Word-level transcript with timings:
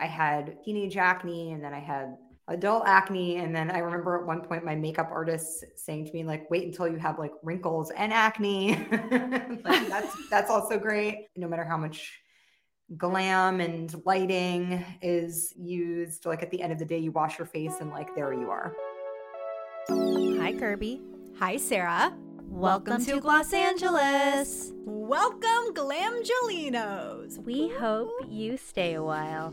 I 0.00 0.06
had 0.06 0.62
teenage 0.64 0.96
acne 0.96 1.52
and 1.52 1.62
then 1.62 1.74
I 1.74 1.80
had 1.80 2.16
adult 2.48 2.84
acne. 2.86 3.36
And 3.36 3.54
then 3.54 3.70
I 3.70 3.78
remember 3.78 4.18
at 4.20 4.26
one 4.26 4.40
point 4.42 4.64
my 4.64 4.74
makeup 4.74 5.10
artist 5.12 5.64
saying 5.76 6.06
to 6.06 6.12
me, 6.12 6.24
like, 6.24 6.50
wait 6.50 6.64
until 6.64 6.88
you 6.88 6.96
have 6.96 7.18
like 7.18 7.32
wrinkles 7.42 7.90
and 7.96 8.12
acne. 8.12 8.76
like, 9.64 9.88
that's 9.88 10.16
that's 10.30 10.50
also 10.50 10.78
great. 10.78 11.28
No 11.36 11.48
matter 11.48 11.64
how 11.64 11.76
much 11.76 12.18
glam 12.96 13.60
and 13.60 13.94
lighting 14.06 14.84
is 15.02 15.52
used, 15.56 16.24
like 16.26 16.42
at 16.42 16.50
the 16.50 16.60
end 16.62 16.72
of 16.72 16.78
the 16.78 16.86
day, 16.86 16.98
you 16.98 17.12
wash 17.12 17.38
your 17.38 17.46
face 17.46 17.74
and 17.80 17.90
like 17.90 18.14
there 18.14 18.32
you 18.32 18.50
are. 18.50 18.74
Hi, 19.88 20.52
Kirbie. 20.52 21.00
Hi, 21.38 21.56
Sarah. 21.56 22.12
Welcome, 22.50 23.04
to 23.04 23.20
Gloss 23.20 23.52
Angeles. 23.52 24.72
Welcome, 24.84 25.74
Glamgelinos. 25.74 27.38
We 27.44 27.68
hope 27.68 28.10
you 28.26 28.56
stay 28.56 28.94
a 28.94 29.02
while. 29.02 29.52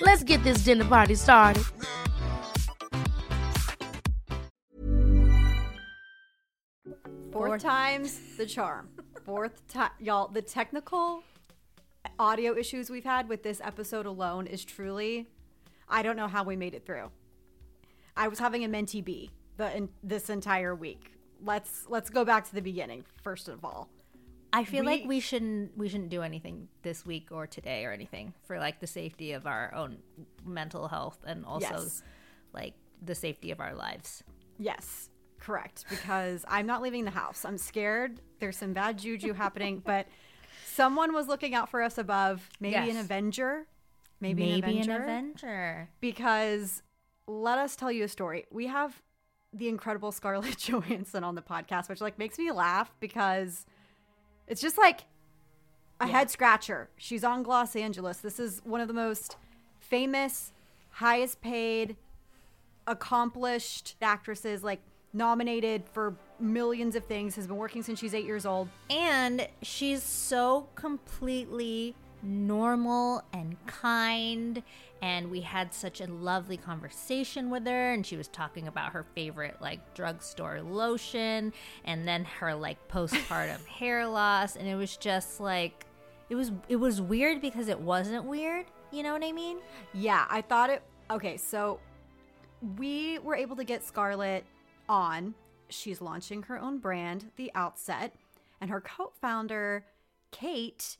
Let's 0.00 0.22
get 0.22 0.42
this 0.42 0.64
dinner 0.64 0.86
party 0.86 1.14
started. 1.14 1.64
Fourth 7.30 7.62
time's 7.62 8.18
the 8.36 8.46
charm. 8.46 8.88
Fourth 9.24 9.66
time, 9.68 9.90
y'all. 9.98 10.28
The 10.28 10.42
technical 10.42 11.22
audio 12.18 12.56
issues 12.56 12.90
we've 12.90 13.04
had 13.04 13.28
with 13.28 13.42
this 13.42 13.60
episode 13.62 14.06
alone 14.06 14.46
is 14.46 14.64
truly, 14.64 15.28
I 15.88 16.02
don't 16.02 16.16
know 16.16 16.28
how 16.28 16.44
we 16.44 16.56
made 16.56 16.74
it 16.74 16.86
through. 16.86 17.10
I 18.16 18.28
was 18.28 18.38
having 18.38 18.64
a 18.64 18.68
mentee 18.68 19.04
B 19.04 19.30
the 19.58 19.76
in, 19.76 19.88
this 20.02 20.30
entire 20.30 20.74
week. 20.74 21.12
Let's 21.42 21.84
let's 21.88 22.10
go 22.10 22.24
back 22.24 22.46
to 22.48 22.54
the 22.54 22.62
beginning 22.62 23.04
first 23.22 23.48
of 23.48 23.64
all. 23.64 23.90
I 24.52 24.64
feel 24.64 24.80
We- 24.80 24.86
like 24.86 25.04
we 25.06 25.20
shouldn't 25.20 25.76
we 25.76 25.88
shouldn't 25.88 26.10
do 26.10 26.22
anything 26.22 26.68
this 26.82 27.06
week 27.06 27.28
or 27.30 27.46
today 27.46 27.84
or 27.84 27.92
anything 27.92 28.34
for 28.42 28.58
like 28.58 28.80
the 28.80 28.86
safety 28.86 29.32
of 29.32 29.46
our 29.46 29.72
own 29.74 29.98
mental 30.44 30.88
health 30.88 31.18
and 31.26 31.44
also 31.44 31.68
Yes. 31.74 32.02
like 32.52 32.74
the 33.02 33.14
safety 33.14 33.50
of 33.50 33.60
our 33.60 33.74
lives. 33.74 34.24
Yes, 34.58 35.08
correct. 35.38 35.84
Because 35.88 36.44
I'm 36.48 36.66
not 36.66 36.82
leaving 36.82 37.04
the 37.04 37.10
house. 37.12 37.44
I'm 37.44 37.56
scared. 37.58 38.20
There's 38.40 38.56
some 38.56 38.72
bad 38.72 38.98
juju 38.98 39.32
happening, 39.34 39.80
but 39.84 40.06
someone 40.66 41.12
was 41.14 41.28
looking 41.28 41.54
out 41.54 41.68
for 41.70 41.80
us 41.82 41.96
above. 41.96 42.48
Maybe 42.60 42.76
an 42.90 42.96
Avenger. 42.96 43.66
Maybe, 44.20 44.42
Maybe 44.60 44.78
an 44.80 44.84
Avenger. 44.90 44.92
an 44.96 45.02
Avenger. 45.02 45.88
because 46.00 46.82
let 47.26 47.58
us 47.58 47.76
tell 47.76 47.90
you 47.92 48.04
a 48.04 48.08
story. 48.08 48.44
We 48.50 48.66
have 48.66 49.00
the 49.52 49.68
incredible 49.68 50.12
Scarlett 50.12 50.58
Johansson 50.68 51.24
on 51.24 51.36
the 51.36 51.42
podcast, 51.42 51.88
which 51.88 52.00
like 52.00 52.18
makes 52.18 52.36
me 52.38 52.50
laugh 52.52 52.92
because 53.00 53.64
it's 54.46 54.60
just 54.60 54.78
like 54.78 55.02
a 56.00 56.06
head 56.06 56.30
scratcher. 56.30 56.88
She's 56.96 57.24
on 57.24 57.42
Gloss 57.42 57.76
Angeles. 57.76 58.18
This 58.18 58.40
is 58.40 58.60
one 58.64 58.80
of 58.80 58.88
the 58.88 58.94
most 58.94 59.36
famous, 59.80 60.52
highest 60.90 61.40
paid, 61.40 61.96
accomplished 62.86 63.96
actresses, 64.00 64.64
like 64.64 64.80
nominated 65.12 65.82
for 65.92 66.14
millions 66.38 66.96
of 66.96 67.04
things, 67.04 67.36
has 67.36 67.46
been 67.46 67.56
working 67.56 67.82
since 67.82 67.98
she's 67.98 68.14
eight 68.14 68.24
years 68.24 68.46
old. 68.46 68.68
And 68.88 69.46
she's 69.62 70.02
so 70.02 70.68
completely 70.74 71.94
normal 72.22 73.22
and 73.32 73.56
kind. 73.66 74.62
And 75.02 75.30
we 75.30 75.40
had 75.40 75.72
such 75.72 76.00
a 76.00 76.06
lovely 76.06 76.56
conversation 76.56 77.50
with 77.50 77.66
her. 77.66 77.92
And 77.92 78.04
she 78.04 78.16
was 78.16 78.28
talking 78.28 78.68
about 78.68 78.92
her 78.92 79.04
favorite, 79.14 79.56
like, 79.60 79.94
drugstore 79.94 80.60
lotion. 80.60 81.52
And 81.84 82.06
then 82.06 82.24
her, 82.24 82.54
like, 82.54 82.88
postpartum 82.88 83.64
hair 83.66 84.06
loss. 84.06 84.56
And 84.56 84.68
it 84.68 84.74
was 84.76 84.96
just 84.96 85.40
like, 85.40 85.86
it 86.28 86.34
was, 86.34 86.52
it 86.68 86.76
was 86.76 87.00
weird 87.00 87.40
because 87.40 87.68
it 87.68 87.80
wasn't 87.80 88.24
weird. 88.24 88.66
You 88.92 89.02
know 89.02 89.12
what 89.12 89.24
I 89.24 89.32
mean? 89.32 89.58
Yeah, 89.94 90.26
I 90.28 90.42
thought 90.42 90.70
it. 90.70 90.82
Okay, 91.10 91.36
so 91.36 91.80
we 92.76 93.18
were 93.20 93.34
able 93.34 93.56
to 93.56 93.64
get 93.64 93.84
Scarlett 93.84 94.44
on. 94.88 95.34
She's 95.68 96.00
launching 96.00 96.42
her 96.44 96.58
own 96.58 96.78
brand, 96.78 97.30
The 97.36 97.50
Outset, 97.54 98.14
and 98.60 98.70
her 98.70 98.80
co 98.80 99.12
founder, 99.20 99.86
Kate, 100.30 100.96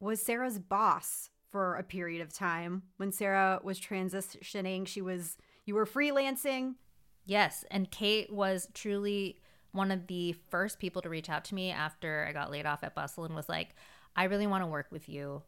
was 0.00 0.20
Sarah's 0.20 0.58
boss 0.58 1.30
for 1.50 1.76
a 1.76 1.82
period 1.82 2.20
of 2.20 2.32
time. 2.32 2.82
When 2.98 3.12
Sarah 3.12 3.60
was 3.62 3.80
transitioning, 3.80 4.86
she 4.86 5.00
was, 5.00 5.36
you 5.64 5.74
were 5.74 5.86
freelancing. 5.86 6.74
Yes, 7.24 7.64
and 7.70 7.90
Kate 7.90 8.32
was 8.32 8.68
truly 8.74 9.40
one 9.72 9.90
of 9.90 10.06
the 10.06 10.34
first 10.50 10.78
people 10.78 11.02
to 11.02 11.08
reach 11.08 11.28
out 11.28 11.44
to 11.46 11.54
me 11.54 11.70
after 11.70 12.26
I 12.28 12.32
got 12.32 12.50
laid 12.50 12.66
off 12.66 12.82
at 12.82 12.94
Bustle 12.94 13.24
and 13.24 13.34
was 13.34 13.50
like, 13.50 13.74
"I 14.16 14.24
really 14.24 14.46
want 14.46 14.62
to 14.62 14.66
work 14.66 14.86
with 14.90 15.10
you." 15.10 15.42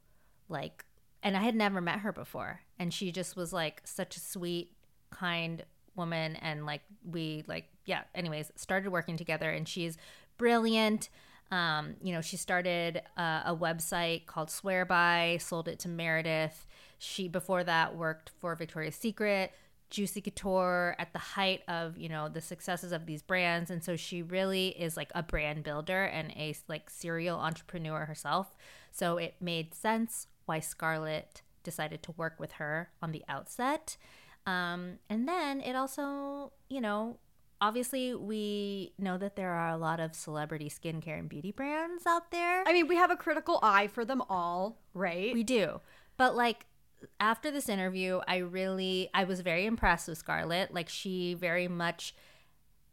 Like, 0.48 0.84
and 1.22 1.38
I 1.38 1.40
had 1.40 1.54
never 1.54 1.80
met 1.80 2.00
her 2.00 2.12
before, 2.12 2.60
and 2.78 2.92
she 2.92 3.12
just 3.12 3.34
was 3.34 3.52
like 3.52 3.80
such 3.84 4.16
a 4.16 4.20
sweet, 4.20 4.72
kind 5.10 5.64
woman 5.96 6.36
and 6.36 6.64
like 6.64 6.82
we 7.04 7.44
like 7.46 7.66
yeah, 7.84 8.02
anyways, 8.14 8.52
started 8.56 8.90
working 8.90 9.16
together 9.16 9.50
and 9.50 9.66
she's 9.66 9.98
brilliant. 10.38 11.08
Um, 11.50 11.96
you 12.02 12.12
know, 12.12 12.20
she 12.20 12.36
started 12.36 13.02
uh, 13.16 13.42
a 13.46 13.56
website 13.56 14.26
called 14.26 14.48
Swearby, 14.48 15.40
sold 15.40 15.68
it 15.68 15.78
to 15.80 15.88
Meredith. 15.88 16.66
She 16.98 17.28
before 17.28 17.64
that 17.64 17.96
worked 17.96 18.30
for 18.38 18.54
Victoria's 18.54 18.94
Secret, 18.94 19.52
Juicy 19.90 20.20
Couture 20.20 20.94
at 20.98 21.12
the 21.12 21.18
height 21.18 21.62
of, 21.66 21.98
you 21.98 22.08
know, 22.08 22.28
the 22.28 22.40
successes 22.40 22.92
of 22.92 23.06
these 23.06 23.22
brands. 23.22 23.70
And 23.70 23.82
so 23.82 23.96
she 23.96 24.22
really 24.22 24.68
is 24.68 24.96
like 24.96 25.10
a 25.14 25.22
brand 25.22 25.64
builder 25.64 26.04
and 26.04 26.30
a 26.32 26.54
like 26.68 26.88
serial 26.88 27.38
entrepreneur 27.38 28.04
herself. 28.04 28.56
So 28.92 29.16
it 29.16 29.34
made 29.40 29.74
sense 29.74 30.28
why 30.46 30.60
Scarlett 30.60 31.42
decided 31.62 32.02
to 32.04 32.12
work 32.12 32.38
with 32.38 32.52
her 32.52 32.90
on 33.02 33.12
the 33.12 33.24
outset. 33.28 33.96
Um, 34.46 34.98
and 35.08 35.28
then 35.28 35.60
it 35.60 35.74
also, 35.74 36.52
you 36.68 36.80
know, 36.80 37.18
obviously 37.60 38.14
we 38.14 38.92
know 38.98 39.18
that 39.18 39.36
there 39.36 39.50
are 39.52 39.70
a 39.70 39.76
lot 39.76 40.00
of 40.00 40.14
celebrity 40.14 40.70
skincare 40.70 41.18
and 41.18 41.28
beauty 41.28 41.52
brands 41.52 42.06
out 42.06 42.30
there. 42.30 42.64
I 42.66 42.72
mean, 42.72 42.88
we 42.88 42.96
have 42.96 43.10
a 43.10 43.16
critical 43.16 43.58
eye 43.62 43.86
for 43.88 44.04
them 44.04 44.22
all, 44.28 44.78
right? 44.94 45.32
We 45.34 45.44
do. 45.44 45.80
But 46.16 46.34
like 46.34 46.66
after 47.18 47.50
this 47.50 47.68
interview, 47.68 48.20
I 48.26 48.38
really 48.38 49.10
I 49.14 49.24
was 49.24 49.40
very 49.40 49.66
impressed 49.66 50.08
with 50.08 50.18
Scarlett. 50.18 50.72
Like 50.72 50.88
she 50.88 51.34
very 51.34 51.68
much 51.68 52.14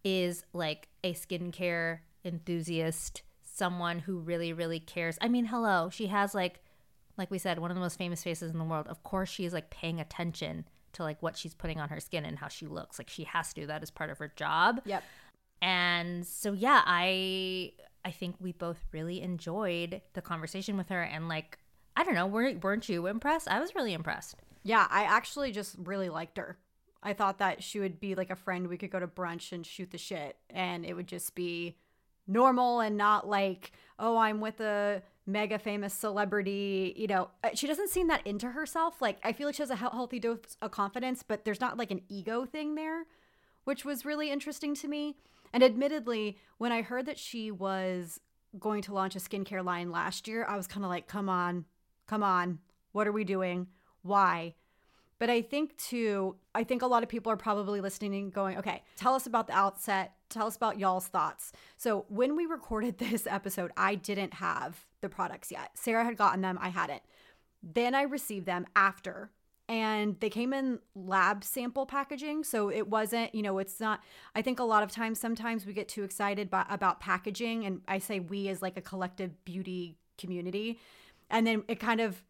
is 0.04 0.46
like 0.54 0.88
a 1.04 1.14
skincare 1.14 2.00
enthusiast, 2.24 3.22
someone 3.44 4.00
who 4.00 4.20
really 4.20 4.54
really 4.54 4.80
cares. 4.80 5.18
I 5.22 5.28
mean, 5.28 5.46
hello, 5.46 5.90
she 5.90 6.08
has 6.08 6.34
like 6.36 6.62
like 7.18 7.32
we 7.32 7.40
said, 7.40 7.58
one 7.58 7.72
of 7.72 7.76
the 7.76 7.82
most 7.82 7.98
famous 7.98 8.24
faces 8.24 8.52
in 8.52 8.60
the 8.60 8.64
world. 8.64 8.88
Of 8.88 9.02
course, 9.04 9.30
she's 9.30 9.54
like 9.54 9.72
paying 9.72 10.00
attention 10.00 10.66
to 10.94 11.04
like 11.04 11.22
what 11.22 11.38
she's 11.38 11.54
putting 11.54 11.80
on 11.80 11.90
her 11.90 12.00
skin 12.00 12.26
and 12.26 12.40
how 12.40 12.48
she 12.48 12.66
looks. 12.66 13.00
Like 13.00 13.10
she 13.10 13.24
has 13.26 13.54
to. 13.54 13.68
That 13.68 13.84
is 13.84 13.92
part 13.92 14.10
of 14.10 14.18
her 14.20 14.32
job. 14.36 14.82
Yep. 14.86 15.04
And 15.62 16.26
so 16.26 16.54
yeah, 16.54 16.82
I 16.86 17.74
I 18.06 18.12
think 18.12 18.36
we 18.40 18.52
both 18.52 18.80
really 18.92 19.22
enjoyed 19.22 20.02
the 20.14 20.22
conversation 20.22 20.78
with 20.78 20.90
her 20.90 21.02
and 21.02 21.28
like 21.28 21.60
I 21.96 22.04
don't 22.04 22.14
know, 22.14 22.28
weren't 22.28 22.64
weren't 22.64 22.88
you 22.88 23.08
impressed? 23.08 23.48
I 23.48 23.60
was 23.60 23.76
really 23.76 23.94
impressed. 23.94 24.36
Yeah, 24.64 24.88
I 24.90 25.04
actually 25.04 25.52
just 25.52 25.76
really 25.84 26.10
liked 26.10 26.38
her. 26.38 26.58
I 27.02 27.14
thought 27.14 27.40
that 27.40 27.64
she 27.64 27.80
would 27.80 28.00
be 28.00 28.16
like 28.16 28.30
a 28.30 28.36
friend 28.36 28.68
we 28.68 28.78
could 28.78 28.92
go 28.92 29.00
to 29.00 29.08
brunch 29.08 29.52
and 29.52 29.66
shoot 29.66 29.92
the 29.92 29.98
shit, 29.98 30.36
and 30.50 30.86
it 30.86 30.94
would 30.94 31.08
just 31.08 31.36
be 31.36 31.78
normal 32.28 32.82
and 32.82 32.98
not 32.98 33.28
like, 33.28 33.72
oh, 33.98 34.18
I'm 34.18 34.42
with 34.42 34.60
a 34.60 35.02
mega 35.28 35.60
famous 35.60 35.94
celebrity. 35.94 36.94
You 36.96 37.08
know, 37.08 37.30
Uh, 37.44 37.50
she 37.54 37.68
doesn't 37.68 37.90
seem 37.90 38.08
that 38.08 38.26
into 38.26 38.52
herself. 38.52 39.02
Like, 39.02 39.20
I 39.24 39.34
feel 39.34 39.48
like 39.48 39.56
she 39.56 39.62
has 39.62 39.70
a 39.70 39.76
healthy 39.76 40.20
dose 40.20 40.58
of 40.62 40.72
confidence, 40.72 41.22
but 41.22 41.46
there's 41.46 41.62
not 41.62 41.78
like 41.78 41.92
an 41.92 42.02
ego 42.08 42.46
thing 42.46 42.76
there, 42.76 43.06
which 43.66 43.86
was 43.86 44.06
really 44.06 44.32
interesting 44.32 44.74
to 44.76 44.88
me. 44.88 45.18
And 45.54 45.64
admittedly, 45.64 46.38
when 46.58 46.72
I 46.72 46.82
heard 46.82 47.06
that 47.06 47.20
she 47.20 47.52
was 47.52 48.20
going 48.58 48.82
to 48.84 48.94
launch 48.94 49.16
a 49.16 49.20
skincare 49.20 49.64
line 49.64 49.92
last 49.92 50.28
year, 50.28 50.46
I 50.46 50.56
was 50.56 50.68
kind 50.68 50.84
of 50.84 50.90
like, 50.90 51.08
come 51.08 51.30
on, 51.30 51.66
come 52.08 52.24
on. 52.24 52.60
What 52.94 53.08
are 53.08 53.12
we 53.12 53.24
doing? 53.24 53.68
Why? 54.02 54.56
But 55.20 55.30
I 55.30 55.42
think 55.42 55.78
too, 55.78 56.38
I 56.54 56.64
think 56.64 56.82
a 56.82 56.88
lot 56.88 57.04
of 57.04 57.10
people 57.10 57.32
are 57.32 57.38
probably 57.38 57.82
listening 57.82 58.14
and 58.14 58.34
going, 58.34 58.58
okay, 58.58 58.84
tell 58.96 59.14
us 59.14 59.28
about 59.28 59.48
the 59.48 59.54
outset. 59.54 60.14
Tell 60.30 60.48
us 60.48 60.56
about 60.56 60.80
y'all's 60.80 61.08
thoughts. 61.08 61.52
So 61.78 62.06
when 62.10 62.36
we 62.36 62.46
recorded 62.46 62.98
this 63.00 63.28
episode, 63.28 63.72
I 63.78 63.96
didn't 63.96 64.36
have 64.36 64.86
the 65.02 65.10
products 65.10 65.52
yet. 65.52 65.72
Sarah 65.76 66.06
had 66.06 66.18
gotten 66.18 66.42
them, 66.42 66.58
I 66.62 66.70
hadn't. 66.70 67.04
Then 67.64 67.96
I 67.96 68.04
received 68.04 68.46
them 68.46 68.66
after 68.76 69.32
and 69.70 70.18
they 70.20 70.30
came 70.30 70.54
in 70.54 70.80
lab 70.96 71.44
sample 71.44 71.86
packaging. 71.86 72.44
So 72.44 72.70
it 72.70 72.88
wasn't, 72.88 73.36
you 73.36 73.42
know, 73.42 73.58
it's 73.58 73.80
not, 73.80 74.02
I 74.34 74.42
think 74.42 74.60
a 74.60 74.64
lot 74.64 74.84
of 74.84 74.92
times, 74.92 75.20
sometimes 75.20 75.66
we 75.66 75.74
get 75.74 75.90
too 75.90 76.04
excited 76.04 76.50
by, 76.50 76.66
about 76.70 77.00
packaging. 77.02 77.66
And 77.66 77.82
I 77.88 78.00
say 78.00 78.20
we 78.20 78.48
as 78.48 78.62
like 78.62 78.78
a 78.78 78.82
collective 78.82 79.44
beauty 79.44 79.98
community. 80.18 80.80
And 81.30 81.46
then 81.46 81.64
it 81.68 81.80
kind 81.80 82.00
of 82.00 82.24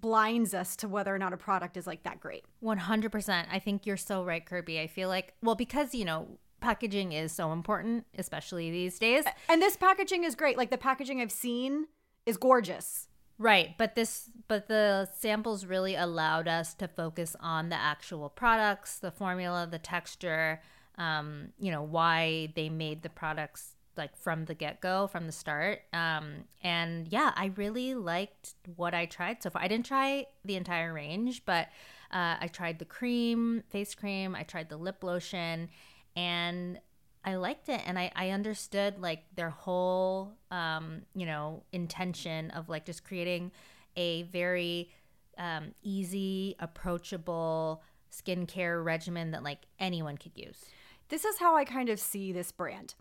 blinds 0.00 0.54
us 0.54 0.76
to 0.76 0.88
whether 0.88 1.12
or 1.12 1.18
not 1.18 1.32
a 1.32 1.36
product 1.36 1.76
is 1.76 1.86
like 1.86 2.04
that 2.04 2.20
great. 2.20 2.44
100%. 2.62 3.46
I 3.50 3.58
think 3.58 3.86
you're 3.86 3.96
so 3.96 4.24
right, 4.24 4.44
Kirbie. 4.44 4.80
I 4.80 4.86
feel 4.86 5.08
like, 5.08 5.34
well, 5.42 5.54
because, 5.56 5.94
you 5.94 6.04
know, 6.04 6.38
packaging 6.60 7.12
is 7.12 7.32
so 7.32 7.52
important, 7.52 8.06
especially 8.16 8.70
these 8.70 8.98
days. 8.98 9.24
And 9.48 9.60
this 9.60 9.76
packaging 9.76 10.24
is 10.24 10.34
great. 10.34 10.56
Like 10.56 10.70
the 10.70 10.78
packaging 10.78 11.20
I've 11.20 11.32
seen 11.32 11.86
is 12.26 12.36
gorgeous. 12.36 13.08
Right, 13.36 13.76
but 13.76 13.96
this 13.96 14.30
but 14.46 14.68
the 14.68 15.08
samples 15.18 15.66
really 15.66 15.96
allowed 15.96 16.46
us 16.46 16.72
to 16.74 16.86
focus 16.86 17.34
on 17.40 17.68
the 17.68 17.74
actual 17.74 18.28
products, 18.28 19.00
the 19.00 19.10
formula, 19.10 19.66
the 19.68 19.78
texture, 19.78 20.62
um, 20.98 21.48
you 21.58 21.72
know, 21.72 21.82
why 21.82 22.52
they 22.54 22.68
made 22.68 23.02
the 23.02 23.08
products 23.08 23.74
like 23.96 24.16
from 24.16 24.44
the 24.44 24.54
get-go, 24.54 25.06
from 25.08 25.26
the 25.26 25.32
start. 25.32 25.80
Um, 25.92 26.44
and 26.62 27.08
yeah, 27.08 27.32
I 27.34 27.52
really 27.56 27.94
liked 27.94 28.54
what 28.76 28.94
I 28.94 29.06
tried 29.06 29.42
so 29.42 29.50
far. 29.50 29.62
I 29.62 29.68
didn't 29.68 29.86
try 29.86 30.26
the 30.44 30.56
entire 30.56 30.92
range, 30.92 31.44
but 31.44 31.68
uh, 32.12 32.36
I 32.40 32.48
tried 32.52 32.78
the 32.78 32.84
cream, 32.84 33.64
face 33.70 33.94
cream, 33.94 34.34
I 34.34 34.42
tried 34.42 34.68
the 34.68 34.76
lip 34.76 35.02
lotion, 35.02 35.70
and 36.16 36.78
I 37.24 37.36
liked 37.36 37.68
it 37.68 37.80
and 37.86 37.98
I, 37.98 38.12
I 38.14 38.30
understood 38.30 39.00
like 39.00 39.24
their 39.34 39.50
whole 39.50 40.32
um, 40.50 41.02
you 41.14 41.26
know, 41.26 41.62
intention 41.72 42.50
of 42.50 42.68
like 42.68 42.84
just 42.84 43.04
creating 43.04 43.50
a 43.96 44.22
very 44.24 44.90
um, 45.38 45.74
easy, 45.82 46.56
approachable 46.58 47.82
skincare 48.12 48.84
regimen 48.84 49.30
that 49.32 49.42
like 49.42 49.60
anyone 49.78 50.16
could 50.16 50.32
use. 50.34 50.64
This 51.08 51.24
is 51.24 51.38
how 51.38 51.56
I 51.56 51.64
kind 51.64 51.88
of 51.88 51.98
see 51.98 52.32
this 52.32 52.52
brand. 52.52 52.94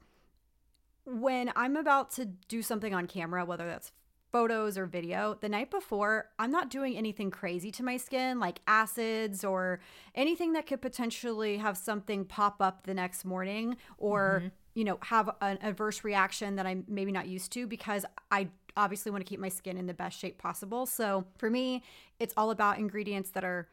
When 1.06 1.52
I'm 1.56 1.76
about 1.76 2.12
to 2.12 2.26
do 2.26 2.62
something 2.62 2.94
on 2.94 3.08
camera, 3.08 3.44
whether 3.44 3.68
that's 3.68 3.92
photos 4.34 4.80
or 4.80 4.88
video, 4.88 5.38
the 5.42 5.48
night 5.48 5.70
before, 5.70 6.32
I'm 6.40 6.50
not 6.52 6.72
doing 6.72 6.98
anything 6.98 7.30
crazy 7.30 7.72
to 7.74 7.84
my 7.84 7.98
skin, 7.98 8.40
like 8.40 8.60
acids 8.68 9.44
or 9.44 9.80
anything 10.16 10.54
that 10.54 10.66
could 10.66 10.82
potentially 10.82 11.58
have 11.58 11.78
something 11.78 12.26
pop 12.26 12.60
up 12.60 12.88
the 12.88 12.96
next 12.96 13.26
morning 13.26 13.78
or, 14.00 14.40
mm-hmm. 14.40 14.48
you 14.74 14.86
know, 14.86 14.98
have 15.04 15.30
an 15.40 15.60
adverse 15.62 16.04
reaction 16.04 16.56
that 16.56 16.66
I'm 16.66 16.84
maybe 16.88 17.12
not 17.12 17.28
used 17.28 17.52
to 17.54 17.68
because 17.68 18.06
I 18.32 18.48
obviously 18.76 19.12
want 19.12 19.24
to 19.24 19.30
keep 19.30 19.40
my 19.40 19.50
skin 19.50 19.78
in 19.78 19.86
the 19.86 19.94
best 19.94 20.20
shape 20.20 20.40
possible. 20.40 20.88
So 20.88 21.26
for 21.38 21.52
me, 21.52 21.84
it's 22.20 22.34
all 22.36 22.50
about 22.50 22.80
ingredients 22.80 23.30
that 23.32 23.44
are 23.44 23.70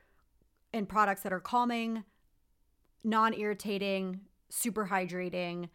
and 0.75 0.87
products 0.87 1.23
that 1.23 1.33
are 1.33 1.41
calming, 1.41 2.05
non 3.03 3.33
irritating, 3.33 4.21
super 4.51 4.87
hydrating, 4.87 5.71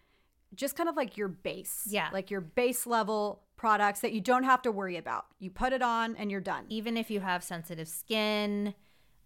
just 0.54 0.78
kind 0.78 0.88
of 0.88 0.96
like 0.96 1.18
your 1.18 1.28
base. 1.28 1.88
Yeah. 1.90 2.10
Like 2.14 2.30
your 2.30 2.42
base 2.42 2.86
level 2.86 3.42
products 3.58 4.02
that 4.02 4.14
you 4.14 4.22
don't 4.22 4.44
have 4.44 4.62
to 4.64 4.72
worry 4.72 4.98
about. 4.98 5.26
You 5.40 5.50
put 5.50 5.74
it 5.74 5.82
on 5.82 6.16
and 6.16 6.30
you're 6.30 6.42
done. 6.42 6.66
Even 6.70 6.98
if 6.98 7.10
you 7.10 7.20
have 7.22 7.44
sensitive 7.44 7.88
skin, 7.88 8.74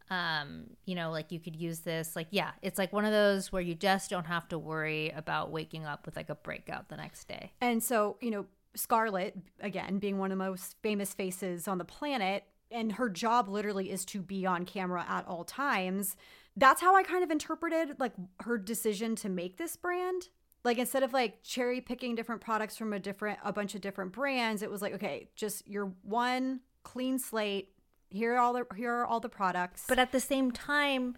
um, 0.10 0.66
you 0.86 0.96
know, 0.96 1.12
like 1.12 1.32
you 1.32 1.40
could 1.40 1.56
use 1.56 1.80
this. 1.80 2.16
Like, 2.16 2.28
yeah, 2.32 2.52
it's 2.62 2.78
like 2.78 2.92
one 2.92 3.06
of 3.06 3.12
those 3.12 3.52
where 3.52 3.62
you 3.62 3.76
just 3.76 4.10
don't 4.10 4.26
have 4.26 4.48
to 4.50 4.58
worry 4.58 5.10
about 5.12 5.52
waking 5.52 5.86
up 5.86 6.06
with 6.06 6.16
like 6.16 6.30
a 6.30 6.36
breakout 6.36 6.90
the 6.90 6.98
next 6.98 7.28
day. 7.28 7.52
And 7.62 7.84
so, 7.84 8.18
you 8.22 8.32
know, 8.32 8.46
Scarlett, 8.76 9.36
again, 9.60 10.00
being 10.00 10.18
one 10.18 10.32
of 10.32 10.38
the 10.38 10.44
most 10.44 10.76
famous 10.82 11.14
faces 11.14 11.68
on 11.68 11.78
the 11.78 11.86
planet, 11.86 12.44
and 12.72 12.94
her 12.94 13.10
job 13.10 13.50
literally 13.50 13.92
is 13.92 14.06
to 14.06 14.22
be 14.22 14.46
on 14.46 14.64
camera 14.66 15.06
at 15.08 15.28
all 15.28 15.44
times. 15.44 16.16
That's 16.56 16.82
how 16.82 16.96
I 16.96 17.04
kind 17.04 17.24
of 17.24 17.32
interpreted 17.32 18.00
like 18.00 18.14
her 18.42 18.58
decision 18.58 19.16
to 19.18 19.30
make 19.30 19.58
this 19.58 19.76
brand 19.76 20.30
like 20.64 20.78
instead 20.78 21.04
of 21.04 21.14
like 21.14 21.44
cherry 21.44 21.82
picking 21.82 22.16
different 22.16 22.42
products 22.42 22.76
from 22.76 22.94
a 22.94 23.00
different 23.00 23.40
a 23.44 23.54
bunch 23.54 23.76
of 23.76 23.82
different 23.82 24.12
brands 24.12 24.62
it 24.62 24.70
was 24.70 24.82
like 24.82 24.94
okay 24.94 25.30
just 25.36 25.68
your 25.68 25.94
one 26.04 26.60
clean 26.84 27.20
slate. 27.20 27.70
Here 28.10 28.36
are 28.36 28.40
all 28.40 28.54
the 28.54 28.66
here 28.76 28.92
are 28.92 29.06
all 29.06 29.20
the 29.20 29.30
products. 29.30 29.86
But 29.88 30.00
at 30.00 30.12
the 30.12 30.20
same 30.20 30.52
time 30.52 31.18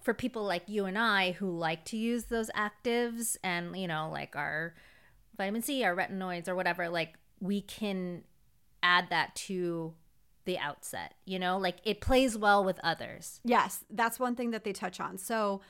for 0.00 0.12
people 0.12 0.44
like 0.44 0.64
you 0.66 0.84
and 0.84 0.98
I 0.98 1.32
who 1.32 1.50
like 1.50 1.84
to 1.86 1.96
use 1.96 2.24
those 2.24 2.50
actives 2.50 3.36
and 3.42 3.76
you 3.76 3.86
know 3.86 4.10
like 4.12 4.36
our 4.36 4.74
vitamin 5.36 5.62
C 5.62 5.84
our 5.84 5.96
retinoids 5.96 6.48
or 6.48 6.54
whatever 6.54 6.88
like 6.88 7.14
we 7.40 7.60
can 7.62 8.24
add 8.82 9.08
that 9.10 9.34
to 9.34 9.94
the 10.44 10.58
outset 10.58 11.14
you 11.24 11.38
know? 11.38 11.56
Like 11.56 11.78
it 11.84 12.00
plays 12.00 12.36
well 12.36 12.64
with 12.64 12.80
others. 12.82 13.40
Yes 13.44 13.84
that's 13.88 14.18
one 14.18 14.34
thing 14.34 14.50
that 14.50 14.64
they 14.64 14.72
touch 14.72 15.00
on. 15.00 15.16
So 15.16 15.60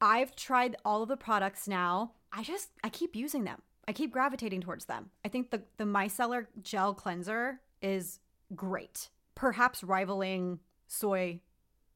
I've 0.00 0.36
tried 0.36 0.76
all 0.84 1.02
of 1.02 1.08
the 1.08 1.16
products 1.16 1.66
now. 1.66 2.12
I 2.32 2.42
just 2.42 2.70
I 2.84 2.88
keep 2.88 3.16
using 3.16 3.44
them. 3.44 3.62
I 3.88 3.92
keep 3.92 4.12
gravitating 4.12 4.60
towards 4.60 4.86
them. 4.86 5.10
I 5.24 5.28
think 5.28 5.50
the 5.50 5.62
the 5.76 5.84
micellar 5.84 6.46
gel 6.62 6.94
cleanser 6.94 7.60
is 7.80 8.20
great. 8.54 9.10
Perhaps 9.34 9.82
rivaling 9.82 10.60
soy 10.86 11.40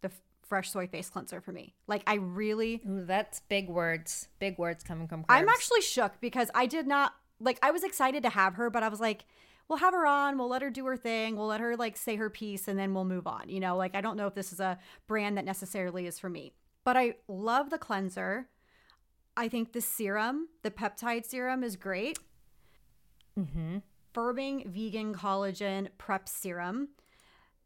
the 0.00 0.10
fresh 0.42 0.70
soy 0.70 0.86
face 0.86 1.10
cleanser 1.10 1.40
for 1.40 1.52
me. 1.52 1.74
Like 1.86 2.02
I 2.06 2.14
really 2.14 2.82
Ooh, 2.88 3.04
that's 3.04 3.40
big 3.40 3.68
words. 3.68 4.28
Big 4.38 4.58
words 4.58 4.82
coming 4.82 5.08
from 5.08 5.24
I'm 5.28 5.48
actually 5.48 5.82
shook 5.82 6.20
because 6.20 6.50
I 6.54 6.66
did 6.66 6.86
not 6.86 7.14
like 7.40 7.58
I 7.62 7.70
was 7.70 7.84
excited 7.84 8.22
to 8.22 8.30
have 8.30 8.54
her, 8.54 8.70
but 8.70 8.82
I 8.82 8.88
was 8.88 9.00
like 9.00 9.24
we'll 9.68 9.78
have 9.78 9.94
her 9.94 10.04
on, 10.04 10.36
we'll 10.36 10.48
let 10.48 10.62
her 10.62 10.70
do 10.70 10.84
her 10.84 10.96
thing, 10.96 11.36
we'll 11.36 11.46
let 11.46 11.60
her 11.60 11.76
like 11.76 11.96
say 11.96 12.16
her 12.16 12.28
piece 12.28 12.66
and 12.66 12.78
then 12.78 12.92
we'll 12.92 13.04
move 13.04 13.26
on. 13.26 13.48
You 13.48 13.60
know, 13.60 13.76
like 13.76 13.94
I 13.94 14.00
don't 14.00 14.16
know 14.16 14.26
if 14.26 14.34
this 14.34 14.52
is 14.52 14.60
a 14.60 14.78
brand 15.06 15.38
that 15.38 15.44
necessarily 15.44 16.06
is 16.06 16.18
for 16.18 16.28
me. 16.28 16.52
But 16.84 16.96
I 16.96 17.14
love 17.28 17.70
the 17.70 17.78
cleanser. 17.78 18.48
I 19.36 19.48
think 19.48 19.72
the 19.72 19.80
serum, 19.80 20.48
the 20.62 20.70
peptide 20.70 21.24
serum, 21.24 21.62
is 21.62 21.76
great. 21.76 22.18
Mm-hmm. 23.38 23.78
Firming 24.14 24.66
vegan 24.66 25.14
collagen 25.14 25.88
prep 25.98 26.28
serum. 26.28 26.88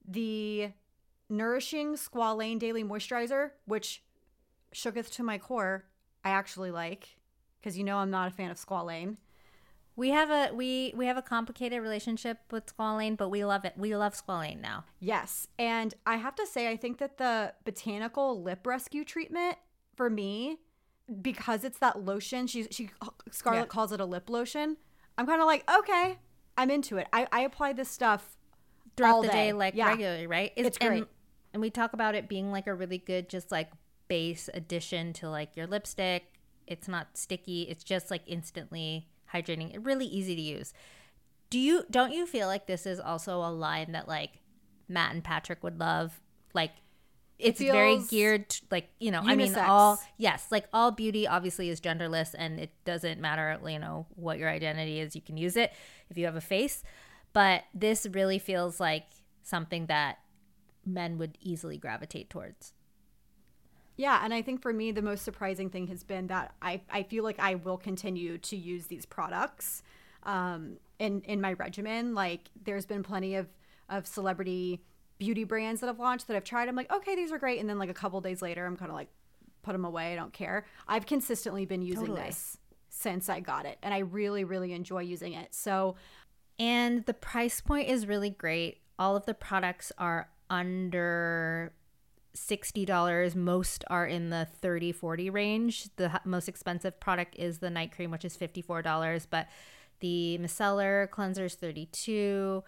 The 0.07 0.71
nourishing 1.31 1.95
squalane 1.95 2.59
daily 2.59 2.85
moisturizer, 2.85 3.51
which 3.65 4.03
shooketh 4.75 5.11
to 5.13 5.23
my 5.23 5.39
core, 5.39 5.85
I 6.25 6.31
actually 6.31 6.71
like 6.71 7.17
because 7.65 7.79
you 7.79 7.85
know 7.85 7.97
I'm 7.97 8.11
not 8.11 8.29
a 8.29 8.31
fan 8.31 8.51
of 8.51 8.59
squalane. 8.59 9.17
We 9.97 10.11
have 10.11 10.31
a 10.31 10.53
we 10.53 10.93
we 10.97 11.07
have 11.07 11.17
a 11.17 11.23
complicated 11.23 11.81
relationship 11.81 12.39
with 12.51 12.67
squalane, 12.67 13.17
but 13.17 13.29
we 13.29 13.45
love 13.45 13.65
it. 13.65 13.75
We 13.77 13.97
love 13.97 14.15
squalane 14.15 14.61
now. 14.61 14.85
Yes, 14.99 15.47
and 15.59 15.95
I 16.05 16.17
have 16.17 16.35
to 16.37 16.47
say, 16.47 16.69
I 16.69 16.77
think 16.77 16.99
that 16.99 17.19
the 17.19 17.55
botanical 17.65 18.43
lip 18.43 18.67
rescue 18.67 19.05
treatment 19.05 19.57
for 19.95 20.11
me, 20.11 20.59
because 21.23 21.63
it's 21.63 21.79
that 21.79 22.05
lotion, 22.05 22.49
she 22.49 22.67
she 22.71 22.91
Scarlett 23.31 23.63
yeah. 23.63 23.67
calls 23.67 23.93
it 23.93 24.01
a 24.01 24.05
lip 24.05 24.29
lotion. 24.29 24.79
I'm 25.17 25.27
kind 25.27 25.41
of 25.41 25.47
like, 25.47 25.71
okay, 25.71 26.19
I'm 26.59 26.71
into 26.71 26.97
it. 26.97 27.07
I 27.13 27.29
I 27.31 27.43
apply 27.43 27.75
this 27.75 27.89
stuff 27.89 28.37
throughout 28.97 29.23
the 29.23 29.29
day, 29.29 29.33
day 29.33 29.53
like 29.53 29.75
yeah. 29.77 29.89
regularly, 29.89 30.27
right? 30.27 30.53
It's, 30.57 30.69
it's 30.69 30.79
great. 30.79 30.99
And, 30.99 31.07
and 31.53 31.61
we 31.61 31.71
talk 31.71 31.93
about 31.93 32.17
it 32.17 32.29
being 32.29 32.51
like 32.51 32.67
a 32.67 32.75
really 32.75 32.99
good, 32.99 33.29
just 33.29 33.53
like 33.53 33.71
base 34.09 34.51
addition 34.53 35.13
to 35.15 35.31
like 35.31 35.57
your 35.57 35.69
lipstick. 35.69 36.25
It's 36.67 36.89
not 36.89 37.17
sticky. 37.17 37.63
It's 37.63 37.85
just 37.85 38.11
like 38.11 38.23
instantly 38.27 39.09
hydrating, 39.35 39.77
really 39.85 40.07
easy 40.07 40.37
to 40.37 40.43
use. 40.43 40.73
Do 41.51 41.59
you 41.59 41.85
don't 41.91 42.13
you 42.13 42.27
feel 42.27 42.47
like 42.47 42.67
this 42.67 42.87
is 42.87 43.01
also 43.01 43.39
a 43.39 43.51
line 43.51 43.93
that 43.93 44.09
like 44.09 44.41
Matt 44.89 45.15
and 45.15 45.23
Patrick 45.23 45.63
would 45.63 45.79
love? 45.79 46.21
Like 46.53 46.73
it's 47.39 47.61
it 47.61 47.73
very 47.73 47.99
geared 48.09 48.49
to, 48.49 48.63
like 48.71 48.89
you 49.01 49.11
know 49.11 49.21
unisex. 49.21 49.31
i 49.31 49.35
mean 49.35 49.55
all 49.57 50.01
yes 50.19 50.47
like 50.51 50.67
all 50.73 50.91
beauty 50.91 51.27
obviously 51.27 51.69
is 51.69 51.81
genderless 51.81 52.35
and 52.37 52.61
it 52.61 52.71
doesn't 52.85 53.21
matter 53.21 53.59
you 53.67 53.79
know 53.79 54.07
what 54.15 54.39
your 54.39 54.49
identity 54.49 55.01
is 55.01 55.17
you 55.17 55.21
can 55.21 55.37
use 55.37 55.57
it 55.57 55.73
if 56.11 56.17
you 56.17 56.27
have 56.27 56.37
a 56.37 56.41
face 56.41 56.83
but 57.33 57.65
this 57.75 58.07
really 58.13 58.39
feels 58.39 58.79
like 58.79 59.07
something 59.43 59.87
that 59.87 60.19
men 60.87 61.19
would 61.19 61.37
easily 61.41 61.77
gravitate 61.77 62.31
towards 62.31 62.73
yeah, 63.97 64.21
and 64.25 64.35
I 64.35 64.43
think 64.43 64.61
for 64.61 64.73
me 64.73 64.91
the 64.91 65.03
most 65.03 65.25
surprising 65.25 65.71
thing 65.71 65.87
has 65.89 66.03
been 66.03 66.27
that 66.27 66.55
I, 66.61 66.81
I 66.91 67.05
feel 67.05 67.23
like 67.23 67.39
I 67.39 67.55
will 67.55 67.79
continue 67.79 68.39
to 68.39 68.57
use 68.57 68.87
these 68.87 69.07
products 69.07 69.83
um, 70.25 70.79
in 70.99 71.21
in 71.23 71.41
my 71.41 71.53
regimen. 71.53 72.15
Like 72.15 72.51
there's 72.65 72.87
been 72.87 73.03
plenty 73.03 73.37
of 73.37 73.47
of 73.89 74.07
celebrity 74.07 74.83
beauty 75.19 75.45
brands 75.45 75.81
that 75.81 75.87
have 75.87 76.01
launched 76.01 76.27
that 76.27 76.37
I've 76.37 76.45
tried. 76.45 76.69
I'm 76.69 76.75
like, 76.75 76.93
okay, 76.93 77.15
these 77.15 77.31
are 77.31 77.39
great, 77.39 77.61
and 77.61 77.69
then 77.69 77.79
like 77.79 77.91
a 77.91 77.95
couple 77.95 78.21
days 78.21 78.43
later, 78.43 78.67
I'm 78.67 78.77
kind 78.77 78.91
of 78.91 78.97
like, 78.97 79.09
put 79.63 79.73
them 79.73 79.85
away. 79.85 80.13
I 80.13 80.17
don't 80.17 80.33
care. 80.33 80.67
I've 80.89 81.07
consistently 81.07 81.65
been 81.65 81.83
using 81.83 82.07
totally. 82.07 82.27
this 82.27 82.59
since 82.89 83.29
I 83.29 83.41
got 83.41 83.65
it, 83.65 83.79
and 83.83 83.95
I 83.95 83.99
really 83.99 84.43
really 84.43 84.73
enjoy 84.73 85.03
using 85.03 85.35
it. 85.35 85.55
So, 85.55 85.95
and 86.59 87.07
the 87.07 87.15
price 87.15 87.61
point 87.61 87.89
is 87.89 88.09
really 88.09 88.31
great. 88.31 88.79
All 88.99 89.15
of 89.15 89.25
the 89.25 89.35
products 89.35 89.93
are 89.99 90.29
under 90.51 91.73
$60 92.37 93.35
most 93.37 93.85
are 93.89 94.07
in 94.07 94.31
the 94.31 94.49
30 94.61 94.91
40 94.91 95.31
range 95.31 95.89
the 95.97 96.21
most 96.25 96.49
expensive 96.49 96.99
product 96.99 97.37
is 97.39 97.59
the 97.59 97.71
night 97.71 97.95
cream 97.95 98.11
which 98.11 98.25
is 98.25 98.37
$54 98.37 99.27
but 99.31 99.47
the 100.01 100.37
micellar 100.43 101.09
cleanser 101.11 101.45
is 101.45 101.55
32 101.55 102.65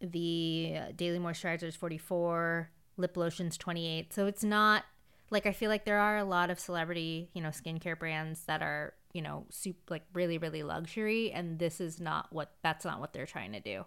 the 0.00 0.76
daily 0.96 1.18
moisturizer 1.18 1.64
is 1.64 1.76
44 1.76 2.70
lip 2.96 3.16
lotions 3.16 3.56
28. 3.56 4.12
So 4.12 4.26
it's 4.26 4.44
not 4.44 4.84
like 5.30 5.46
I 5.46 5.52
feel 5.52 5.70
like 5.70 5.84
there 5.84 5.98
are 5.98 6.18
a 6.18 6.24
lot 6.24 6.50
of 6.50 6.60
celebrity, 6.60 7.30
you 7.32 7.42
know, 7.42 7.48
skincare 7.48 7.98
brands 7.98 8.44
that 8.46 8.62
are, 8.62 8.94
you 9.12 9.22
know, 9.22 9.46
soup 9.50 9.76
like 9.90 10.04
really 10.12 10.38
really 10.38 10.62
luxury 10.62 11.32
and 11.32 11.58
this 11.58 11.80
is 11.80 12.00
not 12.00 12.32
what 12.32 12.52
that's 12.62 12.84
not 12.84 13.00
what 13.00 13.12
they're 13.12 13.26
trying 13.26 13.52
to 13.52 13.60
do. 13.60 13.84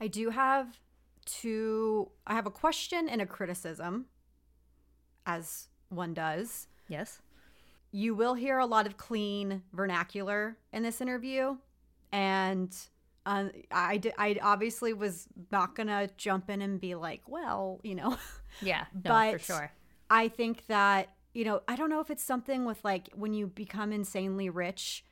I 0.00 0.08
do 0.08 0.30
have 0.30 0.80
two 1.24 2.10
I 2.26 2.34
have 2.34 2.46
a 2.46 2.50
question 2.50 3.08
and 3.08 3.22
a 3.22 3.26
criticism 3.26 4.06
as 5.26 5.68
one 5.88 6.14
does. 6.14 6.68
Yes. 6.88 7.20
You 7.90 8.14
will 8.14 8.34
hear 8.34 8.58
a 8.58 8.66
lot 8.66 8.86
of 8.86 8.96
clean 8.96 9.62
vernacular 9.72 10.56
in 10.72 10.82
this 10.82 11.00
interview 11.00 11.56
and 12.10 12.74
um, 13.24 13.50
I 13.70 14.00
I 14.18 14.36
obviously 14.42 14.92
was 14.92 15.28
not 15.50 15.74
gonna 15.76 16.08
jump 16.16 16.50
in 16.50 16.60
and 16.60 16.80
be 16.80 16.94
like, 16.94 17.22
well, 17.26 17.80
you 17.82 17.94
know, 17.94 18.16
Yeah, 18.60 18.84
no, 18.94 19.00
But- 19.10 19.32
for 19.32 19.38
sure. 19.38 19.72
I 20.10 20.28
think 20.28 20.66
that, 20.66 21.08
you 21.32 21.44
know, 21.44 21.62
I 21.66 21.74
don't 21.76 21.88
know 21.88 22.00
if 22.00 22.10
it's 22.10 22.22
something 22.24 22.66
with 22.66 22.84
like 22.84 23.08
when 23.14 23.32
you 23.32 23.46
become 23.46 23.92
insanely 23.92 24.50
rich, 24.50 25.04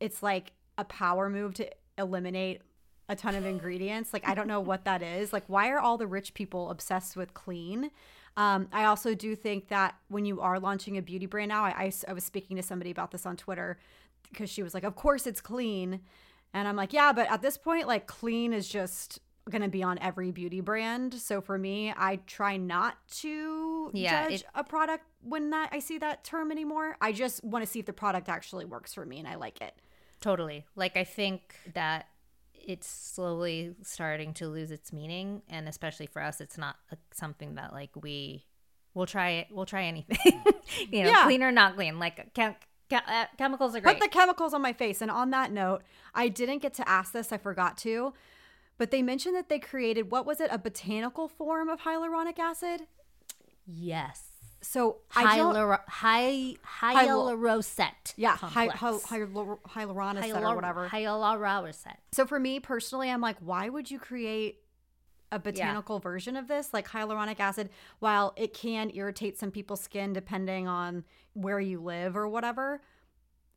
it's 0.00 0.22
like 0.22 0.52
a 0.76 0.84
power 0.84 1.30
move 1.30 1.54
to 1.54 1.70
eliminate 1.96 2.60
a 3.08 3.16
ton 3.16 3.34
of 3.34 3.46
ingredients. 3.46 4.12
Like, 4.12 4.28
I 4.28 4.34
don't 4.34 4.48
know 4.48 4.60
what 4.60 4.84
that 4.84 5.02
is. 5.02 5.32
Like, 5.32 5.44
why 5.46 5.70
are 5.70 5.78
all 5.78 5.96
the 5.96 6.06
rich 6.06 6.34
people 6.34 6.70
obsessed 6.70 7.16
with 7.16 7.32
clean? 7.32 7.90
Um, 8.36 8.68
I 8.72 8.84
also 8.84 9.14
do 9.14 9.36
think 9.36 9.68
that 9.68 9.94
when 10.08 10.24
you 10.24 10.40
are 10.40 10.58
launching 10.58 10.96
a 10.98 11.02
beauty 11.02 11.26
brand 11.26 11.50
now, 11.50 11.64
I, 11.64 11.68
I, 11.70 11.92
I 12.08 12.12
was 12.12 12.24
speaking 12.24 12.56
to 12.56 12.62
somebody 12.62 12.90
about 12.90 13.10
this 13.12 13.26
on 13.26 13.36
Twitter 13.36 13.78
because 14.30 14.50
she 14.50 14.62
was 14.62 14.74
like, 14.74 14.84
Of 14.84 14.96
course 14.96 15.26
it's 15.26 15.40
clean. 15.40 16.00
And 16.52 16.66
I'm 16.68 16.76
like, 16.76 16.92
Yeah, 16.92 17.12
but 17.12 17.30
at 17.30 17.42
this 17.42 17.56
point, 17.56 17.86
like, 17.86 18.06
clean 18.06 18.52
is 18.52 18.68
just 18.68 19.20
going 19.50 19.62
to 19.62 19.68
be 19.68 19.82
on 19.82 19.98
every 19.98 20.30
beauty 20.32 20.60
brand. 20.60 21.12
So 21.14 21.40
for 21.42 21.58
me, 21.58 21.92
I 21.96 22.16
try 22.26 22.56
not 22.56 22.96
to 23.18 23.90
Yeah, 23.92 24.24
judge 24.24 24.40
it- 24.40 24.46
a 24.54 24.64
product 24.64 25.04
when 25.22 25.50
that 25.50 25.68
I 25.72 25.78
see 25.78 25.98
that 25.98 26.24
term 26.24 26.50
anymore. 26.50 26.96
I 27.00 27.12
just 27.12 27.44
want 27.44 27.64
to 27.64 27.70
see 27.70 27.78
if 27.78 27.86
the 27.86 27.92
product 27.92 28.28
actually 28.28 28.64
works 28.64 28.94
for 28.94 29.04
me 29.06 29.18
and 29.18 29.28
I 29.28 29.34
like 29.36 29.60
it. 29.60 29.74
Totally. 30.20 30.64
Like 30.76 30.96
I 30.96 31.04
think 31.04 31.54
that 31.74 32.06
it's 32.66 32.88
slowly 32.88 33.74
starting 33.82 34.34
to 34.34 34.48
lose 34.48 34.70
its 34.70 34.92
meaning 34.92 35.42
and 35.48 35.68
especially 35.68 36.06
for 36.06 36.22
us 36.22 36.40
it's 36.40 36.56
not 36.58 36.76
a, 36.90 36.96
something 37.12 37.54
that 37.56 37.72
like 37.72 37.90
we 38.02 38.44
we'll 38.94 39.06
try 39.06 39.30
it 39.30 39.48
we'll 39.50 39.66
try 39.66 39.84
anything. 39.84 40.16
you 40.90 41.02
know, 41.02 41.08
Yeah. 41.10 41.24
clean 41.24 41.42
or 41.42 41.52
not 41.52 41.74
clean. 41.76 41.98
Like 41.98 42.32
chem- 42.34 42.54
che- 42.90 42.96
uh, 43.06 43.26
chemicals 43.38 43.74
are 43.74 43.80
great. 43.80 43.98
Put 43.98 44.02
the 44.04 44.08
chemicals 44.08 44.54
on 44.54 44.62
my 44.62 44.72
face. 44.72 45.00
And 45.02 45.10
on 45.10 45.30
that 45.30 45.50
note, 45.52 45.82
I 46.14 46.28
didn't 46.28 46.58
get 46.62 46.74
to 46.74 46.88
ask 46.88 47.12
this, 47.12 47.32
I 47.32 47.38
forgot 47.38 47.76
to, 47.78 48.14
but 48.78 48.90
they 48.90 49.02
mentioned 49.02 49.34
that 49.36 49.48
they 49.48 49.58
created 49.58 50.10
what 50.10 50.24
was 50.26 50.40
it, 50.40 50.48
a 50.52 50.58
botanical 50.58 51.26
form 51.28 51.68
of 51.68 51.80
hyaluronic 51.82 52.38
acid? 52.38 52.82
yes. 53.66 54.33
So 54.64 54.98
I 55.14 55.36
don't 55.36 55.54
Hyalur- 55.54 55.80
hy- 55.86 56.56
hyalurosate. 56.80 58.14
yeah, 58.16 58.36
hy- 58.36 58.68
hy- 58.68 58.92
hyalur- 58.92 59.60
hyaluronicid 59.68 60.30
or 60.30 60.40
Hyalur- 60.40 60.54
whatever. 60.54 60.88
Hyalurosate. 60.88 61.96
So 62.12 62.26
for 62.26 62.38
me 62.40 62.60
personally, 62.60 63.10
I'm 63.10 63.20
like, 63.20 63.36
why 63.40 63.68
would 63.68 63.90
you 63.90 63.98
create 63.98 64.60
a 65.30 65.38
botanical 65.38 65.98
version 65.98 66.36
of 66.36 66.48
this, 66.48 66.72
like 66.72 66.88
hyaluronic 66.88 67.40
acid? 67.40 67.70
While 67.98 68.32
it 68.36 68.54
can 68.54 68.90
irritate 68.94 69.38
some 69.38 69.50
people's 69.50 69.80
skin 69.82 70.12
depending 70.12 70.66
on 70.68 71.04
where 71.34 71.60
you 71.60 71.80
live 71.82 72.16
or 72.16 72.26
whatever, 72.28 72.80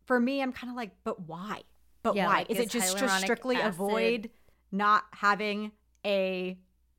for 0.06 0.20
me, 0.20 0.42
I'm 0.42 0.52
kind 0.52 0.70
of 0.70 0.76
like, 0.76 0.92
but 1.04 1.22
why? 1.28 1.62
But 2.04 2.16
Yeah, 2.16 2.28
why? 2.28 2.34
like, 2.40 2.50
is 2.52 2.58
is 2.60 2.66
it 2.66 2.70
just, 2.72 2.98
just 2.98 3.20
strictly 3.22 3.56
acid- 3.58 3.68
avoid 3.70 4.30
not 4.72 5.04
having 5.14 5.72
a 6.06 6.58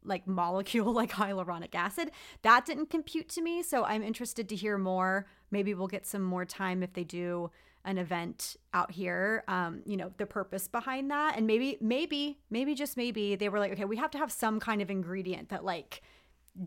like 0.09 0.27
molecule 0.27 0.93
like 1.01 1.13
hyaluronic 1.13 1.75
acid? 1.75 2.11
That 2.43 2.67
didn't 2.67 2.91
compute 2.91 3.29
to 3.31 3.43
me, 3.43 3.63
so 3.63 3.85
I'm 3.85 4.03
interested 4.03 4.49
to 4.49 4.57
hear 4.57 4.79
more. 4.79 5.27
Maybe 5.51 5.75
we'll 5.75 5.89
get 5.89 6.07
some 6.07 6.23
more 6.23 6.45
time 6.45 6.83
if 6.83 6.93
they 6.93 7.05
do 7.05 7.51
an 7.85 7.97
event 7.97 8.57
out 8.75 8.91
here 8.91 9.45
um 9.47 9.83
you 9.87 9.97
know 9.97 10.11
the 10.19 10.27
purpose 10.27 10.67
behind 10.67 11.11
that 11.13 11.37
and 11.37 11.47
maybe 11.47 11.79
maybe 11.81 12.39
maybe 12.51 12.75
just 12.75 12.97
maybe 12.97 13.37
they 13.37 13.49
were 13.49 13.61
like 13.61 13.73
okay 13.73 13.85
we 13.85 13.97
have 13.97 14.11
to 14.11 14.19
have 14.19 14.33
some 14.33 14.59
kind 14.59 14.83
of 14.83 14.91
ingredient 14.91 15.49
that 15.49 15.65
like 15.65 16.03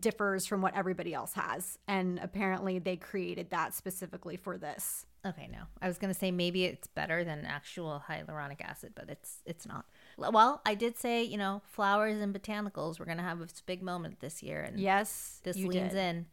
differs 0.00 0.46
from 0.46 0.62
what 0.62 0.74
everybody 0.74 1.12
else 1.12 1.34
has 1.34 1.78
and 1.86 2.18
apparently 2.20 2.78
they 2.78 2.96
created 2.96 3.50
that 3.50 3.74
specifically 3.74 4.38
for 4.38 4.56
this 4.56 5.06
Okay, 5.24 5.48
no. 5.52 5.60
I 5.80 5.86
was 5.86 5.98
gonna 5.98 6.14
say 6.14 6.30
maybe 6.30 6.64
it's 6.64 6.88
better 6.88 7.22
than 7.22 7.44
actual 7.44 8.02
hyaluronic 8.08 8.60
acid, 8.60 8.92
but 8.94 9.08
it's 9.08 9.40
it's 9.46 9.66
not. 9.66 9.84
Well, 10.16 10.60
I 10.64 10.74
did 10.74 10.96
say 10.96 11.22
you 11.22 11.38
know 11.38 11.62
flowers 11.66 12.20
and 12.20 12.34
botanicals. 12.34 12.98
We're 12.98 13.06
gonna 13.06 13.22
have 13.22 13.38
this 13.40 13.62
big 13.64 13.82
moment 13.82 14.20
this 14.20 14.42
year, 14.42 14.62
and 14.62 14.78
yes 14.78 15.40
this 15.42 15.56
leans 15.56 15.92
did. 15.92 15.94
in. 15.94 16.26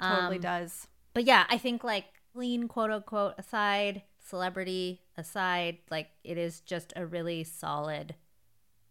totally 0.00 0.36
Um, 0.36 0.42
does 0.42 0.88
But 1.14 1.24
yeah, 1.24 1.44
I 1.48 1.58
think 1.58 1.84
like 1.84 2.06
clean 2.32 2.68
quote 2.68 2.90
unquote 2.90 3.34
aside, 3.38 4.02
celebrity 4.24 5.02
aside, 5.16 5.78
like 5.90 6.08
it 6.24 6.38
is 6.38 6.60
just 6.60 6.92
a 6.96 7.06
really 7.06 7.44
solid 7.44 8.14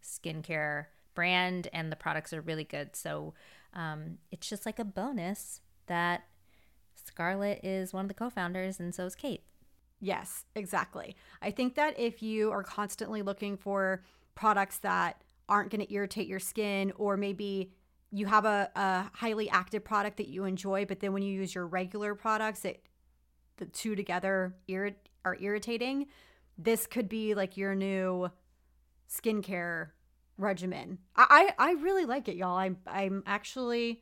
skincare 0.03 0.85
brand 1.13 1.67
and 1.73 1.91
the 1.91 1.95
products 1.95 2.33
are 2.33 2.41
really 2.41 2.63
good. 2.63 2.95
So 2.95 3.33
um, 3.73 4.17
it's 4.31 4.49
just 4.49 4.65
like 4.65 4.79
a 4.79 4.85
bonus 4.85 5.61
that 5.87 6.23
Scarlett 6.95 7.63
is 7.63 7.93
one 7.93 8.05
of 8.05 8.07
the 8.07 8.13
co-founders 8.13 8.79
and 8.79 8.93
so 8.93 9.05
is 9.05 9.15
Kate. 9.15 9.43
Yes, 9.99 10.45
exactly. 10.55 11.15
I 11.41 11.51
think 11.51 11.75
that 11.75 11.99
if 11.99 12.23
you 12.23 12.51
are 12.51 12.63
constantly 12.63 13.21
looking 13.21 13.55
for 13.55 14.03
products 14.41 14.79
that 14.79 15.21
aren't 15.47 15.69
going 15.69 15.85
to 15.85 15.93
irritate 15.93 16.27
your 16.27 16.39
skin, 16.39 16.91
or 16.97 17.15
maybe 17.15 17.71
you 18.11 18.25
have 18.25 18.43
a, 18.43 18.71
a 18.75 19.11
highly 19.13 19.47
active 19.51 19.83
product 19.83 20.17
that 20.17 20.29
you 20.29 20.45
enjoy, 20.45 20.83
but 20.83 20.99
then 20.99 21.13
when 21.13 21.21
you 21.21 21.31
use 21.31 21.53
your 21.53 21.67
regular 21.67 22.15
products, 22.15 22.65
it 22.65 22.83
the 23.57 23.67
two 23.67 23.95
together 23.95 24.55
irrit- 24.67 24.95
are 25.23 25.37
irritating. 25.39 26.07
This 26.57 26.87
could 26.87 27.07
be 27.07 27.35
like 27.35 27.55
your 27.55 27.75
new 27.75 28.31
skincare 29.07 29.89
regimen. 30.39 30.97
I, 31.15 31.53
I, 31.59 31.69
I 31.69 31.71
really 31.73 32.05
like 32.05 32.27
it, 32.27 32.35
y'all. 32.35 32.57
I'm 32.57 32.77
I'm 32.87 33.21
actually 33.27 34.01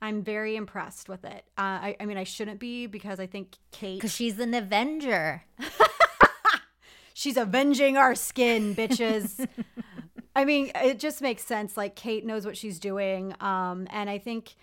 I'm 0.00 0.22
very 0.22 0.54
impressed 0.54 1.08
with 1.08 1.24
it. 1.24 1.44
Uh, 1.58 1.90
I, 1.90 1.96
I 1.98 2.06
mean, 2.06 2.16
I 2.16 2.24
shouldn't 2.24 2.60
be 2.60 2.86
because 2.86 3.18
I 3.18 3.26
think 3.26 3.56
Kate 3.72 3.98
Because 3.98 4.14
she's 4.14 4.38
an 4.38 4.54
Avenger. 4.54 5.42
She's 7.20 7.36
avenging 7.36 7.98
our 7.98 8.14
skin, 8.14 8.74
bitches. 8.74 9.46
I 10.34 10.46
mean, 10.46 10.72
it 10.74 10.98
just 10.98 11.20
makes 11.20 11.44
sense. 11.44 11.76
Like 11.76 11.94
Kate 11.94 12.24
knows 12.24 12.46
what 12.46 12.56
she's 12.56 12.78
doing, 12.78 13.34
um, 13.40 13.86
and 13.90 14.08
I 14.08 14.16
think 14.16 14.54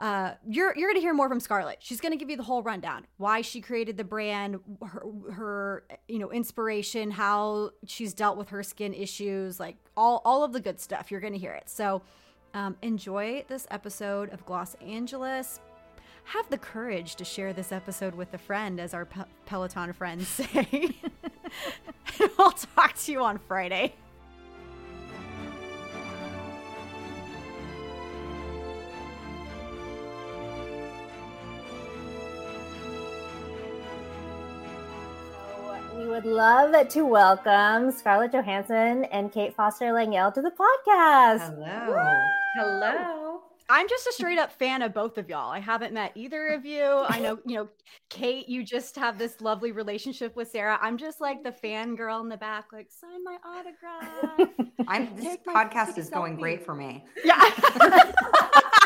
uh, 0.00 0.32
you're 0.44 0.76
you're 0.76 0.90
gonna 0.90 0.98
hear 0.98 1.14
more 1.14 1.28
from 1.28 1.38
Scarlett. 1.38 1.76
She's 1.78 2.00
gonna 2.00 2.16
give 2.16 2.28
you 2.28 2.36
the 2.36 2.42
whole 2.42 2.64
rundown: 2.64 3.06
why 3.16 3.42
she 3.42 3.60
created 3.60 3.96
the 3.96 4.02
brand, 4.02 4.58
her, 4.84 5.04
her 5.30 5.84
you 6.08 6.18
know 6.18 6.32
inspiration, 6.32 7.12
how 7.12 7.70
she's 7.86 8.12
dealt 8.12 8.36
with 8.36 8.48
her 8.48 8.64
skin 8.64 8.92
issues, 8.92 9.60
like 9.60 9.76
all 9.96 10.20
all 10.24 10.42
of 10.42 10.52
the 10.52 10.60
good 10.60 10.80
stuff. 10.80 11.12
You're 11.12 11.20
gonna 11.20 11.36
hear 11.36 11.52
it. 11.52 11.68
So 11.68 12.02
um, 12.54 12.76
enjoy 12.82 13.44
this 13.46 13.68
episode 13.70 14.30
of 14.30 14.44
Gloss 14.46 14.74
Angeles. 14.84 15.60
Have 16.24 16.50
the 16.50 16.58
courage 16.58 17.14
to 17.16 17.24
share 17.24 17.52
this 17.52 17.70
episode 17.70 18.16
with 18.16 18.34
a 18.34 18.38
friend, 18.38 18.80
as 18.80 18.94
our 18.94 19.04
Pe- 19.04 19.22
Peloton 19.46 19.92
friends 19.92 20.26
say. 20.26 20.90
and 22.20 22.30
I'll 22.38 22.52
talk 22.52 22.94
to 22.96 23.12
you 23.12 23.22
on 23.22 23.38
Friday. 23.38 23.94
We 35.96 36.08
would 36.08 36.24
love 36.24 36.88
to 36.88 37.02
welcome 37.02 37.92
Scarlett 37.92 38.32
Johansson 38.32 39.04
and 39.04 39.30
Kate 39.30 39.54
Foster 39.54 39.92
Lengyel 39.92 40.34
to 40.34 40.42
the 40.42 40.50
podcast. 40.50 41.54
Hello. 41.54 42.22
Hello. 42.56 43.41
I'm 43.68 43.88
just 43.88 44.06
a 44.06 44.10
mm-hmm. 44.10 44.14
straight 44.14 44.38
up 44.38 44.52
fan 44.52 44.82
of 44.82 44.94
both 44.94 45.18
of 45.18 45.28
y'all. 45.28 45.50
I 45.50 45.58
haven't 45.58 45.92
met 45.92 46.12
either 46.14 46.48
of 46.48 46.64
you. 46.64 47.04
I 47.08 47.18
know, 47.18 47.38
you 47.46 47.56
know, 47.56 47.68
Kate, 48.10 48.48
you 48.48 48.64
just 48.64 48.96
have 48.96 49.18
this 49.18 49.40
lovely 49.40 49.72
relationship 49.72 50.36
with 50.36 50.50
Sarah. 50.50 50.78
I'm 50.80 50.96
just 50.98 51.20
like 51.20 51.42
the 51.42 51.52
fan 51.52 51.96
girl 51.96 52.20
in 52.20 52.28
the 52.28 52.36
back, 52.36 52.72
like, 52.72 52.88
sign 52.90 53.22
my 53.24 53.36
autograph. 53.44 54.50
I'm 54.88 55.14
this 55.16 55.24
Take 55.24 55.44
podcast 55.46 55.98
is 55.98 56.10
going 56.10 56.36
great 56.36 56.64
for 56.64 56.74
me. 56.74 57.04
Yeah. 57.24 57.40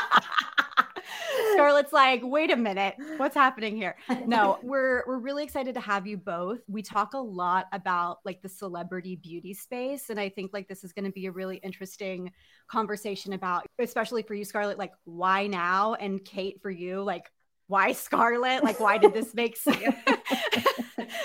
Scarlett's 1.61 1.93
like, 1.93 2.21
wait 2.23 2.51
a 2.51 2.57
minute, 2.57 2.95
what's 3.17 3.35
happening 3.35 3.77
here? 3.77 3.97
No, 4.27 4.59
we're 4.63 5.05
we're 5.07 5.19
really 5.19 5.45
excited 5.45 5.75
to 5.75 5.81
have 5.81 6.07
you 6.07 6.17
both. 6.17 6.59
We 6.67 6.83
talk 6.83 7.15
a 7.15 7.19
lot 7.19 7.67
about 7.73 8.19
like 8.25 8.43
the 8.43 8.49
celebrity 8.49 9.15
beauty 9.15 9.55
space, 9.55 10.11
and 10.11 10.19
I 10.19 10.29
think 10.29 10.53
like 10.53 10.69
this 10.69 10.83
is 10.83 10.93
going 10.93 11.05
to 11.05 11.13
be 11.13 11.27
a 11.27 11.31
really 11.31 11.59
interesting 11.59 12.33
conversation 12.67 13.35
about, 13.35 13.67
especially 13.79 14.23
for 14.23 14.35
you, 14.35 14.45
Scarlett, 14.45 14.79
like 14.79 14.93
why 15.05 15.47
now, 15.47 15.95
and 15.95 16.25
Kate 16.25 16.61
for 16.61 16.71
you, 16.71 17.03
like 17.03 17.31
why 17.69 17.93
Scarlett, 17.93 18.65
like 18.65 18.81
why 18.81 18.99
did 18.99 19.15
this 19.15 19.33
make 19.35 19.57
sense? 19.59 19.79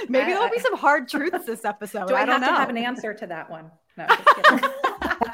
Maybe 0.07 0.31
there'll 0.31 0.49
be 0.49 0.59
some 0.59 0.77
hard 0.77 1.07
truths 1.07 1.45
this 1.45 1.65
episode. 1.65 2.07
Do 2.07 2.13
I, 2.13 2.21
I, 2.21 2.25
don't 2.25 2.41
have 2.41 2.51
know. 2.51 2.55
to 2.55 2.59
have 2.59 2.69
an 2.69 2.77
answer 2.77 3.13
to 3.15 3.27
that 3.27 3.49
one? 3.49 3.71
No, 3.97 4.07
just 4.07 4.25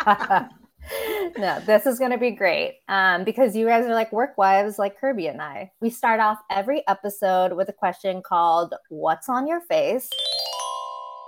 kidding. 0.06 0.50
no, 1.38 1.60
this 1.66 1.86
is 1.86 2.00
going 2.00 2.12
to 2.12 2.18
be 2.18 2.32
great 2.32 2.80
um, 2.88 3.24
because 3.24 3.56
you 3.56 3.66
guys 3.66 3.86
are 3.86 3.94
like 3.94 4.12
work 4.12 4.38
wives, 4.38 4.80
like 4.80 5.00
Kirbie 5.00 5.30
and 5.30 5.42
I. 5.42 5.72
We 5.82 5.90
start 5.90 6.20
off 6.20 6.40
every 6.50 6.84
episode 6.88 7.54
with 7.54 7.70
a 7.70 7.74
question 7.74 8.22
called 8.22 8.74
"What's 8.90 9.30
on 9.30 9.48
your 9.48 9.62
face?" 9.62 10.10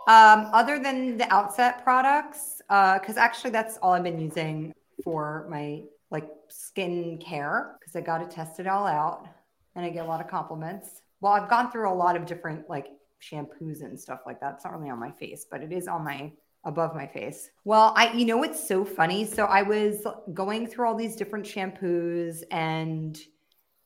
Um, 0.08 0.50
other 0.54 0.80
than 0.80 1.18
the 1.18 1.32
Outset 1.34 1.84
products, 1.84 2.62
because 2.68 3.18
uh, 3.18 3.22
actually 3.22 3.52
that's 3.52 3.78
all 3.78 3.94
I've 3.94 4.04
been 4.04 4.20
using 4.20 4.74
for 5.04 5.48
my 5.50 5.84
like 6.12 6.28
skin 6.50 7.18
care 7.20 7.76
because 7.80 7.96
I 7.96 8.02
got 8.02 8.18
to 8.18 8.36
test 8.36 8.60
it 8.60 8.68
all 8.68 8.88
out 8.88 9.28
and 9.76 9.86
I 9.86 9.90
get 9.90 10.06
a 10.06 10.08
lot 10.08 10.22
of 10.22 10.28
compliments. 10.28 11.02
Well, 11.22 11.34
I've 11.34 11.50
gone 11.50 11.72
through 11.72 11.92
a 11.92 11.94
lot 11.94 12.16
of 12.16 12.26
different 12.26 12.70
like 12.70 12.88
shampoos 13.22 13.84
and 13.84 14.00
stuff 14.00 14.22
like 14.26 14.40
that. 14.40 14.56
It's 14.56 14.66
not 14.66 14.78
really 14.78 14.90
on 14.90 15.00
my 15.00 15.12
face, 15.12 15.46
but 15.50 15.62
it 15.62 15.72
is 15.72 15.88
on 15.88 16.04
my 16.04 16.32
above 16.66 16.96
my 16.96 17.08
face. 17.08 17.50
Well, 17.64 17.94
I 17.96 18.14
you 18.14 18.26
know 18.26 18.44
it's 18.44 18.66
so 18.66 18.84
funny. 18.84 19.26
So 19.26 19.46
I 19.46 19.62
was 19.62 20.06
going 20.34 20.68
through 20.68 20.88
all 20.88 20.96
these 20.96 21.16
different 21.16 21.46
shampoos 21.46 22.44
and 22.52 23.20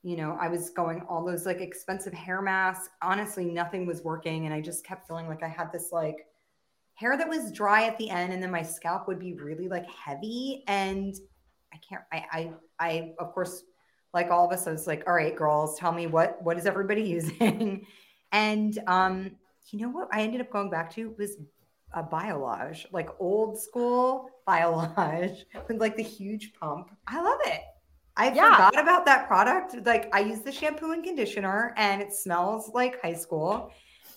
you 0.05 0.17
know, 0.17 0.37
I 0.39 0.49
was 0.49 0.69
going 0.69 1.01
all 1.07 1.23
those 1.25 1.45
like 1.45 1.61
expensive 1.61 2.11
hair 2.13 2.41
masks. 2.41 2.89
Honestly, 3.01 3.45
nothing 3.45 3.85
was 3.85 4.03
working 4.03 4.45
and 4.45 4.53
I 4.53 4.59
just 4.59 4.85
kept 4.85 5.07
feeling 5.07 5.29
like 5.29 5.43
I 5.43 5.47
had 5.47 5.71
this 5.71 5.91
like 5.93 6.17
hair 6.95 7.17
that 7.17 7.27
was 7.27 7.51
dry 7.51 7.85
at 7.85 7.97
the 7.97 8.09
end 8.09 8.33
and 8.33 8.43
then 8.43 8.51
my 8.51 8.61
scalp 8.61 9.07
would 9.07 9.19
be 9.19 9.33
really 9.33 9.67
like 9.67 9.89
heavy 9.89 10.63
and 10.67 11.15
I 11.73 11.77
can't 11.77 12.03
I 12.11 12.25
I 12.31 12.51
I 12.79 13.13
of 13.17 13.33
course 13.33 13.63
like 14.13 14.29
all 14.29 14.45
of 14.45 14.51
us 14.51 14.67
I 14.67 14.71
was 14.71 14.85
like, 14.85 15.03
"All 15.07 15.13
right, 15.13 15.35
girls, 15.35 15.79
tell 15.79 15.91
me 15.91 16.07
what 16.07 16.41
what 16.43 16.57
is 16.57 16.65
everybody 16.65 17.03
using?" 17.17 17.85
and 18.31 18.77
um 18.87 19.31
you 19.71 19.79
know 19.79 19.89
what 19.89 20.09
I 20.11 20.21
ended 20.21 20.41
up 20.41 20.51
going 20.51 20.69
back 20.69 20.93
to 20.95 21.15
was 21.17 21.37
a 21.93 22.03
Biolage, 22.03 22.85
like 22.91 23.09
old 23.19 23.59
school 23.59 24.29
Biolage 24.47 25.43
with 25.67 25.79
like 25.79 25.95
the 25.95 26.03
huge 26.03 26.53
pump. 26.59 26.91
I 27.07 27.21
love 27.21 27.39
it. 27.45 27.61
I 28.15 28.31
yeah. 28.31 28.53
forgot 28.53 28.79
about 28.79 29.05
that 29.05 29.27
product. 29.27 29.75
Like 29.85 30.13
I 30.13 30.19
use 30.19 30.39
the 30.41 30.51
shampoo 30.51 30.91
and 30.91 31.03
conditioner 31.03 31.73
and 31.77 32.01
it 32.01 32.13
smells 32.13 32.69
like 32.73 33.01
high 33.01 33.13
school 33.13 33.71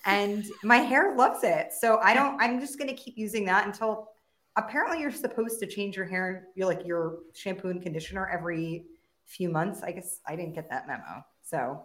and 0.05 0.45
my 0.63 0.77
hair 0.77 1.15
loves 1.15 1.43
it. 1.43 1.73
So 1.73 1.99
I 2.03 2.13
don't 2.13 2.39
I'm 2.41 2.59
just 2.59 2.77
going 2.77 2.89
to 2.89 2.95
keep 2.95 3.17
using 3.17 3.45
that 3.45 3.65
until 3.65 4.09
apparently 4.55 4.99
you're 4.99 5.11
supposed 5.11 5.59
to 5.59 5.67
change 5.67 5.95
your 5.95 6.05
hair 6.05 6.47
you're 6.55 6.67
like 6.67 6.85
your 6.85 7.19
shampoo 7.33 7.69
and 7.69 7.81
conditioner 7.81 8.27
every 8.27 8.85
few 9.25 9.49
months. 9.49 9.81
I 9.81 9.91
guess 9.91 10.19
I 10.27 10.35
didn't 10.35 10.53
get 10.53 10.69
that 10.69 10.87
memo. 10.87 11.23
So 11.41 11.81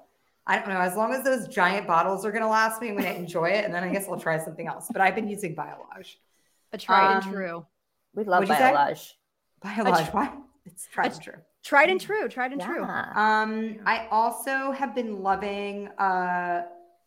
I 0.47 0.59
don't 0.59 0.69
know. 0.69 0.81
As 0.81 0.97
long 0.97 1.15
as 1.15 1.25
those 1.25 1.47
giant 1.49 1.87
bottles 1.87 2.25
are 2.25 2.33
going 2.33 2.43
to 2.43 2.49
last 2.49 2.81
me, 2.81 2.89
I'm 2.89 2.97
going 2.97 3.13
to 3.13 3.17
enjoy 3.17 3.47
it. 3.47 3.65
And 3.65 3.73
then 3.73 3.85
I 3.85 3.93
guess 3.93 4.09
I'll 4.09 4.19
try 4.19 4.39
something 4.39 4.67
else. 4.67 4.89
But 4.93 5.01
I've 5.01 5.15
been 5.15 5.29
using 5.29 5.55
Biolage. 5.55 6.17
A 6.73 6.79
tried 6.79 7.17
um, 7.17 7.23
and 7.23 7.33
true. 7.33 7.67
We 8.15 8.25
love 8.25 8.45
Biolage. 8.45 9.13
Biolage. 9.65 10.11
Tr- 10.11 10.17
what? 10.17 10.35
It's 10.65 10.89
tried 10.93 11.13
and 11.13 11.21
true. 11.21 11.35
Tried 11.65 11.91
and 11.91 12.01
true. 12.01 12.29
Tried 12.29 12.53
and 12.53 12.61
yeah. 12.61 12.67
true. 12.67 12.83
Um, 12.83 13.79
I 13.87 14.09
also 14.11 14.73
have 14.73 14.95
been 14.95 15.23
loving 15.23 15.89
uh 15.99 16.63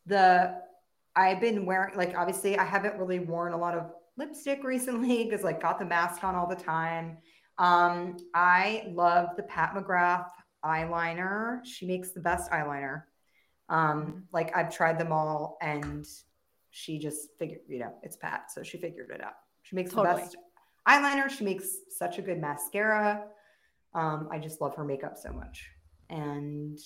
the. 0.06 0.62
I've 1.18 1.40
been 1.40 1.66
wearing 1.66 1.96
like 1.96 2.14
obviously 2.18 2.58
I 2.58 2.66
haven't 2.66 2.98
really 2.98 3.20
worn 3.20 3.54
a 3.54 3.58
lot 3.58 3.74
of 3.76 3.92
lipstick 4.18 4.64
recently 4.64 5.24
because 5.24 5.44
like 5.44 5.62
got 5.62 5.80
the 5.80 5.86
mask 5.86 6.24
on 6.24 6.36
all 6.36 6.48
the 6.48 6.56
time. 6.56 7.18
Um, 7.58 8.18
I 8.34 8.92
love 8.94 9.30
the 9.38 9.44
Pat 9.44 9.74
McGrath 9.74 10.28
eyeliner. 10.64 11.60
She 11.64 11.86
makes 11.86 12.12
the 12.12 12.20
best 12.20 12.52
eyeliner. 12.52 13.04
Um, 13.70 14.26
like 14.32 14.56
I've 14.56 14.74
tried 14.74 15.00
them 15.00 15.12
all 15.12 15.58
and 15.62 16.06
she 16.70 17.00
just 17.00 17.30
figured, 17.40 17.62
you 17.68 17.80
know, 17.80 17.94
it's 18.04 18.16
Pat. 18.16 18.52
So 18.52 18.64
she 18.64 18.78
figured 18.78 19.10
it 19.10 19.24
out. 19.24 19.36
She 19.64 19.76
makes 19.76 19.92
totally. 19.92 20.16
the 20.16 20.22
best 20.22 20.36
eyeliner. 20.88 21.30
She 21.30 21.44
makes 21.44 21.70
such 21.90 22.20
a 22.20 22.22
good 22.22 22.40
mascara. 22.40 23.24
Um, 23.94 24.28
I 24.32 24.40
just 24.40 24.62
love 24.62 24.76
her 24.76 24.84
makeup 24.84 25.18
so 25.18 25.32
much. 25.32 25.70
And 26.10 26.78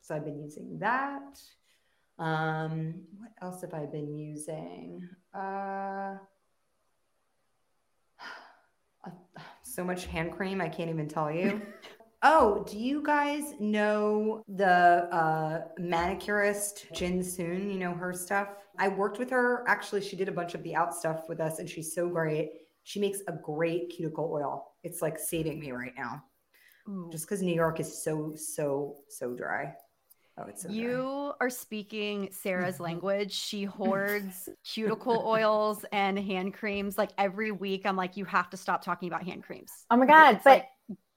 so 0.00 0.14
I've 0.14 0.24
been 0.24 0.38
using 0.38 0.78
that. 0.78 1.40
Um, 2.18 2.94
what 3.18 3.30
else 3.42 3.62
have 3.62 3.74
I 3.74 3.86
been 3.86 4.16
using? 4.16 5.08
Uh, 5.34 6.16
so 9.62 9.84
much 9.84 10.06
hand 10.06 10.32
cream, 10.32 10.60
I 10.60 10.68
can't 10.68 10.90
even 10.90 11.08
tell 11.08 11.30
you. 11.30 11.62
Oh, 12.22 12.64
do 12.68 12.76
you 12.78 13.02
guys 13.02 13.54
know 13.60 14.42
the 14.48 14.66
uh, 14.66 15.62
manicurist 15.78 16.86
Jin 16.92 17.22
Soon? 17.22 17.70
You 17.70 17.78
know 17.78 17.94
her 17.94 18.12
stuff? 18.12 18.48
I 18.76 18.88
worked 18.88 19.18
with 19.18 19.30
her. 19.30 19.64
Actually, 19.68 20.00
she 20.00 20.16
did 20.16 20.28
a 20.28 20.32
bunch 20.32 20.54
of 20.54 20.62
the 20.64 20.74
out 20.74 20.94
stuff 20.94 21.28
with 21.28 21.40
us, 21.40 21.60
and 21.60 21.70
she's 21.70 21.94
so 21.94 22.08
great. 22.08 22.52
She 22.82 22.98
makes 22.98 23.20
a 23.28 23.32
great 23.32 23.90
cuticle 23.90 24.30
oil. 24.32 24.72
It's 24.82 25.00
like 25.00 25.18
saving 25.18 25.60
me 25.60 25.70
right 25.70 25.92
now. 25.96 26.24
Ooh. 26.88 27.08
Just 27.12 27.26
because 27.26 27.42
New 27.42 27.54
York 27.54 27.78
is 27.78 28.02
so, 28.02 28.34
so, 28.34 28.96
so 29.08 29.34
dry. 29.34 29.74
Oh, 30.38 30.44
it's 30.48 30.62
so 30.62 30.70
you 30.70 30.90
dry. 30.90 31.32
are 31.46 31.50
speaking 31.50 32.30
Sarah's 32.32 32.80
language. 32.80 33.32
She 33.32 33.64
hoards 33.64 34.48
cuticle 34.64 35.22
oils 35.26 35.84
and 35.92 36.18
hand 36.18 36.54
creams. 36.54 36.98
Like 36.98 37.10
every 37.16 37.52
week, 37.52 37.82
I'm 37.84 37.96
like, 37.96 38.16
you 38.16 38.24
have 38.24 38.50
to 38.50 38.56
stop 38.56 38.82
talking 38.82 39.08
about 39.08 39.22
hand 39.22 39.44
creams. 39.44 39.70
Oh 39.90 39.96
my 39.96 40.06
god! 40.06 40.36
It's 40.36 40.44
but 40.44 40.50
like, 40.50 40.68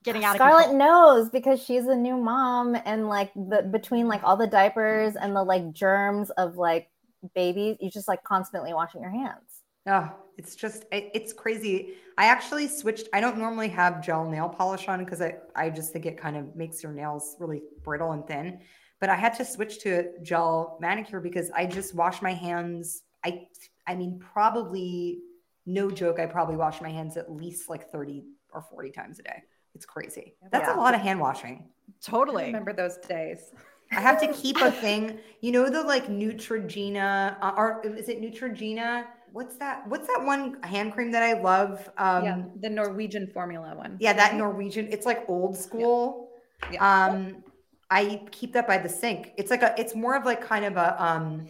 getting 0.04 0.24
out 0.24 0.36
Scarlett 0.36 0.66
of 0.66 0.72
Scarlett 0.72 0.78
knows 0.78 1.30
because 1.30 1.64
she's 1.64 1.86
a 1.86 1.96
new 1.96 2.18
mom 2.18 2.76
and 2.86 3.08
like 3.08 3.34
the 3.34 3.68
between 3.72 4.08
like 4.08 4.24
all 4.24 4.38
the 4.38 4.48
diapers 4.48 5.16
and 5.16 5.36
the 5.36 5.44
like 5.44 5.72
germs 5.74 6.30
of 6.32 6.56
like 6.56 6.90
babies, 7.36 7.78
you're 7.80 7.92
just 7.92 8.08
like 8.08 8.24
constantly 8.24 8.74
washing 8.74 9.02
your 9.02 9.12
hands. 9.12 9.62
Oh, 9.88 10.12
it's 10.38 10.56
just 10.56 10.86
it's 10.92 11.34
crazy. 11.34 11.94
I 12.18 12.26
actually 12.26 12.68
switched. 12.68 13.08
I 13.14 13.22
don't 13.22 13.38
normally 13.38 13.70
have 13.70 14.04
gel 14.04 14.30
nail 14.30 14.50
polish 14.50 14.88
on 14.88 15.04
because 15.04 15.22
I 15.22 15.36
I 15.56 15.70
just 15.70 15.92
think 15.92 16.06
it 16.06 16.18
kind 16.18 16.38
of 16.38 16.56
makes 16.56 16.84
your 16.84 16.92
nails 16.92 17.36
really 17.40 17.64
brittle 17.84 18.12
and 18.12 18.26
thin. 18.28 18.60
But 19.00 19.10
I 19.10 19.16
had 19.16 19.34
to 19.36 19.46
switch 19.46 19.80
to 19.80 20.12
gel 20.22 20.78
manicure 20.80 21.20
because 21.20 21.50
I 21.56 21.66
just 21.66 21.96
wash 21.96 22.22
my 22.22 22.34
hands. 22.34 23.04
I 23.26 23.48
I 23.88 23.96
mean 23.96 24.20
probably 24.20 25.20
no 25.66 25.90
joke. 25.90 26.20
I 26.20 26.28
probably 26.28 26.56
wash 26.56 26.82
my 26.82 26.90
hands 26.90 27.18
at 27.18 27.32
least 27.32 27.70
like 27.70 27.92
thirty 27.92 28.24
or 28.54 28.62
forty 28.62 28.92
times 28.92 29.20
a 29.20 29.24
day. 29.24 29.44
It's 29.76 29.86
crazy. 29.86 30.36
That's 30.52 30.68
yeah. 30.68 30.76
a 30.76 30.78
lot 30.78 30.94
of 30.94 31.02
hand 31.02 31.20
washing. 31.20 31.70
Totally. 32.02 32.44
I 32.44 32.48
remember 32.48 32.74
those 32.74 32.98
days. 32.98 33.52
I 33.92 34.02
have 34.02 34.20
to 34.22 34.28
keep 34.34 34.58
a 34.62 34.72
thing. 34.72 35.20
You 35.42 35.52
know 35.52 35.70
the 35.70 35.84
like 35.84 36.08
Neutrogena 36.08 37.38
uh, 37.42 37.54
or 37.58 37.82
is 37.86 38.10
it 38.10 38.22
Neutrogena? 38.22 39.06
What's 39.34 39.56
that? 39.58 39.88
What's 39.88 40.08
that 40.08 40.24
one 40.24 40.62
hand 40.64 40.94
cream 40.94 41.12
that 41.12 41.24
I 41.24 41.40
love? 41.42 41.90
Um, 41.98 42.24
yeah, 42.24 42.44
the 42.60 42.70
Norwegian 42.70 43.28
formula 43.28 43.76
one. 43.76 43.98
Yeah, 44.00 44.14
that 44.14 44.36
Norwegian. 44.36 44.88
It's 44.92 45.06
like 45.06 45.24
old 45.30 45.56
school. 45.56 46.32
Yeah. 46.64 46.72
yeah. 46.74 47.06
Um, 47.06 47.44
I 47.90 48.22
keep 48.32 48.54
that 48.54 48.68
by 48.68 48.78
the 48.78 48.90
sink. 48.90 49.32
It's 49.38 49.50
like 49.50 49.62
a. 49.62 49.74
It's 49.78 49.96
more 49.96 50.16
of 50.16 50.26
like 50.26 50.46
kind 50.46 50.66
of 50.66 50.76
a 50.76 51.02
um, 51.02 51.48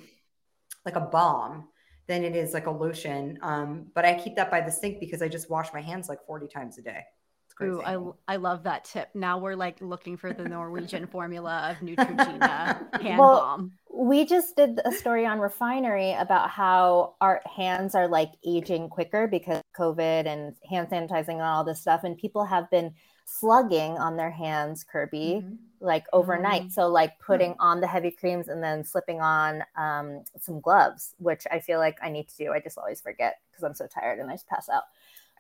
like 0.86 0.96
a 0.96 1.02
balm 1.02 1.70
than 2.08 2.24
it 2.24 2.36
is 2.36 2.54
like 2.54 2.68
a 2.68 2.72
lotion. 2.72 3.40
Um, 3.42 3.88
but 3.96 4.06
I 4.06 4.14
keep 4.14 4.36
that 4.36 4.52
by 4.52 4.62
the 4.62 4.72
sink 4.72 5.00
because 5.00 5.24
I 5.24 5.28
just 5.28 5.50
wash 5.50 5.74
my 5.74 5.82
hands 5.82 6.08
like 6.08 6.20
forty 6.28 6.48
times 6.48 6.78
a 6.78 6.84
day. 6.84 7.04
Ooh, 7.64 7.82
I, 8.28 8.34
I 8.34 8.36
love 8.38 8.64
that 8.64 8.86
tip. 8.86 9.10
Now 9.14 9.38
we're 9.38 9.56
like 9.56 9.80
looking 9.82 10.18
for 10.18 10.34
the 10.34 10.44
Norwegian 10.44 11.08
formula 11.12 11.72
of 11.72 11.86
Neutrogena 11.86 13.02
hand 13.02 13.20
well, 13.20 13.40
balm. 13.40 13.72
We 13.94 14.26
just 14.26 14.56
did 14.56 14.80
a 14.86 14.92
story 14.92 15.26
on 15.26 15.40
Refinery 15.40 16.14
about 16.14 16.50
how 16.50 17.16
our 17.22 17.42
hands 17.46 17.94
are 17.96 18.08
like 18.08 18.32
aging 18.46 18.90
quicker 18.90 19.28
because 19.28 19.62
COVID 19.78 20.26
and 20.28 20.56
hand 20.70 20.90
sanitizing 20.90 21.34
and 21.34 21.42
all 21.42 21.64
this 21.64 21.82
stuff. 21.82 22.04
And 22.04 22.18
people 22.18 22.46
have 22.46 22.70
been 22.70 22.94
slugging 23.26 23.98
on 23.98 24.18
their 24.18 24.32
hands, 24.32 24.84
Kirbie, 24.84 25.42
mm-hmm. 25.42 25.56
like 25.80 26.06
overnight. 26.14 26.64
Mm-hmm. 26.64 26.70
So, 26.72 26.88
like 26.88 27.20
putting 27.20 27.56
on 27.60 27.82
the 27.82 27.88
heavy 27.88 28.12
creams 28.12 28.48
and 28.48 28.64
then 28.64 28.84
slipping 28.84 29.22
on 29.22 29.64
um, 29.78 30.24
some 30.40 30.62
gloves, 30.62 31.16
which 31.18 31.44
I 31.52 31.60
feel 31.60 31.80
like 31.80 31.98
I 32.02 32.10
need 32.10 32.30
to 32.30 32.38
do. 32.38 32.52
I 32.52 32.60
just 32.60 32.78
always 32.78 33.02
forget 33.02 33.40
because 33.52 33.64
I'm 33.64 33.74
so 33.74 33.88
tired 33.88 34.20
and 34.20 34.30
I 34.30 34.34
just 34.34 34.48
pass 34.48 34.70
out. 34.70 34.84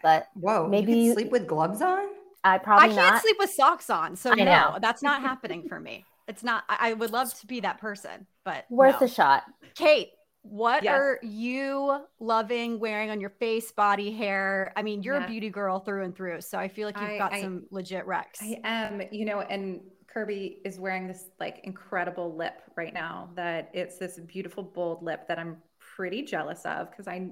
But 0.04 0.28
whoa, 0.34 0.68
maybe 0.68 0.94
you 0.94 1.14
sleep 1.14 1.32
with 1.32 1.48
gloves 1.48 1.82
on. 1.82 2.08
I 2.44 2.58
probably 2.58 2.90
I 2.90 2.94
can't 2.94 3.14
not. 3.14 3.22
sleep 3.22 3.36
with 3.40 3.52
socks 3.52 3.90
on, 3.90 4.16
so 4.16 4.34
no, 4.34 4.78
that's 4.82 5.04
not 5.04 5.22
happening 5.30 5.68
for 5.68 5.80
me. 5.80 6.06
It's 6.28 6.44
not. 6.44 6.64
I, 6.70 6.90
I, 6.90 6.94
would 6.94 7.12
love 7.12 7.34
to 7.40 7.48
be 7.48 7.60
that 7.60 7.80
person, 7.80 8.26
but 8.44 8.66
worth 8.70 9.02
no. 9.02 9.06
a 9.06 9.10
shot. 9.10 9.44
Kate, 9.76 10.10
what 10.44 10.84
yes. 10.84 10.94
are 10.94 11.20
you 11.22 12.00
loving 12.20 12.80
wearing 12.80 13.12
on 13.12 13.22
your 13.22 13.30
face, 13.30 13.72
body, 13.72 14.12
hair? 14.12 14.74
I 14.76 14.82
mean, 14.82 15.04
you're 15.04 15.20
yeah. 15.20 15.26
a 15.26 15.28
beauty 15.28 15.50
girl 15.50 15.80
through 15.80 16.04
and 16.04 16.16
through, 16.16 16.42
so 16.42 16.58
I 16.58 16.68
feel 16.68 16.88
like 16.88 17.00
you've 17.00 17.12
I, 17.12 17.18
got 17.18 17.34
I, 17.34 17.42
some 17.42 17.66
legit 17.70 18.08
recs. 18.08 18.42
I 18.42 18.60
am, 18.64 19.02
you 19.12 19.26
know, 19.26 19.42
and 19.42 19.82
Kirbie 20.14 20.58
is 20.66 20.80
wearing 20.80 21.08
this 21.08 21.26
like 21.40 21.62
incredible 21.64 22.36
lip 22.36 22.62
right 22.76 22.94
now. 22.94 23.30
That 23.36 23.70
it's 23.74 23.98
this 23.98 24.20
beautiful 24.20 24.64
bold 24.64 25.04
lip 25.04 25.28
that 25.28 25.38
I'm 25.38 25.58
pretty 25.96 26.24
jealous 26.24 26.66
of 26.66 26.90
because 26.90 27.08
I 27.08 27.30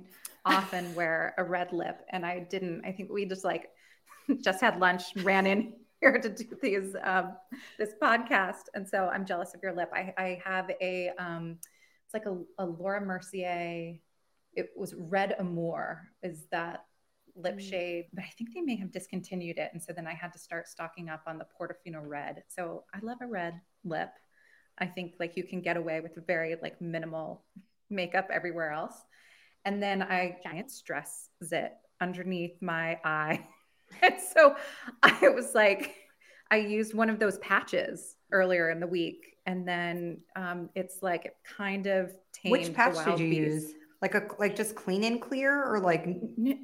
often 0.49 0.93
wear 0.95 1.33
a 1.37 1.43
red 1.43 1.73
lip 1.73 2.01
and 2.11 2.25
I 2.25 2.39
didn't. 2.39 2.85
I 2.85 2.91
think 2.91 3.11
we 3.11 3.25
just 3.25 3.43
like 3.43 3.69
just 4.41 4.61
had 4.61 4.79
lunch, 4.79 5.03
ran 5.17 5.47
in 5.47 5.73
here 6.01 6.19
to 6.19 6.29
do 6.29 6.45
these 6.61 6.95
um, 7.03 7.35
this 7.77 7.93
podcast, 8.01 8.63
and 8.73 8.87
so 8.87 9.09
I'm 9.13 9.25
jealous 9.25 9.53
of 9.53 9.61
your 9.63 9.73
lip. 9.75 9.89
I, 9.93 10.13
I 10.17 10.41
have 10.45 10.71
a 10.81 11.11
um, 11.19 11.57
it's 12.05 12.13
like 12.13 12.25
a, 12.25 12.37
a 12.57 12.65
Laura 12.65 13.01
Mercier. 13.05 13.99
It 14.53 14.71
was 14.75 14.95
Red 14.95 15.35
Amour. 15.39 16.09
Is 16.23 16.47
that 16.51 16.85
lip 17.35 17.59
Mm. 17.59 17.61
shade, 17.61 18.05
but 18.13 18.23
I 18.23 18.27
think 18.37 18.53
they 18.53 18.61
may 18.61 18.75
have 18.77 18.91
discontinued 18.91 19.57
it. 19.59 19.69
And 19.73 19.81
so 19.81 19.93
then 19.93 20.07
I 20.07 20.13
had 20.13 20.33
to 20.33 20.39
start 20.39 20.67
stocking 20.67 21.09
up 21.09 21.23
on 21.27 21.37
the 21.37 21.45
Portofino 21.59 22.01
red. 22.05 22.43
So 22.49 22.83
I 22.93 22.99
love 23.01 23.19
a 23.21 23.27
red 23.27 23.61
lip. 23.85 24.09
I 24.77 24.85
think 24.87 25.15
like 25.19 25.37
you 25.37 25.43
can 25.43 25.61
get 25.61 25.77
away 25.77 26.01
with 26.01 26.17
very 26.27 26.55
like 26.61 26.81
minimal 26.81 27.43
makeup 27.89 28.29
everywhere 28.31 28.71
else. 28.71 28.95
And 29.65 29.81
then 29.81 30.01
I 30.01 30.37
giant 30.43 30.71
stress 30.71 31.29
zit 31.43 31.73
underneath 32.01 32.61
my 32.61 32.99
eye. 33.03 33.45
and 34.01 34.15
so 34.33 34.55
I 35.03 35.29
was 35.29 35.53
like, 35.53 35.95
I 36.51 36.57
used 36.57 36.93
one 36.93 37.09
of 37.09 37.19
those 37.19 37.37
patches 37.39 38.15
earlier 38.31 38.69
in 38.69 38.79
the 38.79 38.87
week. 38.87 39.35
And 39.45 39.67
then 39.67 40.19
um, 40.35 40.69
it's 40.75 40.99
like 41.01 41.25
it 41.25 41.35
kind 41.57 41.87
of 41.87 42.11
tamed 42.33 42.51
Which 42.51 42.67
the 42.67 42.73
patch 42.73 42.95
did 43.05 43.19
you 43.19 43.29
beast. 43.29 43.67
use? 43.67 43.73
Like 44.01 44.15
a 44.15 44.25
like 44.39 44.55
just 44.55 44.75
clean 44.75 45.03
and 45.03 45.21
clear 45.21 45.61
or 45.65 45.79
like 45.81 46.07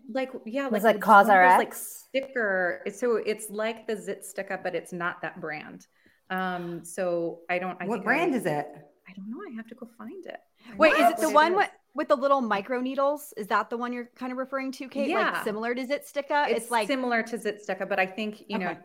like 0.09 0.31
yeah, 0.45 0.69
Was 0.69 0.83
like 0.83 0.95
like 0.95 1.05
one 1.05 1.19
of 1.21 1.27
those, 1.27 1.57
like 1.57 1.73
sticker. 1.73 2.81
it's- 2.85 2.99
So 2.99 3.17
it's 3.17 3.49
like 3.49 3.87
the 3.87 3.97
Zit 3.97 4.23
stick 4.23 4.51
up, 4.51 4.63
but 4.63 4.73
it's 4.73 4.93
not 4.93 5.21
that 5.21 5.41
brand. 5.41 5.85
Um, 6.29 6.85
so 6.85 7.39
I 7.49 7.59
don't. 7.59 7.77
I 7.81 7.85
what 7.87 7.95
think 7.95 8.05
brand 8.05 8.33
I, 8.33 8.37
is 8.37 8.45
it? 8.45 8.67
I 9.07 9.13
don't 9.17 9.29
know. 9.29 9.37
I 9.51 9.53
have 9.55 9.67
to 9.67 9.75
go 9.75 9.87
find 9.97 10.25
it. 10.25 10.37
Wait, 10.77 10.93
don't 10.93 11.13
is 11.13 11.19
it 11.19 11.21
the 11.27 11.29
one 11.29 11.51
is. 11.53 11.69
With, 11.95 12.01
with 12.01 12.07
the 12.09 12.21
little 12.21 12.41
micro 12.41 12.81
needles? 12.81 13.33
Is 13.37 13.47
that 13.47 13.69
the 13.69 13.77
one 13.77 13.93
you're 13.93 14.09
kind 14.15 14.31
of 14.31 14.37
referring 14.37 14.71
to, 14.73 14.89
Kate? 14.89 15.09
Yeah. 15.09 15.31
Like 15.31 15.43
similar 15.43 15.73
to 15.73 15.81
ZitSticka? 15.85 16.49
It's, 16.49 16.63
It's, 16.63 16.71
like 16.71 16.87
similar 16.87 17.23
to 17.23 17.37
Zit 17.37 17.61
stick 17.61 17.81
but 17.87 17.99
I 17.99 18.05
think 18.05 18.43
you 18.47 18.59
know. 18.59 18.77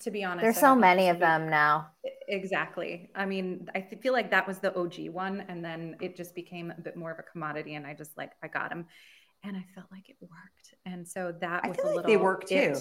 To 0.00 0.10
be 0.10 0.24
honest, 0.24 0.42
There's 0.42 0.58
so 0.58 0.74
many 0.74 1.08
of 1.08 1.20
them 1.20 1.48
now. 1.48 1.86
Exactly. 2.26 3.10
I 3.14 3.26
mean, 3.26 3.68
I 3.76 3.80
feel 3.80 4.12
like 4.12 4.28
that 4.32 4.44
was 4.44 4.58
the 4.58 4.74
OG 4.76 5.10
one, 5.10 5.44
and 5.48 5.64
then 5.64 5.96
it 6.00 6.16
just 6.16 6.34
became 6.34 6.72
a 6.76 6.80
bit 6.80 6.96
more 6.96 7.12
of 7.12 7.20
a 7.20 7.22
commodity, 7.22 7.76
and 7.76 7.86
I 7.86 7.94
just 7.94 8.16
like 8.16 8.32
I 8.42 8.48
got 8.48 8.70
them, 8.70 8.86
and 9.44 9.56
I 9.56 9.64
felt 9.72 9.86
like 9.92 10.08
it 10.08 10.16
worked, 10.20 10.74
and 10.84 11.06
so 11.06 11.32
that 11.40 11.64
I 11.64 11.68
was 11.68 11.76
feel 11.76 11.86
a 11.86 11.88
like 11.88 11.96
little. 11.96 12.10
they 12.10 12.16
work 12.16 12.48
too. 12.48 12.54
it. 12.56 12.78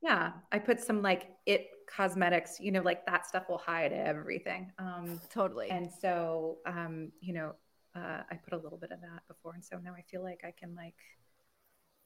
Yeah, 0.00 0.32
I 0.50 0.58
put 0.58 0.80
some 0.80 1.02
like 1.02 1.26
IT 1.44 1.66
Cosmetics, 1.94 2.60
you 2.60 2.70
know, 2.72 2.82
like 2.82 3.04
that 3.06 3.26
stuff 3.26 3.48
will 3.48 3.58
hide 3.58 3.92
everything. 3.92 4.72
Um, 4.78 5.20
totally. 5.30 5.70
and 5.70 5.90
so, 6.00 6.58
um, 6.66 7.10
you 7.20 7.32
know, 7.34 7.54
uh, 7.98 8.22
I 8.30 8.36
put 8.36 8.52
a 8.52 8.62
little 8.62 8.78
bit 8.78 8.90
of 8.92 9.00
that 9.00 9.22
before, 9.28 9.54
and 9.54 9.64
so 9.64 9.78
now 9.78 9.94
I 9.94 10.02
feel 10.10 10.22
like 10.22 10.40
I 10.44 10.52
can 10.58 10.74
like 10.74 10.94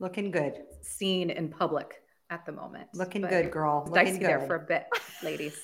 Looking 0.00 0.31
good. 0.31 0.55
seen 0.81 1.31
in 1.31 1.48
public 1.48 2.02
at 2.31 2.44
the 2.46 2.52
moment. 2.52 2.88
Looking 2.94 3.22
But 3.22 3.31
good, 3.31 3.50
girl. 3.50 3.83
it's 3.87 3.90
Looking 3.90 4.05
Dicey 4.07 4.18
good. 4.18 4.28
there 4.28 4.40
for 4.40 4.57
a 4.57 4.61
bit, 4.66 4.87
ladies. 5.22 5.57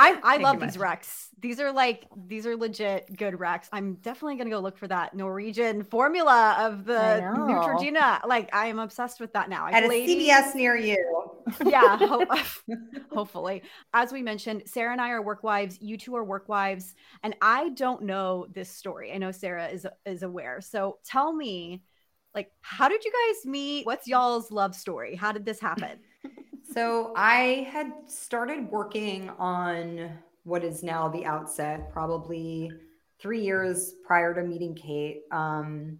I, 0.00 0.16
I 0.22 0.36
love 0.36 0.60
these 0.60 0.78
Maya. 0.78 0.96
recs. 0.96 1.26
These 1.40 1.58
are 1.58 1.72
like 1.72 2.06
these 2.28 2.46
are 2.46 2.56
legit 2.56 3.16
good 3.16 3.34
recs. 3.34 3.68
I'm 3.72 3.94
definitely 3.94 4.36
gonna 4.36 4.50
go 4.50 4.60
look 4.60 4.78
for 4.78 4.86
that 4.86 5.12
Norwegian 5.14 5.82
formula 5.82 6.56
of 6.60 6.84
the 6.84 7.20
Neutrogena. 7.36 8.24
Like 8.24 8.54
I 8.54 8.66
am 8.66 8.78
obsessed 8.78 9.18
with 9.18 9.32
that 9.32 9.48
now. 9.48 9.66
I 9.66 9.70
At 9.72 9.84
a 9.84 9.88
CVS 9.88 10.54
near 10.54 10.76
you. 10.76 11.27
Yeah, 11.64 11.96
ho- 12.06 12.26
hopefully. 13.12 13.62
As 13.94 14.12
we 14.12 14.22
mentioned, 14.22 14.62
Sarah 14.66 14.92
and 14.92 15.00
I 15.00 15.10
are 15.10 15.22
work 15.22 15.42
wives. 15.42 15.78
You 15.80 15.96
two 15.96 16.16
are 16.16 16.24
work 16.24 16.48
wives, 16.48 16.94
and 17.22 17.34
I 17.40 17.70
don't 17.70 18.02
know 18.02 18.46
this 18.52 18.70
story. 18.70 19.12
I 19.12 19.18
know 19.18 19.32
Sarah 19.32 19.68
is 19.68 19.86
is 20.06 20.22
aware. 20.22 20.60
So 20.60 20.98
tell 21.04 21.32
me, 21.32 21.82
like, 22.34 22.50
how 22.60 22.88
did 22.88 23.04
you 23.04 23.12
guys 23.12 23.46
meet? 23.46 23.86
What's 23.86 24.06
y'all's 24.06 24.50
love 24.50 24.74
story? 24.74 25.14
How 25.14 25.32
did 25.32 25.44
this 25.44 25.60
happen? 25.60 25.98
So 26.70 27.14
I 27.16 27.66
had 27.72 27.92
started 28.06 28.70
working 28.70 29.30
on 29.38 30.10
what 30.44 30.62
is 30.62 30.82
now 30.82 31.08
the 31.08 31.24
outset, 31.24 31.90
probably 31.90 32.70
three 33.18 33.40
years 33.40 33.94
prior 34.06 34.34
to 34.34 34.42
meeting 34.42 34.74
Kate. 34.74 35.22
Um, 35.30 35.98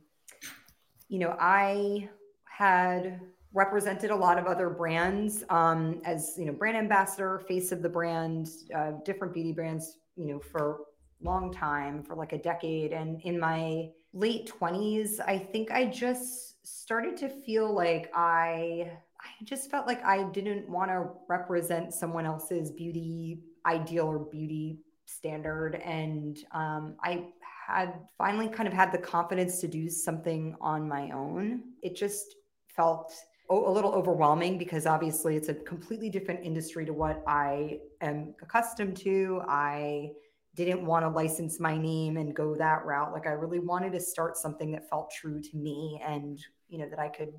you 1.09 1.19
know, 1.19 1.35
I 1.41 2.11
had 2.45 3.21
represented 3.59 4.11
a 4.13 4.17
lot 4.17 4.39
of 4.39 4.47
other 4.47 4.71
brands 4.71 5.43
um, 5.51 6.01
as 6.05 6.35
you 6.39 6.47
know 6.47 6.53
brand 6.53 6.77
ambassador, 6.77 7.41
face 7.49 7.73
of 7.73 7.83
the 7.83 7.89
brand, 7.89 8.49
uh, 8.75 8.93
different 9.05 9.35
beauty 9.35 9.53
brands. 9.53 9.99
You 10.17 10.27
know, 10.27 10.41
for 10.41 10.81
long 11.21 11.53
time, 11.53 12.03
for 12.05 12.15
like 12.15 12.33
a 12.33 12.39
decade, 12.39 12.93
and 12.93 13.21
in 13.23 13.39
my 13.39 13.91
late 14.13 14.47
twenties, 14.47 15.21
I 15.21 15.37
think 15.39 15.73
I 15.73 15.87
just 15.87 16.65
started 16.67 17.17
to 17.19 17.29
feel 17.29 17.73
like 17.75 18.11
I 18.15 18.93
I 19.21 19.45
just 19.45 19.71
felt 19.71 19.89
like 19.89 20.05
I 20.05 20.23
didn't 20.31 20.69
want 20.69 20.91
to 20.93 21.09
represent 21.29 21.93
someone 21.93 22.27
else's 22.27 22.71
beauty 22.71 23.41
ideal 23.67 24.07
or 24.07 24.21
beauty 24.21 24.79
standard. 25.07 25.75
And 25.85 26.39
um, 26.53 26.95
I 27.03 27.25
had 27.67 27.95
finally 28.17 28.49
kind 28.49 28.69
of 28.69 28.73
had 28.73 28.93
the 28.93 28.99
confidence 28.99 29.61
to 29.61 29.69
do 29.69 29.91
something 29.91 30.55
on 30.61 30.89
my 30.89 31.11
own. 31.11 31.63
It 31.83 31.97
just 31.97 32.37
felt 32.69 33.13
a 33.51 33.71
little 33.71 33.93
overwhelming 33.93 34.59
because 34.59 34.87
obviously 34.87 35.37
it's 35.37 35.49
a 35.49 35.55
completely 35.55 36.11
different 36.11 36.45
industry 36.45 36.85
to 36.85 36.93
what 36.93 37.23
I 37.27 37.81
am 38.01 38.35
accustomed 38.43 38.97
to. 38.99 39.43
I 39.49 40.13
didn't 40.55 40.85
want 40.85 41.05
to 41.05 41.09
license 41.09 41.59
my 41.61 41.79
name 41.79 42.17
and 42.17 42.35
go 42.35 42.55
that 42.57 42.85
route. 42.85 43.13
Like 43.13 43.27
I 43.27 43.31
really 43.31 43.61
wanted 43.61 43.93
to 43.93 44.01
start 44.01 44.37
something 44.37 44.71
that 44.73 44.89
felt 44.91 45.11
true 45.11 45.41
to 45.41 45.57
me 45.57 46.01
and, 46.05 46.39
you 46.69 46.79
know, 46.79 46.89
that 46.89 46.99
I 46.99 47.09
could 47.09 47.33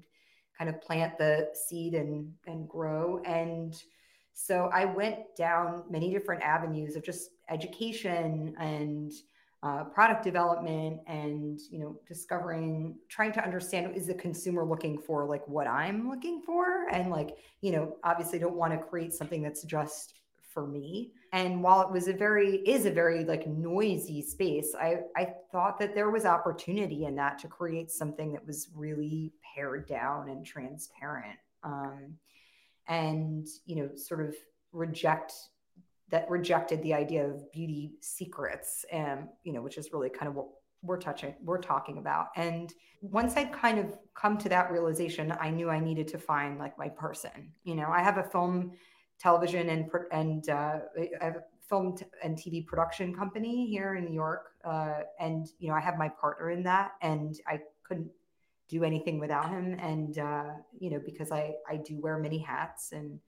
kind 0.59 0.69
of 0.69 0.81
plant 0.81 1.17
the 1.17 1.49
seed 1.53 1.95
and 1.95 2.33
and 2.45 2.67
grow 2.67 3.21
and 3.25 3.81
so 4.33 4.69
i 4.73 4.83
went 4.85 5.19
down 5.37 5.83
many 5.89 6.11
different 6.11 6.43
avenues 6.43 6.95
of 6.95 7.03
just 7.03 7.31
education 7.49 8.53
and 8.59 9.11
uh, 9.61 9.83
product 9.83 10.23
development 10.23 11.01
and 11.07 11.59
you 11.69 11.79
know 11.79 11.99
discovering 12.07 12.95
trying 13.09 13.33
to 13.33 13.43
understand 13.43 13.93
is 13.95 14.07
the 14.07 14.13
consumer 14.13 14.63
looking 14.63 14.97
for 14.97 15.25
like 15.25 15.45
what 15.47 15.67
i'm 15.67 16.09
looking 16.09 16.41
for? 16.41 16.87
And 16.89 17.11
like 17.11 17.37
you 17.61 17.73
know 17.73 17.97
obviously 18.03 18.39
don't 18.39 18.55
want 18.55 18.71
to 18.73 18.79
create 18.79 19.13
something 19.13 19.41
that's 19.41 19.63
just 19.63 20.13
for 20.53 20.65
me. 20.65 21.11
And 21.33 21.61
while 21.61 21.81
it 21.81 21.91
was 21.91 22.07
a 22.07 22.13
very 22.13 22.57
is 22.57 22.85
a 22.85 22.91
very 22.91 23.25
like 23.25 23.45
noisy 23.47 24.21
space 24.21 24.73
i 24.79 25.01
i 25.15 25.27
thought 25.51 25.77
that 25.79 25.93
there 25.93 26.09
was 26.09 26.25
opportunity 26.25 27.05
in 27.05 27.15
that 27.15 27.37
to 27.39 27.47
create 27.47 27.91
something 27.91 28.31
that 28.33 28.47
was 28.47 28.69
really 28.73 29.33
pared 29.55 29.87
down 29.87 30.29
and 30.29 30.45
transparent. 30.45 31.37
Um 31.63 32.15
and 32.87 33.45
you 33.65 33.75
know 33.75 33.89
sort 33.95 34.21
of 34.21 34.35
reject 34.71 35.33
that 36.09 36.29
rejected 36.29 36.81
the 36.83 36.93
idea 36.93 37.25
of 37.25 37.51
beauty 37.51 37.93
secrets 38.01 38.85
and 38.91 39.27
you 39.43 39.53
know 39.53 39.61
which 39.61 39.77
is 39.77 39.89
really 39.93 40.09
kind 40.09 40.27
of 40.27 40.35
what 40.35 40.47
we're 40.81 40.97
touching 40.97 41.35
we're 41.43 41.61
talking 41.61 41.97
about. 41.97 42.27
And 42.35 42.73
once 43.01 43.37
i'd 43.37 43.53
kind 43.53 43.79
of 43.79 43.97
come 44.13 44.37
to 44.37 44.49
that 44.49 44.69
realization 44.69 45.33
i 45.39 45.49
knew 45.49 45.69
i 45.69 45.79
needed 45.79 46.05
to 46.05 46.17
find 46.17 46.59
like 46.59 46.77
my 46.77 46.89
person 46.89 47.53
you 47.63 47.73
know? 47.75 47.89
I 47.89 48.01
have 48.01 48.17
a 48.17 48.23
film 48.23 48.73
television 49.19 49.69
and 49.69 49.89
and 50.11 50.49
uh, 50.49 50.79
I 51.21 51.23
have 51.23 51.35
a 51.35 51.43
film 51.67 51.95
and 52.23 52.35
TV 52.37 52.65
production 52.65 53.13
company 53.13 53.67
here 53.67 53.95
in 53.95 54.05
New 54.05 54.13
York, 54.13 54.51
uh, 54.65 55.01
and 55.19 55.47
you 55.59 55.69
know 55.69 55.75
I 55.75 55.81
have 55.81 55.97
my 55.97 56.09
partner 56.09 56.49
in 56.49 56.63
that, 56.63 56.91
and 57.01 57.35
I 57.47 57.59
couldn't 57.83 58.09
do 58.69 58.83
anything 58.83 59.19
without 59.19 59.49
him, 59.49 59.77
and 59.79 60.17
uh, 60.17 60.51
you 60.79 60.89
know 60.89 60.99
because 61.05 61.31
I 61.31 61.53
I 61.69 61.77
do 61.77 61.99
wear 61.99 62.17
many 62.17 62.39
hats, 62.39 62.91
and 62.93 63.19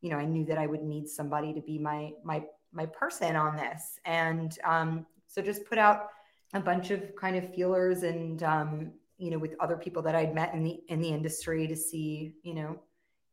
you 0.00 0.10
know 0.10 0.16
I 0.16 0.24
knew 0.24 0.44
that 0.46 0.58
I 0.58 0.66
would 0.66 0.82
need 0.82 1.08
somebody 1.08 1.52
to 1.52 1.60
be 1.60 1.78
my 1.78 2.12
my 2.24 2.44
my 2.72 2.86
person 2.86 3.36
on 3.36 3.56
this, 3.56 3.98
and 4.04 4.56
um, 4.64 5.06
so 5.26 5.42
just 5.42 5.64
put 5.66 5.78
out 5.78 6.08
a 6.54 6.60
bunch 6.60 6.90
of 6.90 7.14
kind 7.16 7.36
of 7.36 7.54
feelers 7.54 8.02
and 8.02 8.42
um, 8.42 8.92
you 9.18 9.30
know 9.30 9.38
with 9.38 9.54
other 9.60 9.76
people 9.76 10.02
that 10.02 10.14
I'd 10.14 10.34
met 10.34 10.54
in 10.54 10.64
the 10.64 10.80
in 10.88 11.00
the 11.00 11.08
industry 11.08 11.66
to 11.66 11.76
see 11.76 12.34
you 12.42 12.54
know 12.54 12.78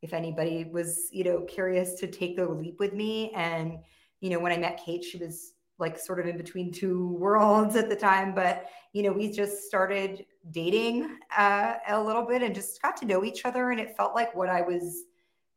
if 0.02 0.14
anybody 0.14 0.66
was 0.66 1.10
you 1.12 1.24
know 1.24 1.42
curious 1.42 1.96
to 1.96 2.08
take 2.08 2.36
the 2.36 2.48
leap 2.48 2.80
with 2.80 2.94
me. 2.94 3.32
And 3.32 3.80
you 4.22 4.30
know 4.30 4.40
when 4.40 4.52
i 4.52 4.58
met 4.58 4.82
kate 4.84 5.04
she 5.04 5.18
was 5.18 5.54
like 5.78 6.00
sort 6.00 6.20
of 6.20 6.26
in 6.26 6.38
between 6.38 6.72
two 6.72 7.10
worlds 7.20 7.76
at 7.76 7.90
the 7.90 7.96
time. 7.96 8.34
But 8.34 8.70
you 8.94 9.04
know 9.04 9.12
we 9.12 9.32
just 9.32 9.64
started 9.64 10.26
dating 10.52 11.18
uh, 11.38 11.76
a 11.88 12.02
little 12.02 12.26
bit 12.26 12.44
and 12.44 12.54
just 12.54 12.82
got 12.82 12.98
to 12.98 13.06
know 13.06 13.24
each 13.24 13.46
other. 13.46 13.72
And 13.72 13.80
it 13.80 13.96
felt 13.96 14.16
like 14.16 14.36
what 14.36 14.50
i 14.50 14.62
was 14.62 15.04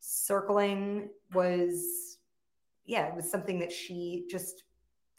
circling 0.00 1.08
was 1.34 2.18
yeah 2.87 3.06
it 3.06 3.14
was 3.14 3.30
something 3.30 3.58
that 3.58 3.72
she 3.72 4.26
just 4.30 4.64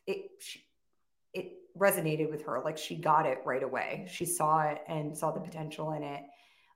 it 0.07 0.31
she, 0.39 0.63
it 1.33 1.53
resonated 1.77 2.29
with 2.29 2.43
her. 2.43 2.61
Like 2.63 2.77
she 2.77 2.95
got 2.95 3.25
it 3.25 3.39
right 3.45 3.63
away. 3.63 4.07
She 4.11 4.25
saw 4.25 4.61
it 4.61 4.81
and 4.87 5.17
saw 5.17 5.31
the 5.31 5.39
potential 5.39 5.93
in 5.93 6.03
it. 6.03 6.23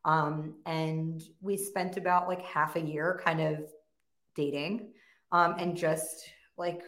Um, 0.05 0.55
and 0.65 1.21
we 1.41 1.57
spent 1.57 1.97
about 1.97 2.27
like 2.27 2.41
half 2.41 2.75
a 2.75 2.81
year 2.81 3.19
kind 3.23 3.41
of 3.41 3.69
dating 4.35 4.91
um, 5.31 5.55
and 5.57 5.77
just 5.77 6.29
like 6.57 6.81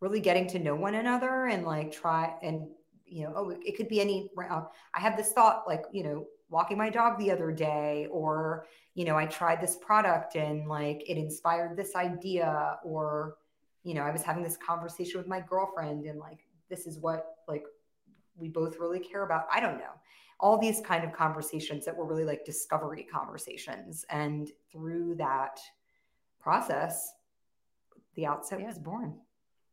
really 0.00 0.20
getting 0.20 0.46
to 0.48 0.58
know 0.58 0.74
one 0.74 0.94
another 0.94 1.46
and 1.46 1.64
like 1.64 1.92
try 1.92 2.34
and 2.42 2.68
you 3.06 3.24
know 3.24 3.32
oh 3.36 3.50
it 3.50 3.76
could 3.76 3.88
be 3.88 4.00
any 4.00 4.30
uh, 4.50 4.62
i 4.94 5.00
have 5.00 5.16
this 5.16 5.32
thought 5.32 5.64
like 5.66 5.82
you 5.92 6.04
know 6.04 6.24
walking 6.50 6.76
my 6.76 6.90
dog 6.90 7.18
the 7.18 7.30
other 7.30 7.50
day 7.52 8.06
or 8.10 8.66
you 8.94 9.04
know 9.04 9.16
i 9.16 9.24
tried 9.24 9.60
this 9.60 9.76
product 9.76 10.34
and 10.36 10.68
like 10.68 11.02
it 11.08 11.16
inspired 11.16 11.76
this 11.76 11.94
idea 11.94 12.76
or 12.84 13.36
you 13.84 13.94
know 13.94 14.02
i 14.02 14.10
was 14.10 14.22
having 14.22 14.42
this 14.42 14.56
conversation 14.56 15.18
with 15.18 15.28
my 15.28 15.40
girlfriend 15.40 16.04
and 16.06 16.18
like 16.18 16.40
this 16.68 16.86
is 16.86 16.98
what 16.98 17.36
like 17.48 17.64
we 18.36 18.48
both 18.48 18.78
really 18.78 19.00
care 19.00 19.24
about. 19.24 19.44
I 19.52 19.60
don't 19.60 19.76
know. 19.76 19.92
All 20.38 20.56
these 20.56 20.80
kind 20.80 21.04
of 21.04 21.12
conversations 21.12 21.84
that 21.84 21.94
were 21.94 22.06
really 22.06 22.24
like 22.24 22.42
discovery 22.46 23.06
conversations. 23.12 24.06
And 24.08 24.48
through 24.72 25.16
that 25.16 25.60
process, 26.40 27.12
the 28.14 28.24
outset 28.26 28.60
Yeah. 28.60 28.66
was 28.68 28.78
born. 28.78 29.18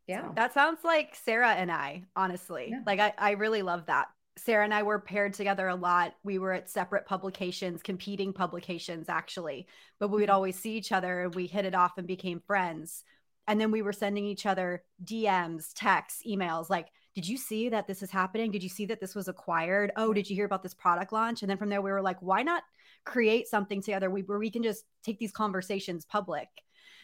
Yeah. 0.08 0.24
So- 0.24 0.34
That 0.36 0.54
sounds 0.54 0.84
like 0.84 1.16
Sarah 1.16 1.52
and 1.54 1.72
I, 1.72 2.04
honestly. 2.16 2.68
Yeah. 2.72 2.82
Like 2.86 3.00
I, 3.00 3.14
I 3.18 3.32
really 3.32 3.62
love 3.62 3.86
that. 3.86 4.08
Sarah 4.38 4.64
and 4.64 4.74
I 4.74 4.84
were 4.84 5.00
paired 5.00 5.34
together 5.34 5.68
a 5.68 5.76
lot. 5.76 6.16
We 6.24 6.40
were 6.40 6.54
at 6.54 6.70
separate 6.70 7.06
publications, 7.06 7.82
competing 7.82 8.34
publications 8.34 9.10
actually, 9.10 9.68
but 10.00 10.10
we 10.10 10.22
would 10.22 10.30
Mhm. 10.30 10.34
always 10.34 10.58
see 10.58 10.78
each 10.78 10.92
other 10.92 11.24
and 11.24 11.36
we 11.36 11.48
hit 11.48 11.66
it 11.66 11.76
off 11.76 11.98
and 11.98 12.08
became 12.08 12.40
friends. 12.40 13.04
And 13.48 13.60
then 13.60 13.72
we 13.72 13.82
were 13.82 13.94
sending 13.94 14.26
each 14.26 14.46
other 14.46 14.84
DMs, 15.04 15.74
texts, 15.74 16.22
emails 16.28 16.70
like, 16.70 16.92
did 17.16 17.28
you 17.28 17.38
see 17.38 17.70
that 17.70 17.88
this 17.88 18.04
is 18.04 18.12
happening? 18.12 18.52
Did 18.52 18.62
you 18.62 18.70
see 18.70 18.86
that 18.86 19.00
this 19.00 19.16
was 19.16 19.28
acquired? 19.28 19.92
Oh, 19.96 20.14
did 20.14 20.30
you 20.30 20.36
hear 20.36 20.46
about 20.46 20.62
this 20.62 20.76
product 20.76 21.12
launch? 21.12 21.42
And 21.42 21.50
then 21.50 21.58
from 21.58 21.70
there, 21.70 21.82
we 21.82 21.92
were 21.92 22.02
like, 22.02 22.22
why 22.22 22.44
not 22.44 22.64
create 23.06 23.48
something 23.48 23.82
together 23.82 24.10
we, 24.10 24.22
where 24.22 24.38
we 24.38 24.52
can 24.52 24.62
just 24.62 24.86
take 25.04 25.18
these 25.18 25.32
conversations 25.32 26.06
public? 26.06 26.48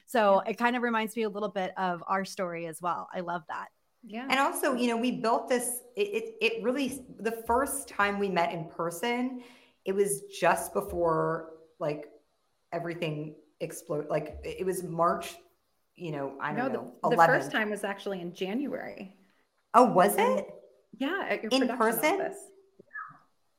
So 0.06 0.42
it 0.42 0.58
kind 0.60 0.76
of 0.76 0.84
reminds 0.84 1.16
me 1.16 1.24
a 1.24 1.30
little 1.30 1.50
bit 1.50 1.76
of 1.78 2.04
our 2.08 2.26
story 2.26 2.68
as 2.68 2.82
well. 2.82 3.08
I 3.12 3.22
love 3.22 3.44
that. 3.48 3.70
Yeah. 4.06 4.28
And 4.30 4.40
also, 4.40 4.74
you 4.76 4.88
know, 4.88 4.98
we 4.98 5.12
built 5.12 5.48
this, 5.48 5.80
it, 5.96 6.02
it, 6.02 6.36
it 6.42 6.64
really, 6.64 7.06
the 7.20 7.44
first 7.48 7.88
time 7.88 8.20
we 8.20 8.30
met 8.30 8.52
in 8.52 8.66
person, 8.66 9.42
it 9.86 9.94
was 9.94 10.24
just 10.40 10.74
before 10.74 11.52
like 11.80 12.10
everything 12.72 13.36
exploded. 13.60 14.10
Like 14.10 14.38
it 14.44 14.66
was 14.66 14.84
March, 14.84 15.36
you 15.96 16.12
know, 16.12 16.34
I 16.42 16.54
don't 16.54 16.68
the, 16.72 16.78
know, 16.80 16.94
the 17.04 17.10
11. 17.12 17.40
first 17.42 17.52
time 17.52 17.70
was 17.70 17.84
actually 17.84 18.22
in 18.22 18.34
January. 18.34 19.16
Oh, 19.74 19.86
was 19.86 20.16
it? 20.18 20.48
Yeah, 20.98 21.26
at 21.30 21.44
your 21.44 21.52
In 21.52 21.68
person? 21.78 22.22
office. 22.22 22.38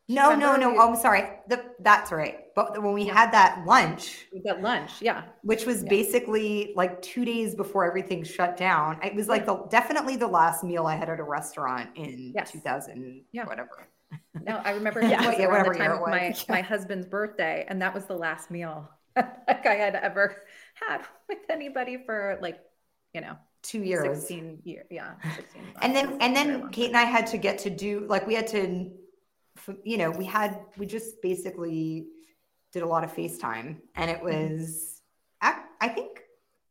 No, 0.09 0.35
no, 0.35 0.53
remember 0.53 0.59
no. 0.59 0.71
we- 0.73 0.79
Oh, 0.79 0.89
I'm 0.91 0.97
sorry. 0.97 1.23
The, 1.49 1.65
that's 1.81 2.13
right. 2.13 2.41
But 2.55 2.81
when 2.83 2.93
we 2.93 3.05
Yeah. 3.05 3.15
had 3.15 3.33
that 3.33 3.65
lunch, 3.67 4.27
We 4.33 4.41
got 4.43 4.61
lunch. 4.61 5.01
Yeah. 5.01 5.23
which 5.43 5.65
was 5.67 5.83
Yeah. 5.83 5.89
basically 5.89 6.73
like 6.77 7.01
two 7.03 7.25
days 7.25 7.55
before 7.55 7.85
everything 7.87 8.23
shut 8.23 8.57
down, 8.57 9.03
it 9.03 9.15
was 9.15 9.29
like 9.29 9.47
the 9.47 9.57
definitely 9.71 10.17
the 10.17 10.27
last 10.27 10.63
meal 10.63 10.87
I 10.87 10.95
had 10.97 11.09
at 11.09 11.21
a 11.21 11.25
restaurant 11.25 11.91
in 11.97 12.33
Yes. 12.35 12.53
2000, 12.53 13.25
Yeah. 13.33 13.45
whatever. 13.47 13.89
No, 14.43 14.59
I 14.59 14.73
remember 14.73 15.01
Yeah. 15.03 15.23
it 15.25 15.27
was 15.27 15.39
Yeah, 15.39 15.47
whatever 15.49 15.73
the 15.73 15.79
time 15.79 15.93
of 15.93 16.01
my, 16.01 16.35
my 16.49 16.61
husband's 16.61 17.07
birthday, 17.07 17.65
and 17.69 17.81
that 17.83 17.95
was 17.95 18.05
the 18.07 18.17
last 18.17 18.51
meal 18.51 18.89
like 19.17 19.67
I 19.67 19.75
had 19.75 19.95
ever 19.97 20.37
had 20.75 21.03
with 21.29 21.39
anybody 21.49 21.99
for 22.05 22.39
like, 22.43 22.61
you 23.15 23.21
know, 23.23 23.37
Two 23.63 23.83
years. 23.83 24.19
16 24.19 24.61
years. 24.65 24.87
Yeah. 24.91 25.15
16 25.37 25.63
and 25.81 25.97
then 25.97 26.19
and 26.21 26.37
then 26.37 26.69
Kate 26.71 26.89
and 26.89 26.97
I 26.99 27.05
had 27.05 27.27
to 27.29 27.39
get 27.39 27.59
to 27.61 27.71
do 27.71 28.07
like 28.09 28.27
we 28.27 28.35
had 28.35 28.47
to 28.49 28.91
you 29.85 29.97
know 29.99 30.11
we 30.11 30.25
had 30.25 30.61
we 30.77 30.87
just 30.87 31.21
basically 31.23 32.07
did 32.73 32.83
a 32.83 32.87
lot 32.87 33.05
of 33.05 33.15
FaceTime 33.15 33.79
and 33.97 34.11
it 34.11 34.21
Mm-hmm. 34.23 34.55
was 34.55 35.01
ac- 35.43 35.67
I 35.81 35.89
think 35.89 36.21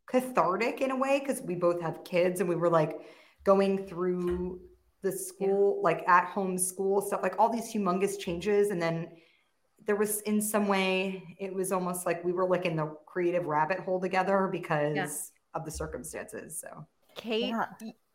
cathartic 0.07 0.81
in 0.81 0.91
a 0.91 0.95
way 0.95 1.19
because 1.19 1.41
we 1.41 1.55
both 1.55 1.81
have 1.81 2.03
kids 2.03 2.39
and 2.39 2.49
we 2.49 2.55
were 2.55 2.69
like 2.69 2.99
going 3.43 3.85
through 3.87 4.59
the 5.01 5.11
school 5.11 5.81
like 5.83 6.07
at 6.07 6.25
home 6.25 6.57
school 6.57 7.01
stuff 7.01 7.21
like 7.23 7.35
all 7.39 7.49
these 7.49 7.73
humongous 7.73 8.17
changes 8.19 8.69
and 8.69 8.81
then 8.81 9.09
there 9.85 9.95
was 9.97 10.21
in 10.21 10.39
some 10.41 10.67
way 10.67 11.23
it 11.39 11.53
was 11.53 11.71
almost 11.71 12.05
like 12.05 12.23
we 12.23 12.31
were 12.31 12.47
like 12.47 12.65
in 12.65 12.75
the 12.75 12.85
creative 13.05 13.45
rabbit 13.45 13.79
hole 13.79 13.99
together 13.99 14.47
because 14.51 14.95
of 15.55 15.65
the 15.65 15.71
circumstances 15.71 16.57
so 16.59 16.85
Kate, 17.15 17.49
Yeah. 17.49 17.65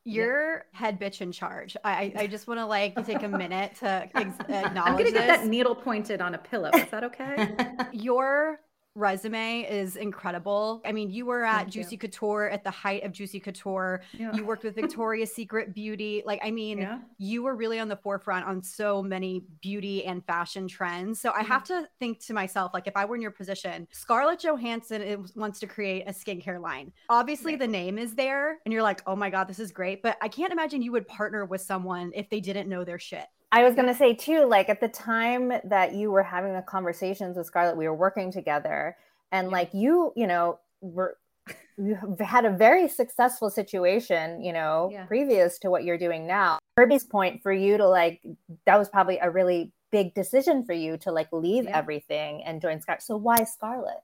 You're 0.09 0.65
head 0.73 0.99
bitch 1.01 1.21
in 1.21 1.33
charge. 1.33 1.77
I, 1.85 1.91
I 2.17 2.23
I 2.23 2.27
just 2.27 2.47
want 2.49 2.59
to 2.61 2.67
like 2.67 2.95
take 3.07 3.23
a 3.23 3.29
minute 3.29 3.77
to 3.81 3.87
ex- 4.15 4.39
acknowledge 4.41 4.77
I'm 4.77 4.93
gonna 4.93 5.05
get 5.05 5.15
this. 5.15 5.39
that 5.39 5.47
needle 5.47 5.75
pointed 5.75 6.21
on 6.21 6.35
a 6.35 6.39
pillow. 6.39 6.71
Is 6.75 6.91
that 6.91 7.05
okay? 7.05 7.57
Your 7.93 8.61
resume 8.99 9.63
is 9.63 9.97
incredible. 9.97 10.83
I 10.85 10.93
mean, 10.93 11.11
you 11.11 11.25
were 11.27 11.45
at 11.45 11.57
Thank 11.65 11.75
you. 11.75 11.83
Juicy 11.83 11.97
Couture 11.97 12.49
at 12.51 12.65
the 12.65 12.71
height 12.71 13.05
of 13.05 13.13
Juicy 13.13 13.41
Couture. 13.41 14.03
Yeah. 14.13 14.35
You 14.35 14.45
worked 14.45 14.65
with 14.65 14.75
Victoria's 14.83 15.33
Secret 15.33 15.73
Beauty. 15.75 16.23
Like, 16.27 16.41
I 16.43 16.51
mean, 16.51 16.79
yeah. 16.79 16.99
you 17.19 17.43
were 17.43 17.55
really 17.55 17.79
on 17.79 17.89
the 17.89 17.97
forefront 17.97 18.47
on 18.47 18.63
so 18.63 19.03
many 19.03 19.45
beauty 19.63 20.05
and 20.05 20.25
fashion 20.27 20.67
trends. 20.69 21.21
So 21.21 21.33
I 21.33 21.43
have 21.43 21.65
to 21.65 21.89
think 21.99 22.19
to 22.27 22.35
myself, 22.35 22.73
like, 22.75 22.87
if 22.87 22.97
I 22.97 23.05
were 23.05 23.15
in 23.15 23.23
your 23.23 23.31
position, 23.31 23.87
Scarlett 23.93 24.41
Johansson 24.41 25.01
is, 25.03 25.35
wants 25.37 25.61
to 25.61 25.67
create 25.67 26.05
a 26.07 26.13
skincare 26.13 26.61
line. 26.61 26.93
Obviously, 27.09 27.53
Right. 27.53 27.61
the 27.61 27.69
name 27.69 27.99
is 27.99 28.15
there, 28.15 28.59
and 28.65 28.73
you're 28.73 28.83
like, 28.83 29.01
oh 29.07 29.15
my 29.17 29.31
God, 29.31 29.45
this 29.49 29.59
is 29.61 29.71
great. 29.73 30.03
But 30.03 30.17
I 30.21 30.29
can't 30.29 30.53
imagine 30.53 30.83
you 30.83 30.93
would 30.93 31.07
partner 31.07 31.45
with 31.45 31.61
someone 31.61 32.11
if 32.15 32.29
they 32.29 32.41
didn't 32.41 32.69
know 32.69 32.85
their 32.85 32.99
shit. 32.99 33.27
I 33.51 33.63
was 33.65 33.75
going 33.75 33.87
to 33.89 33.95
say 33.95 34.15
too, 34.15 34.45
like 34.47 34.69
at 34.69 34.81
the 34.81 34.89
time 34.89 35.53
that 35.65 35.95
you 35.95 36.11
were 36.11 36.23
having 36.23 36.53
the 36.53 36.63
conversations 36.63 37.37
with 37.37 37.47
Scarlett, 37.47 37.77
we 37.77 37.89
were 37.89 37.95
working 37.95 38.31
together, 38.31 38.97
and 39.33 39.49
like 39.51 39.71
you, 39.73 40.13
you 40.17 40.27
know, 40.27 40.59
were 40.81 41.17
you 41.79 41.97
had 42.21 42.45
a 42.45 42.51
very 42.51 42.89
successful 42.89 43.49
situation, 43.51 44.43
you 44.45 44.53
know, 44.53 44.91
Yeah. 44.93 45.07
previous 45.07 45.59
to 45.61 45.71
what 45.71 45.85
you're 45.85 45.97
doing 45.99 46.27
now. 46.27 46.59
Kirbie's 46.79 47.05
point 47.05 47.43
for 47.43 47.53
you 47.53 47.79
to 47.79 47.89
like 47.89 48.21
that 48.67 48.79
was 48.79 48.89
probably 48.91 49.19
a 49.19 49.31
really 49.31 49.73
big 49.91 50.13
decision 50.15 50.65
for 50.65 50.75
you 50.75 50.99
to 50.99 51.11
like 51.11 51.29
leave 51.33 51.65
Yeah. 51.65 51.79
everything 51.79 52.45
and 52.45 52.61
join 52.61 52.81
Scarlett. 52.83 53.03
So 53.03 53.17
why 53.17 53.45
Scarlett? 53.45 54.03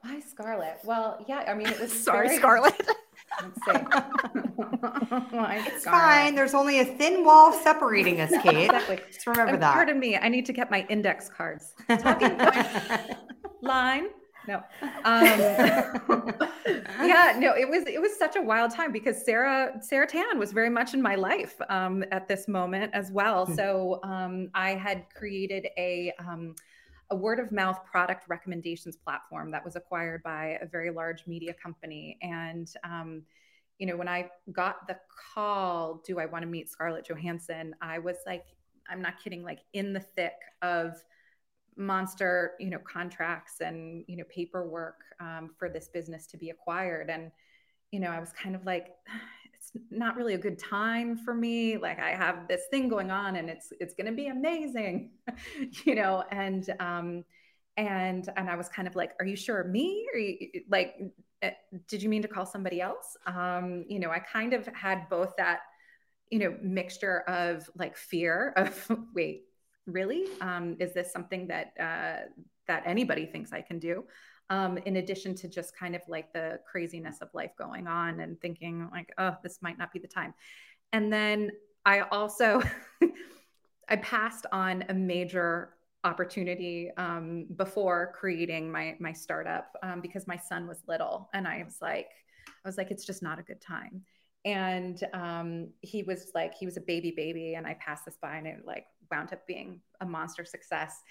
Why 0.00 0.20
Scarlett? 0.20 0.80
Well, 0.84 1.24
yeah, 1.26 1.44
I 1.48 1.54
mean, 1.54 1.68
it 1.68 1.80
was 1.80 1.90
Sorry, 2.04 2.26
very- 2.26 2.38
Scarlett. 2.38 2.86
Let's 4.56 4.70
see. 5.30 5.36
Why 5.36 5.62
it's 5.66 5.82
Scarlett? 5.82 6.02
fine 6.02 6.34
there's 6.34 6.54
only 6.54 6.80
a 6.80 6.84
thin 6.84 7.24
wall 7.24 7.52
separating 7.52 8.20
us 8.20 8.30
kate 8.42 8.64
Exactly. 8.66 9.00
just 9.12 9.26
remember 9.26 9.54
Um, 9.54 9.60
that 9.60 9.74
Pardon 9.74 9.98
me. 9.98 10.16
I 10.16 10.28
need 10.28 10.46
to 10.46 10.52
get 10.52 10.70
my 10.70 10.86
index 10.88 11.28
cards. 11.28 11.74
Line. 13.62 14.06
No. 14.46 14.56
Um, 15.04 15.26
yeah, 17.02 17.34
no, 17.38 17.54
it 17.56 17.66
was 17.68 17.84
it 17.86 17.98
was 18.00 18.14
such 18.18 18.36
a 18.36 18.42
wild 18.42 18.72
time 18.72 18.92
because 18.92 19.24
Sarah 19.24 19.72
Sarah 19.80 20.06
Tan 20.06 20.38
was 20.38 20.52
very 20.52 20.68
much 20.68 20.92
in 20.92 21.00
my 21.00 21.14
life 21.14 21.54
um, 21.70 22.04
at 22.12 22.28
this 22.28 22.46
moment 22.46 22.92
as 22.94 23.10
well. 23.10 23.46
Hmm. 23.46 23.54
So 23.54 24.00
um, 24.02 24.50
I 24.54 24.72
had 24.72 25.06
created 25.14 25.68
a 25.78 26.12
um, 26.18 26.54
a 27.10 27.16
word 27.16 27.38
of 27.40 27.52
mouth 27.52 27.78
product 27.90 28.28
recommendations 28.28 28.96
platform 28.96 29.50
that 29.50 29.64
was 29.64 29.76
acquired 29.76 30.22
by 30.22 30.58
a 30.60 30.66
very 30.66 30.90
large 30.90 31.26
media 31.26 31.54
company. 31.54 32.18
And 32.20 32.70
um, 32.84 33.22
you 33.78 33.86
know, 33.86 33.96
when 33.96 34.08
I 34.08 34.30
got 34.52 34.86
the 34.86 34.96
call, 35.34 36.02
do 36.06 36.18
I 36.18 36.26
want 36.26 36.42
to 36.42 36.48
meet 36.48 36.70
Scarlett 36.70 37.08
Johansson? 37.08 37.74
I 37.80 37.98
was 37.98 38.16
like, 38.26 38.44
I'm 38.88 39.02
not 39.02 39.22
kidding, 39.22 39.42
like 39.42 39.60
in 39.72 39.92
the 39.92 40.00
thick 40.00 40.34
of 40.62 40.94
monster 41.76 42.52
you 42.60 42.70
know 42.70 42.78
contracts 42.78 43.60
and 43.60 44.04
you 44.06 44.16
know 44.16 44.24
paperwork 44.28 45.00
um, 45.20 45.50
for 45.58 45.68
this 45.68 45.88
business 45.88 46.26
to 46.26 46.36
be 46.36 46.50
acquired. 46.50 47.10
And 47.10 47.30
you 47.90 48.00
know 48.00 48.08
i 48.08 48.18
was 48.18 48.32
kind 48.32 48.56
of 48.56 48.64
like 48.64 48.88
it's 49.54 49.70
not 49.90 50.16
really 50.16 50.34
a 50.34 50.38
good 50.38 50.58
time 50.58 51.16
for 51.16 51.34
me. 51.34 51.76
Like 51.76 51.98
i 51.98 52.10
have 52.10 52.48
this 52.48 52.62
thing 52.70 52.88
going 52.88 53.10
on 53.10 53.36
and 53.36 53.48
it's 53.48 53.72
it's 53.80 53.94
going 53.94 54.06
to 54.06 54.12
be 54.12 54.28
amazing. 54.28 55.10
You 55.84 55.94
know 55.94 56.24
and 56.30 56.68
um 56.80 57.24
and 57.76 58.28
and 58.36 58.48
i 58.48 58.56
was 58.56 58.68
kind 58.68 58.86
of 58.86 58.94
like 58.94 59.12
are 59.20 59.26
you 59.26 59.36
sure 59.36 59.64
me? 59.64 60.06
Or 60.14 60.20
like 60.68 60.96
eh, 61.42 61.50
did 61.88 62.02
you 62.02 62.08
mean 62.08 62.22
to 62.22 62.28
call 62.28 62.46
somebody 62.46 62.80
else? 62.80 63.16
Um 63.26 63.84
you 63.88 63.98
know 63.98 64.10
i 64.10 64.18
kind 64.18 64.52
of 64.52 64.66
had 64.68 65.08
both 65.08 65.34
that 65.36 65.60
you 66.30 66.38
know 66.38 66.56
mixture 66.62 67.20
of 67.28 67.68
like 67.76 67.96
fear 67.96 68.52
of 68.56 68.90
wait 69.14 69.44
really? 69.86 70.26
Um, 70.40 70.76
is 70.80 70.94
this 70.94 71.12
something 71.12 71.48
that 71.48 71.72
uh, 71.78 72.28
that 72.66 72.82
anybody 72.86 73.26
thinks 73.26 73.52
i 73.52 73.60
can 73.60 73.78
do? 73.78 74.04
Um, 74.50 74.78
in 74.78 74.96
addition 74.96 75.34
to 75.36 75.48
just 75.48 75.76
kind 75.76 75.94
of 75.94 76.02
like 76.06 76.32
the 76.32 76.60
craziness 76.70 77.18
of 77.22 77.28
life 77.32 77.52
going 77.58 77.86
on 77.86 78.20
and 78.20 78.38
thinking 78.40 78.88
like 78.92 79.12
oh 79.18 79.36
this 79.42 79.60
might 79.62 79.78
not 79.78 79.92
be 79.92 79.98
the 79.98 80.08
time. 80.08 80.34
And 80.92 81.12
then 81.12 81.50
i 81.86 82.00
also 82.00 82.62
i 83.88 83.96
passed 83.96 84.46
on 84.52 84.84
a 84.88 84.94
major 84.94 85.70
opportunity 86.04 86.90
um, 86.96 87.46
before 87.56 88.12
creating 88.14 88.70
my 88.70 88.96
my 89.00 89.12
startup 89.12 89.74
um, 89.82 90.00
because 90.00 90.26
my 90.26 90.36
son 90.36 90.66
was 90.68 90.82
little 90.86 91.28
and 91.32 91.48
i 91.48 91.62
was 91.64 91.78
like 91.80 92.10
i 92.46 92.68
was 92.68 92.76
like 92.76 92.90
it's 92.90 93.06
just 93.06 93.22
not 93.22 93.38
a 93.38 93.42
good 93.42 93.60
time 93.60 94.02
and 94.44 95.02
um, 95.14 95.68
he 95.80 96.02
was 96.02 96.30
like 96.34 96.54
he 96.54 96.66
was 96.66 96.76
a 96.76 96.80
baby 96.82 97.10
baby 97.10 97.54
and 97.54 97.66
i 97.66 97.74
passed 97.74 98.04
this 98.04 98.18
by 98.20 98.36
and 98.36 98.46
it 98.46 98.58
like 98.66 98.86
wound 99.10 99.32
up 99.32 99.46
being 99.46 99.80
a 100.00 100.06
monster 100.06 100.44
success 100.44 101.02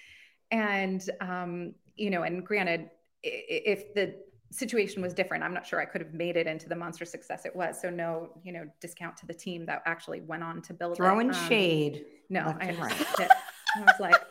and 0.51 1.09
um, 1.21 1.73
you 1.95 2.09
know 2.09 2.23
and 2.23 2.45
granted 2.45 2.89
if 3.23 3.93
the 3.93 4.15
situation 4.51 5.01
was 5.01 5.13
different 5.15 5.43
i'm 5.43 5.53
not 5.53 5.65
sure 5.65 5.81
i 5.81 5.85
could 5.85 6.01
have 6.01 6.13
made 6.13 6.37
it 6.37 6.45
into 6.45 6.69
the 6.69 6.75
monster 6.75 7.05
success 7.05 7.43
it 7.43 7.55
was 7.55 7.81
so 7.81 7.89
no 7.89 8.29
you 8.43 8.51
know 8.51 8.63
discount 8.79 9.17
to 9.17 9.25
the 9.25 9.33
team 9.33 9.65
that 9.65 9.81
actually 9.87 10.21
went 10.21 10.43
on 10.43 10.61
to 10.61 10.73
build 10.73 10.95
throwing 10.95 11.29
it. 11.29 11.35
Um, 11.35 11.47
shade 11.47 12.05
no 12.29 12.55
i 12.59 12.71
right. 12.79 12.93
i 13.19 13.81
was 13.81 13.95
like 13.99 14.21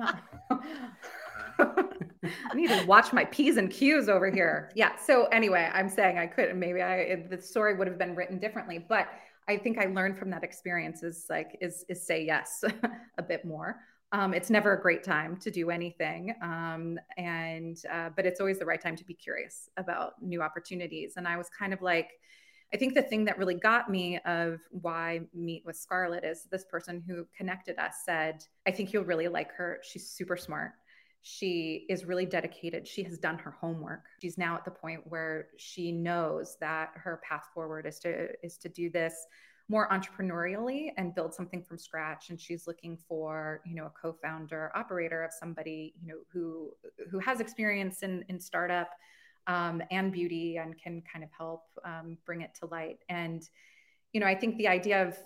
I 1.58 2.54
need 2.54 2.68
to 2.68 2.84
watch 2.86 3.12
my 3.12 3.24
P's 3.26 3.56
and 3.56 3.70
Q's 3.70 4.08
over 4.08 4.30
here. 4.30 4.70
Yeah. 4.74 4.96
So 4.96 5.26
anyway, 5.26 5.70
I'm 5.72 5.88
saying 5.88 6.18
I 6.18 6.26
couldn't. 6.26 6.58
maybe 6.58 6.82
I 6.82 7.26
the 7.30 7.40
story 7.40 7.76
would 7.76 7.86
have 7.86 7.98
been 7.98 8.14
written 8.14 8.38
differently, 8.38 8.84
but 8.86 9.08
I 9.48 9.56
think 9.56 9.78
I 9.78 9.86
learned 9.86 10.18
from 10.18 10.30
that 10.30 10.42
experience 10.42 11.02
is 11.02 11.26
like 11.28 11.58
is 11.60 11.84
is 11.88 12.06
say 12.06 12.24
yes 12.24 12.64
a 13.18 13.22
bit 13.22 13.44
more. 13.44 13.76
Um, 14.12 14.32
it's 14.32 14.48
never 14.48 14.74
a 14.74 14.80
great 14.80 15.02
time 15.02 15.36
to 15.38 15.50
do 15.50 15.70
anything, 15.70 16.34
um, 16.40 16.98
and 17.16 17.76
uh, 17.92 18.10
but 18.14 18.26
it's 18.26 18.38
always 18.38 18.60
the 18.60 18.64
right 18.64 18.80
time 18.80 18.94
to 18.96 19.04
be 19.04 19.14
curious 19.14 19.68
about 19.76 20.22
new 20.22 20.40
opportunities. 20.40 21.14
And 21.16 21.26
I 21.26 21.36
was 21.36 21.48
kind 21.48 21.72
of 21.72 21.82
like, 21.82 22.10
I 22.74 22.76
think 22.76 22.94
the 22.94 23.02
thing 23.02 23.24
that 23.26 23.38
really 23.38 23.54
got 23.54 23.88
me 23.88 24.18
of 24.26 24.60
why 24.72 25.20
meet 25.32 25.64
with 25.64 25.76
Scarlett 25.76 26.24
is 26.24 26.48
this 26.50 26.64
person 26.64 27.00
who 27.06 27.24
connected 27.36 27.78
us 27.78 27.98
said, 28.04 28.44
I 28.66 28.72
think 28.72 28.92
you'll 28.92 29.04
really 29.04 29.28
like 29.28 29.52
her. 29.52 29.78
She's 29.84 30.10
super 30.10 30.36
smart. 30.36 30.72
She 31.22 31.86
is 31.88 32.04
really 32.04 32.26
dedicated. 32.26 32.88
She 32.88 33.04
has 33.04 33.16
done 33.16 33.38
her 33.38 33.52
homework. 33.52 34.06
She's 34.20 34.36
now 34.36 34.56
at 34.56 34.64
the 34.64 34.72
point 34.72 35.02
where 35.04 35.46
she 35.56 35.92
knows 35.92 36.56
that 36.60 36.90
her 36.96 37.20
path 37.26 37.44
forward 37.54 37.86
is 37.86 38.00
to 38.00 38.28
is 38.44 38.58
to 38.58 38.68
do 38.68 38.90
this 38.90 39.14
more 39.68 39.88
entrepreneurially 39.90 40.88
and 40.98 41.14
build 41.14 41.32
something 41.32 41.62
from 41.62 41.78
scratch 41.78 42.28
and 42.28 42.38
she's 42.38 42.66
looking 42.66 42.98
for 43.08 43.62
you 43.64 43.74
know 43.74 43.86
a 43.86 43.90
co-founder 43.90 44.70
operator 44.74 45.22
of 45.22 45.32
somebody 45.32 45.94
you 45.98 46.06
know 46.06 46.18
who 46.30 46.70
who 47.10 47.18
has 47.18 47.40
experience 47.40 48.02
in 48.02 48.22
in 48.28 48.38
startup 48.38 48.90
um, 49.46 49.82
and 49.90 50.12
beauty 50.12 50.56
and 50.56 50.76
can 50.80 51.02
kind 51.10 51.24
of 51.24 51.30
help 51.36 51.64
um, 51.84 52.16
bring 52.24 52.40
it 52.40 52.54
to 52.60 52.66
light. 52.66 52.98
And 53.08 53.48
you 54.14 54.20
know 54.20 54.26
i 54.26 54.34
think 54.34 54.56
the 54.56 54.68
idea 54.68 55.06
of 55.06 55.18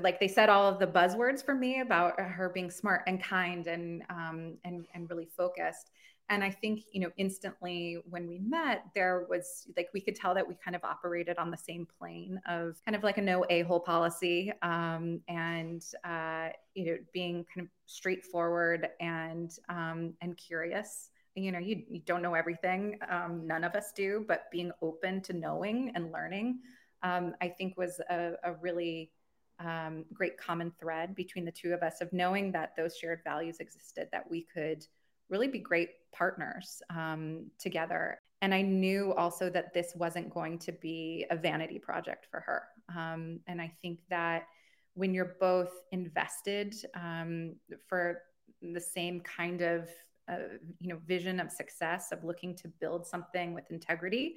like 0.00 0.18
they 0.18 0.28
said 0.28 0.48
all 0.48 0.66
of 0.66 0.78
the 0.78 0.86
buzzwords 0.86 1.44
for 1.44 1.54
me 1.54 1.80
about 1.80 2.18
her 2.18 2.48
being 2.48 2.70
smart 2.70 3.02
and 3.06 3.22
kind 3.22 3.66
and 3.66 4.02
um, 4.08 4.56
and 4.64 4.86
and 4.94 5.10
really 5.10 5.28
focused. 5.36 5.90
And 6.30 6.42
i 6.42 6.50
think 6.50 6.84
you 6.92 7.00
know 7.00 7.10
instantly 7.18 7.98
when 8.08 8.26
we 8.26 8.38
met 8.38 8.84
there 8.94 9.26
was 9.28 9.68
like 9.76 9.88
we 9.92 10.00
could 10.00 10.16
tell 10.16 10.34
that 10.34 10.48
we 10.48 10.56
kind 10.64 10.74
of 10.74 10.82
operated 10.82 11.36
on 11.38 11.50
the 11.50 11.56
same 11.56 11.86
plane 11.98 12.40
of 12.48 12.80
kind 12.84 12.96
of 12.96 13.04
like 13.04 13.18
a 13.18 13.22
no 13.22 13.44
a-hole 13.50 13.80
policy 13.80 14.50
um, 14.62 15.20
and 15.28 15.84
uh, 16.04 16.48
you 16.74 16.86
know 16.86 16.96
being 17.12 17.44
kind 17.54 17.66
of 17.66 17.68
straightforward 17.84 18.88
and 18.98 19.58
um, 19.68 20.14
and 20.20 20.36
curious 20.36 21.10
you 21.36 21.52
know 21.52 21.58
you, 21.58 21.82
you 21.88 22.00
don't 22.00 22.22
know 22.22 22.34
everything 22.34 22.98
um, 23.10 23.46
none 23.46 23.62
of 23.62 23.74
us 23.74 23.92
do 23.92 24.24
but 24.26 24.50
being 24.50 24.72
open 24.82 25.20
to 25.20 25.32
knowing 25.32 25.92
and 25.94 26.12
learning 26.12 26.58
um, 27.02 27.34
i 27.40 27.48
think 27.48 27.76
was 27.76 28.00
a, 28.10 28.32
a 28.44 28.54
really 28.60 29.10
um, 29.58 30.04
great 30.12 30.36
common 30.36 30.72
thread 30.78 31.14
between 31.14 31.44
the 31.44 31.52
two 31.52 31.72
of 31.72 31.82
us 31.82 32.00
of 32.00 32.12
knowing 32.12 32.52
that 32.52 32.74
those 32.76 32.96
shared 32.96 33.20
values 33.24 33.58
existed 33.60 34.08
that 34.12 34.28
we 34.30 34.42
could 34.42 34.84
really 35.28 35.48
be 35.48 35.58
great 35.58 35.90
partners 36.12 36.82
um, 36.90 37.46
together. 37.58 38.18
And 38.42 38.54
I 38.54 38.62
knew 38.62 39.14
also 39.14 39.48
that 39.50 39.72
this 39.72 39.92
wasn't 39.96 40.32
going 40.32 40.58
to 40.60 40.72
be 40.72 41.26
a 41.30 41.36
vanity 41.36 41.78
project 41.78 42.26
for 42.30 42.40
her. 42.40 42.64
Um, 42.94 43.40
and 43.46 43.60
I 43.60 43.72
think 43.82 44.00
that 44.10 44.46
when 44.94 45.14
you're 45.14 45.36
both 45.40 45.72
invested 45.92 46.74
um, 46.94 47.56
for 47.88 48.22
the 48.62 48.80
same 48.80 49.20
kind 49.20 49.62
of 49.62 49.88
uh, 50.28 50.56
you 50.80 50.88
know 50.88 50.98
vision 51.06 51.40
of 51.40 51.50
success 51.50 52.12
of 52.12 52.24
looking 52.24 52.54
to 52.54 52.68
build 52.80 53.06
something 53.06 53.54
with 53.54 53.70
integrity 53.70 54.36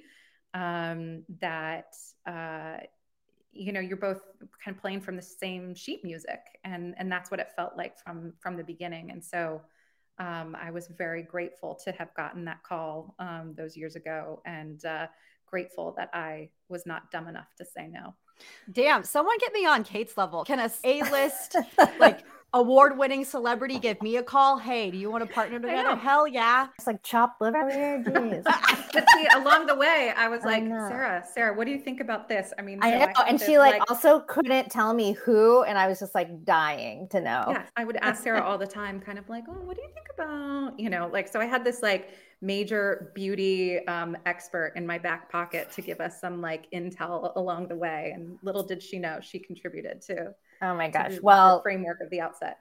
um, 0.54 1.22
that 1.40 1.94
uh, 2.26 2.78
you 3.52 3.72
know 3.72 3.80
you're 3.80 3.96
both 3.96 4.22
kind 4.64 4.76
of 4.76 4.80
playing 4.80 5.00
from 5.00 5.16
the 5.16 5.22
same 5.22 5.74
sheet 5.74 6.04
music 6.04 6.40
and 6.64 6.94
and 6.98 7.10
that's 7.10 7.30
what 7.30 7.40
it 7.40 7.48
felt 7.56 7.76
like 7.76 7.98
from 7.98 8.32
from 8.40 8.56
the 8.56 8.64
beginning 8.64 9.10
and 9.10 9.24
so 9.24 9.60
um, 10.18 10.54
I 10.60 10.70
was 10.70 10.86
very 10.86 11.22
grateful 11.22 11.74
to 11.84 11.92
have 11.92 12.12
gotten 12.14 12.44
that 12.44 12.62
call 12.62 13.14
um, 13.18 13.54
those 13.56 13.74
years 13.74 13.96
ago 13.96 14.42
and 14.44 14.84
uh, 14.84 15.06
grateful 15.46 15.94
that 15.96 16.10
I 16.12 16.50
was 16.68 16.84
not 16.84 17.10
dumb 17.10 17.26
enough 17.26 17.54
to 17.56 17.64
say 17.64 17.88
no. 17.88 18.14
Damn, 18.70 19.02
someone 19.02 19.36
get 19.38 19.52
me 19.54 19.64
on 19.64 19.82
Kate's 19.82 20.18
level. 20.18 20.44
Can 20.44 20.60
a 20.60 20.70
A-list 20.84 21.56
like 21.98 22.20
award-winning 22.52 23.24
celebrity 23.24 23.78
give 23.78 24.00
me 24.02 24.16
a 24.16 24.22
call? 24.22 24.58
Hey, 24.58 24.90
do 24.90 24.98
you 24.98 25.10
want 25.10 25.26
to 25.26 25.32
partner 25.32 25.60
together? 25.60 25.96
Hell 25.96 26.26
yeah! 26.26 26.68
It's 26.76 26.86
like 26.86 27.02
chopped 27.02 27.40
liver 27.40 27.70
here. 27.70 28.02
Jeez. 28.04 28.44
but 28.44 29.04
see, 29.14 29.26
along 29.36 29.66
the 29.66 29.74
way, 29.74 30.12
I 30.16 30.28
was 30.28 30.42
like, 30.42 30.64
I 30.64 30.88
Sarah, 30.88 31.24
Sarah, 31.32 31.56
what 31.56 31.66
do 31.66 31.72
you 31.72 31.78
think 31.78 32.00
about 32.00 32.28
this? 32.28 32.52
I 32.58 32.62
mean, 32.62 32.78
I 32.82 32.90
know, 32.90 33.12
I 33.16 33.28
and 33.28 33.38
this, 33.38 33.46
she 33.46 33.58
like, 33.58 33.78
like, 33.78 33.90
also 33.90 34.20
couldn't 34.20 34.70
tell 34.70 34.92
me 34.94 35.12
who, 35.12 35.62
and 35.62 35.78
I 35.78 35.86
was 35.86 35.98
just 35.98 36.14
like 36.14 36.44
dying 36.44 37.08
to 37.08 37.20
know. 37.20 37.46
Yeah, 37.48 37.62
I 37.76 37.84
would 37.84 37.96
ask 37.96 38.22
Sarah 38.22 38.42
all 38.42 38.58
the 38.58 38.66
time, 38.66 39.00
kind 39.00 39.18
of 39.18 39.28
like, 39.28 39.44
oh, 39.48 39.60
what 39.64 39.76
do 39.76 39.82
you 39.82 39.90
think 39.94 40.06
about, 40.14 40.78
you 40.78 40.90
know, 40.90 41.08
like 41.12 41.28
so. 41.28 41.40
I 41.40 41.46
had 41.46 41.64
this 41.64 41.82
like 41.82 42.10
major 42.42 43.12
beauty 43.14 43.86
um, 43.86 44.16
expert 44.26 44.72
in 44.76 44.86
my 44.86 44.98
back 44.98 45.30
pocket 45.30 45.70
to 45.72 45.82
give 45.82 46.00
us 46.00 46.20
some 46.20 46.40
like 46.40 46.70
intel 46.72 47.34
along 47.36 47.68
the 47.68 47.76
way, 47.76 48.12
and 48.14 48.38
little 48.42 48.62
did 48.62 48.82
she 48.82 48.98
know 48.98 49.18
she 49.20 49.38
contributed 49.38 50.02
to 50.02 50.34
Oh 50.62 50.74
my 50.74 50.88
gosh. 50.88 51.18
Well, 51.22 51.62
framework 51.62 52.00
of 52.00 52.10
the 52.10 52.20
outset. 52.20 52.58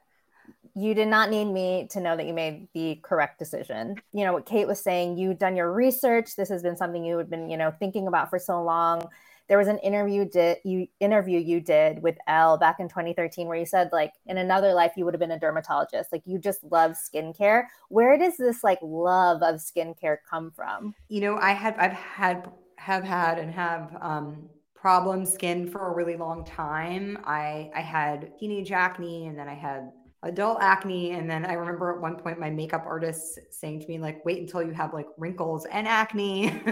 You 0.76 0.94
did 0.94 1.08
not 1.08 1.30
need 1.30 1.46
me 1.46 1.88
to 1.92 2.00
know 2.00 2.16
that 2.16 2.26
you 2.26 2.34
made 2.34 2.68
the 2.74 3.00
correct 3.02 3.40
decision. 3.40 3.96
You 4.14 4.24
know 4.24 4.34
what 4.34 4.46
Kate 4.46 4.68
was 4.68 4.82
saying, 4.82 5.18
you've 5.18 5.40
done 5.40 5.56
your 5.56 5.74
research. 5.74 6.36
This 6.36 6.50
has 6.50 6.64
been 6.64 6.78
something 6.78 7.04
you 7.04 7.18
had 7.18 7.30
been, 7.30 7.50
you 7.50 7.58
know, 7.58 7.74
thinking 7.80 8.08
about 8.08 8.30
for 8.30 8.40
so 8.40 8.64
long. 8.64 9.08
There 9.50 9.58
was 9.58 9.68
an 9.68 9.80
interview 9.80 10.26
did 10.26 10.60
you 10.64 10.88
interview 11.00 11.40
you 11.40 11.60
did 11.60 12.04
with 12.04 12.18
Elle 12.28 12.60
back 12.60 12.80
in 12.80 12.88
2013 12.88 13.48
where 13.48 13.58
you 13.58 13.66
said 13.66 13.90
like 13.92 14.14
in 14.28 14.38
another 14.38 14.74
life 14.74 14.92
you 14.96 15.06
would 15.06 15.14
have 15.16 15.20
been 15.20 15.32
a 15.32 15.40
dermatologist. 15.40 16.12
Like 16.12 16.22
you 16.26 16.38
just 16.38 16.64
love 16.64 16.92
skincare. 16.92 17.64
Where 17.90 18.16
does 18.18 18.38
this 18.38 18.64
like 18.64 18.78
love 18.84 19.42
of 19.42 19.56
skincare 19.56 20.18
come 20.30 20.52
from? 20.52 20.94
You 21.08 21.22
know, 21.22 21.38
I 21.38 21.54
have 21.54 21.76
I've 21.80 21.94
had 21.94 22.48
have 22.76 23.04
had 23.04 23.40
and 23.40 23.52
have 23.52 23.98
um 24.02 24.50
problem 24.80 25.26
skin 25.26 25.68
for 25.68 25.92
a 25.92 25.94
really 25.94 26.16
long 26.16 26.46
time. 26.46 27.18
I 27.26 27.70
I 27.76 27.82
had 27.82 28.38
teenage 28.40 28.72
acne 28.72 29.28
and 29.28 29.38
then 29.38 29.48
I 29.48 29.54
had 29.54 29.92
adult 30.24 30.58
acne 30.62 31.12
and 31.12 31.30
then 31.30 31.46
I 31.46 31.54
remember 31.54 31.94
at 31.94 32.02
one 32.02 32.18
point 32.18 32.40
my 32.40 32.50
makeup 32.50 32.84
artist 32.86 33.40
saying 33.52 33.82
to 33.82 33.88
me 33.88 34.00
like 34.00 34.24
wait 34.26 34.40
until 34.40 34.62
you 34.62 34.72
have 34.72 34.94
like 34.94 35.08
wrinkles 35.18 35.66
and 35.66 35.88
acne. 35.88 36.52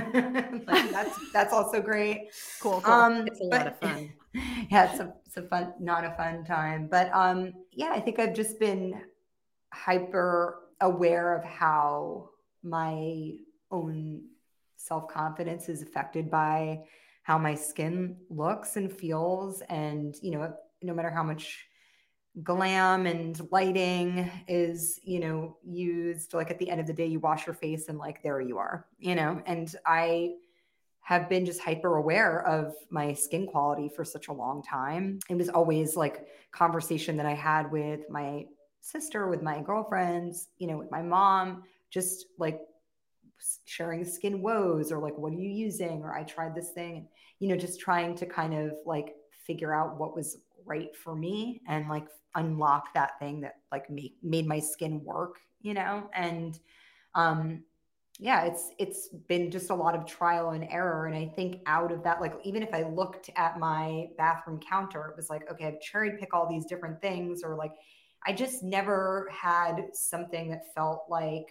like, 0.68 0.92
that's 0.92 1.32
that's 1.34 1.54
also 1.54 1.82
great. 1.82 2.30
Cool. 2.62 2.82
cool. 2.82 2.94
Um 2.94 3.28
it's 3.28 3.42
a 3.42 3.48
but, 3.50 3.58
lot 3.58 3.68
of 3.68 3.80
fun. 3.80 4.14
yeah, 4.70 4.92
it's 4.92 5.00
a, 5.00 5.14
it's 5.26 5.38
a 5.38 5.44
fun 5.44 5.74
not 5.80 6.06
a 6.06 6.12
fun 6.12 6.46
time, 6.46 6.88
but 6.90 7.14
um 7.14 7.54
yeah, 7.72 7.92
I 7.92 8.00
think 8.00 8.20
I've 8.20 8.36
just 8.36 8.60
been 8.60 9.02
hyper 9.74 10.60
aware 10.80 11.36
of 11.36 11.44
how 11.44 12.30
my 12.64 13.34
own 13.70 14.22
self-confidence 14.78 15.68
is 15.68 15.82
affected 15.82 16.30
by 16.32 16.80
how 17.28 17.38
my 17.38 17.54
skin 17.54 18.16
looks 18.30 18.78
and 18.78 18.90
feels 18.90 19.62
and 19.68 20.16
you 20.22 20.32
know 20.32 20.54
no 20.82 20.94
matter 20.94 21.10
how 21.10 21.24
much 21.24 21.66
glam 22.42 23.06
and 23.06 23.42
lighting 23.52 24.32
is 24.48 24.98
you 25.04 25.20
know 25.20 25.58
used 25.62 26.34
like 26.34 26.50
at 26.50 26.58
the 26.58 26.70
end 26.70 26.80
of 26.80 26.88
the 26.88 26.94
day 26.94 27.06
you 27.06 27.20
wash 27.20 27.46
your 27.46 27.54
face 27.54 27.90
and 27.90 27.98
like 27.98 28.24
there 28.24 28.40
you 28.40 28.58
are 28.58 28.86
you 28.98 29.14
know? 29.14 29.42
And 29.46 29.76
i 29.86 30.36
have 31.02 31.28
been 31.28 31.46
just 31.46 31.60
hyper 31.60 31.98
aware 31.98 32.48
of 32.48 32.74
my 32.90 33.12
skin 33.12 33.46
quality 33.46 33.90
for 33.94 34.04
such 34.04 34.28
a 34.28 34.34
long 34.34 34.62
time. 34.62 35.20
It 35.30 35.36
was 35.36 35.48
always 35.48 35.98
like 35.98 36.28
conversation 36.52 37.18
that 37.18 37.26
i 37.26 37.34
had 37.34 37.70
with 37.70 38.10
my 38.10 38.46
sister 38.80 39.28
with 39.28 39.42
my 39.42 39.62
girlfriends 39.62 40.48
you 40.60 40.68
know 40.68 40.78
with 40.78 40.92
my 40.92 41.02
mom 41.02 41.64
just 41.90 42.28
like 42.40 42.62
sharing 43.66 44.04
skin 44.04 44.42
woes 44.42 44.92
or 44.92 45.00
like 45.00 45.18
what 45.18 45.34
are 45.34 45.38
you 45.38 45.50
using? 45.50 46.02
or 46.04 46.14
i 46.16 46.24
tried 46.24 46.56
this 46.56 46.72
thing 46.72 46.98
and 46.98 47.08
you 47.40 47.48
know 47.48 47.56
just 47.56 47.80
trying 47.80 48.16
to 48.16 48.26
kind 48.26 48.54
of 48.54 48.74
like 48.86 49.16
figure 49.46 49.74
out 49.74 49.98
what 49.98 50.16
was 50.16 50.38
right 50.66 50.96
for 50.96 51.16
me 51.16 51.62
and 51.68 51.88
like 51.88 52.08
unlock 52.36 52.94
that 52.94 53.18
thing 53.20 53.40
that 53.42 53.56
like 53.72 53.90
make, 53.90 54.16
made 54.22 54.46
my 54.46 54.60
skin 54.60 55.04
work 55.04 55.38
you 55.62 55.74
know? 55.74 56.10
And 56.14 56.58
um 57.16 57.64
yeah 58.20 58.46
it's 58.46 58.72
it's 58.80 59.10
been 59.28 59.52
just 59.52 59.70
a 59.70 59.76
lot 59.76 59.96
of 59.96 60.06
trial 60.06 60.50
and 60.50 60.68
error 60.72 61.06
and 61.06 61.16
i 61.16 61.26
think 61.36 61.62
out 61.68 61.92
of 61.92 62.04
that 62.04 62.20
like 62.20 62.34
even 62.44 62.64
if 62.64 62.74
i 62.74 62.84
looked 62.84 63.30
at 63.36 63.60
my 63.60 64.08
bathroom 64.18 64.60
counter 64.60 65.08
it 65.08 65.16
was 65.16 65.30
like 65.30 65.50
okay 65.52 65.68
i've 65.68 65.80
cherry 65.80 66.18
pick 66.20 66.34
all 66.34 66.50
these 66.50 66.66
different 66.66 67.00
things 67.02 67.44
or 67.44 67.56
like 67.56 67.74
i 68.26 68.34
just 68.34 68.64
never 68.64 69.30
had 69.32 69.86
something 69.94 70.50
that 70.50 70.74
felt 70.74 71.06
like 71.10 71.46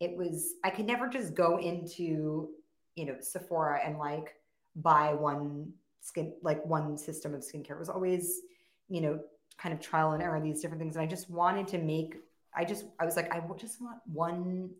it 0.00 0.16
was 0.16 0.54
i 0.64 0.70
could 0.70 0.86
never 0.86 1.08
just 1.08 1.34
go 1.34 1.58
into 1.58 2.48
you 2.96 3.04
know 3.04 3.16
sephora 3.20 3.80
and 3.84 3.98
like 3.98 4.34
buy 4.76 5.14
one 5.14 5.72
skin 6.00 6.32
like 6.42 6.64
one 6.64 6.96
system 6.96 7.34
of 7.34 7.40
skincare. 7.40 7.72
It 7.72 7.78
was 7.78 7.88
always 7.88 8.40
you 8.88 9.00
know 9.00 9.20
kind 9.58 9.74
of 9.74 9.80
trial 9.80 10.12
and 10.12 10.22
error 10.22 10.40
these 10.40 10.60
different 10.60 10.80
things. 10.80 10.96
And 10.96 11.02
i 11.02 11.06
just 11.06 11.30
wanted 11.30 11.68
to 11.68 11.78
make 11.78 12.16
i 12.54 12.64
just 12.64 12.84
i 12.98 13.04
was 13.04 13.16
like 13.16 13.32
i 13.32 13.42
just 13.56 13.80
want 13.80 13.98
one 14.06 14.70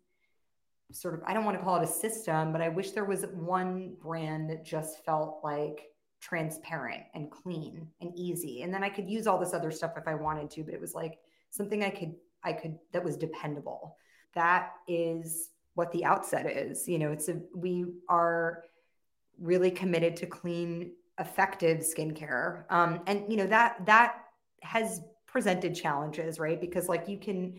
sort 0.92 1.14
of 1.14 1.20
i 1.26 1.34
don't 1.34 1.44
want 1.44 1.56
to 1.56 1.62
call 1.62 1.76
it 1.76 1.84
a 1.84 1.86
system 1.86 2.50
but 2.50 2.60
i 2.60 2.68
wish 2.68 2.90
there 2.90 3.04
was 3.04 3.24
one 3.32 3.94
brand 4.02 4.50
that 4.50 4.64
just 4.64 5.04
felt 5.04 5.40
like 5.44 5.86
transparent 6.20 7.02
and 7.14 7.30
clean 7.30 7.86
and 8.00 8.12
easy. 8.16 8.62
And 8.62 8.74
then 8.74 8.82
i 8.82 8.88
could 8.88 9.08
use 9.08 9.26
all 9.26 9.38
this 9.38 9.54
other 9.54 9.70
stuff 9.70 9.92
if 9.96 10.08
i 10.08 10.14
wanted 10.14 10.50
to 10.50 10.64
but 10.64 10.74
it 10.74 10.80
was 10.80 10.94
like 10.94 11.18
something 11.50 11.84
i 11.84 11.90
could 11.90 12.14
i 12.42 12.52
could 12.52 12.76
that 12.92 13.04
was 13.04 13.16
dependable 13.16 13.96
that 14.34 14.72
is 14.88 15.50
what 15.74 15.92
the 15.92 16.04
outset 16.04 16.46
is. 16.46 16.88
You 16.88 16.98
know, 16.98 17.12
it's 17.12 17.28
a 17.28 17.40
we 17.54 17.86
are 18.08 18.64
really 19.40 19.70
committed 19.70 20.16
to 20.16 20.26
clean 20.26 20.92
effective 21.18 21.78
skincare. 21.78 22.64
Um, 22.70 23.00
and 23.06 23.24
you 23.28 23.36
know 23.36 23.46
that 23.46 23.84
that 23.86 24.24
has 24.62 25.02
presented 25.26 25.74
challenges, 25.74 26.38
right? 26.38 26.60
Because 26.60 26.88
like 26.88 27.08
you 27.08 27.18
can 27.18 27.54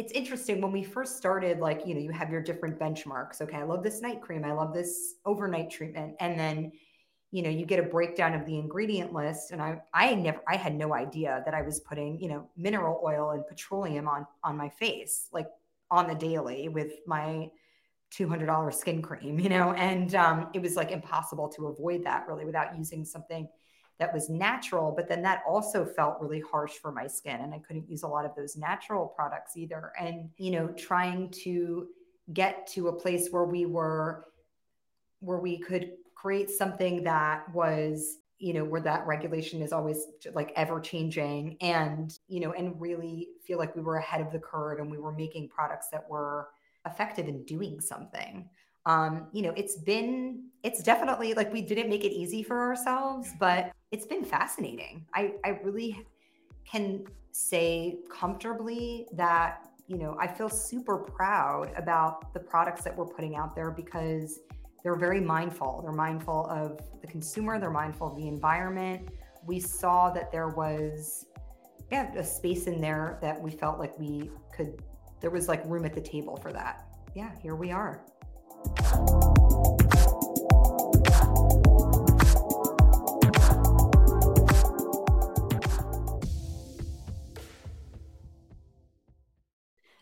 it's 0.00 0.12
interesting 0.12 0.62
when 0.62 0.72
we 0.72 0.82
first 0.82 1.18
started 1.18 1.58
like 1.58 1.86
you 1.86 1.94
know 1.94 2.00
you 2.00 2.10
have 2.10 2.30
your 2.30 2.40
different 2.40 2.78
benchmarks 2.78 3.42
okay 3.42 3.58
i 3.58 3.62
love 3.62 3.82
this 3.82 4.00
night 4.00 4.22
cream 4.22 4.46
i 4.46 4.52
love 4.52 4.72
this 4.72 5.16
overnight 5.26 5.70
treatment 5.70 6.14
and 6.20 6.40
then 6.40 6.72
you 7.32 7.42
know 7.42 7.50
you 7.50 7.66
get 7.66 7.78
a 7.78 7.82
breakdown 7.82 8.32
of 8.32 8.46
the 8.46 8.58
ingredient 8.58 9.12
list 9.12 9.50
and 9.50 9.60
i 9.60 9.78
i 9.92 10.14
never 10.14 10.40
i 10.48 10.56
had 10.56 10.74
no 10.74 10.94
idea 10.94 11.42
that 11.44 11.52
i 11.52 11.60
was 11.60 11.80
putting 11.80 12.18
you 12.18 12.28
know 12.28 12.48
mineral 12.56 12.98
oil 13.04 13.32
and 13.32 13.46
petroleum 13.46 14.08
on 14.08 14.26
on 14.42 14.56
my 14.56 14.70
face 14.70 15.28
like 15.32 15.48
on 15.90 16.06
the 16.08 16.14
daily 16.14 16.68
with 16.68 16.92
my 17.06 17.50
$200 18.12 18.74
skin 18.74 19.00
cream 19.02 19.38
you 19.38 19.48
know 19.48 19.72
and 19.74 20.14
um, 20.14 20.48
it 20.54 20.60
was 20.60 20.76
like 20.76 20.90
impossible 20.90 21.48
to 21.48 21.66
avoid 21.66 22.04
that 22.04 22.26
really 22.28 22.44
without 22.44 22.76
using 22.76 23.04
something 23.04 23.48
that 23.98 24.12
was 24.12 24.28
natural 24.28 24.92
but 24.96 25.08
then 25.08 25.22
that 25.22 25.42
also 25.46 25.84
felt 25.84 26.16
really 26.20 26.40
harsh 26.40 26.72
for 26.72 26.90
my 26.90 27.06
skin 27.06 27.40
and 27.40 27.54
i 27.54 27.58
couldn't 27.58 27.88
use 27.88 28.02
a 28.02 28.08
lot 28.08 28.24
of 28.24 28.34
those 28.34 28.56
natural 28.56 29.06
products 29.06 29.56
either. 29.56 29.92
And 29.98 30.30
you 30.38 30.50
know 30.50 30.68
trying 30.68 31.30
to 31.44 31.88
get 32.32 32.66
to 32.68 32.88
a 32.88 32.92
place 32.92 33.28
where 33.30 33.44
we 33.44 33.66
were 33.66 34.26
where 35.20 35.38
we 35.38 35.58
could 35.58 35.92
create 36.14 36.50
something 36.50 37.04
that 37.04 37.52
was 37.54 38.18
you 38.40 38.54
know 38.54 38.64
where 38.64 38.80
that 38.80 39.06
regulation 39.06 39.60
is 39.60 39.72
always 39.72 40.06
like 40.34 40.52
ever 40.56 40.80
changing 40.80 41.56
and 41.60 42.18
you 42.26 42.40
know 42.40 42.52
and 42.52 42.80
really 42.80 43.28
feel 43.46 43.58
like 43.58 43.76
we 43.76 43.82
were 43.82 43.96
ahead 43.96 44.20
of 44.20 44.32
the 44.32 44.38
curve 44.38 44.78
and 44.80 44.90
we 44.90 44.98
were 44.98 45.12
making 45.12 45.48
products 45.48 45.88
that 45.92 46.08
were 46.08 46.48
effective 46.86 47.28
in 47.28 47.44
doing 47.44 47.80
something. 47.80 48.48
Um 48.86 49.26
you 49.32 49.42
know 49.42 49.52
it's 49.56 49.76
been 49.76 50.44
it's 50.62 50.82
definitely 50.82 51.34
like 51.34 51.52
we 51.52 51.60
didn't 51.60 51.90
make 51.90 52.04
it 52.04 52.12
easy 52.12 52.42
for 52.42 52.58
ourselves 52.58 53.30
but 53.38 53.72
it's 53.92 54.06
been 54.06 54.24
fascinating. 54.24 55.04
I 55.14 55.34
i 55.44 55.50
really 55.62 56.04
can 56.64 57.04
say 57.32 57.98
comfortably 58.10 59.06
that 59.12 59.68
you 59.86 59.98
know 59.98 60.16
i 60.18 60.26
feel 60.26 60.48
super 60.48 60.98
proud 60.98 61.72
about 61.76 62.32
the 62.34 62.40
products 62.40 62.82
that 62.82 62.96
we're 62.96 63.06
putting 63.06 63.36
out 63.36 63.54
there 63.54 63.70
because 63.70 64.40
they're 64.82 64.96
very 64.96 65.20
mindful. 65.20 65.80
They're 65.82 65.92
mindful 65.92 66.46
of 66.46 66.80
the 67.00 67.06
consumer, 67.06 67.58
they're 67.58 67.70
mindful 67.70 68.08
of 68.08 68.16
the 68.16 68.28
environment. 68.28 69.08
We 69.44 69.60
saw 69.60 70.10
that 70.10 70.30
there 70.32 70.48
was 70.48 71.26
yeah, 71.90 72.12
a 72.14 72.24
space 72.24 72.66
in 72.66 72.80
there 72.80 73.18
that 73.20 73.40
we 73.40 73.50
felt 73.50 73.78
like 73.78 73.98
we 73.98 74.30
could 74.54 74.82
there 75.20 75.30
was 75.30 75.48
like 75.48 75.62
room 75.66 75.84
at 75.84 75.94
the 75.94 76.00
table 76.00 76.36
for 76.36 76.52
that. 76.52 76.86
Yeah, 77.14 77.30
here 77.42 77.54
we 77.54 77.72
are. 77.72 78.04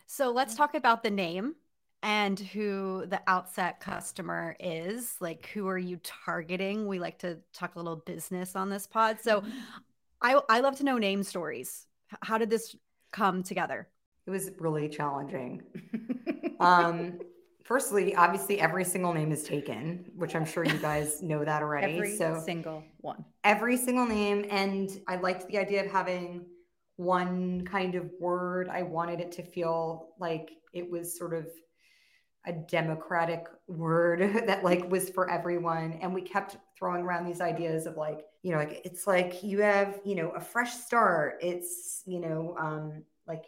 So 0.07 0.31
let's 0.31 0.55
talk 0.55 0.74
about 0.74 1.03
the 1.03 1.11
name 1.11 1.55
and 2.03 2.38
who 2.38 3.05
the 3.07 3.20
outset 3.26 3.80
customer 3.80 4.57
is. 4.61 5.16
Like, 5.20 5.51
who 5.53 5.68
are 5.68 5.78
you 5.78 5.99
targeting? 6.03 6.86
We 6.86 6.99
like 6.99 7.18
to 7.20 7.38
talk 7.53 7.74
a 7.74 7.78
little 7.78 7.96
business 7.96 8.55
on 8.55 8.70
this 8.70 8.86
pod. 8.86 9.18
So, 9.20 9.40
mm-hmm. 9.40 9.51
I 10.20 10.40
I 10.49 10.61
love 10.61 10.76
to 10.78 10.84
know 10.84 10.99
name 10.99 11.22
stories. 11.22 11.86
How 12.22 12.38
did 12.38 12.51
this 12.51 12.74
come 13.12 13.42
together? 13.42 13.88
It 14.26 14.30
was 14.30 14.51
really 14.59 14.88
challenging. 14.88 15.62
um, 16.61 17.18
firstly, 17.64 18.14
obviously, 18.14 18.61
every 18.61 18.84
single 18.84 19.12
name 19.12 19.32
is 19.32 19.44
taken, 19.44 20.05
which 20.16 20.34
I'm 20.34 20.44
sure 20.44 20.64
you 20.64 20.78
guys 20.78 21.22
know 21.22 21.44
that 21.44 21.62
already. 21.62 21.94
Every 21.94 22.16
so 22.16 22.40
single 22.44 22.84
one. 22.99 23.24
Every 23.44 23.76
single 23.76 24.07
name, 24.07 24.44
and 24.51 24.90
I 25.07 25.16
liked 25.16 25.49
the 25.49 25.59
idea 25.59 25.84
of 25.84 25.90
having 25.90 26.46
one 26.96 27.64
kind 27.64 27.94
of 27.94 28.11
word. 28.20 28.68
I 28.68 28.82
wanted 28.82 29.20
it 29.20 29.32
to 29.32 29.42
feel 29.42 30.11
like 30.18 30.51
it 30.72 30.90
was 30.90 31.16
sort 31.16 31.32
of 31.32 31.46
a 32.47 32.53
democratic 32.53 33.47
word 33.66 34.20
that 34.47 34.64
like 34.64 34.91
was 34.91 35.11
for 35.11 35.30
everyone. 35.30 35.99
And 36.01 36.14
we 36.14 36.22
kept 36.22 36.57
throwing 36.78 37.03
around 37.03 37.26
these 37.26 37.41
ideas 37.41 37.86
of 37.86 37.97
like 37.97 38.24
you 38.43 38.53
know 38.53 38.59
like 38.59 38.82
it's 38.84 39.07
like 39.07 39.43
you 39.43 39.61
have 39.61 40.01
you 40.05 40.14
know 40.14 40.30
a 40.30 40.41
fresh 40.41 40.72
start. 40.72 41.39
It's 41.41 42.03
you 42.07 42.20
know 42.20 42.57
um 42.59 43.05
like 43.26 43.45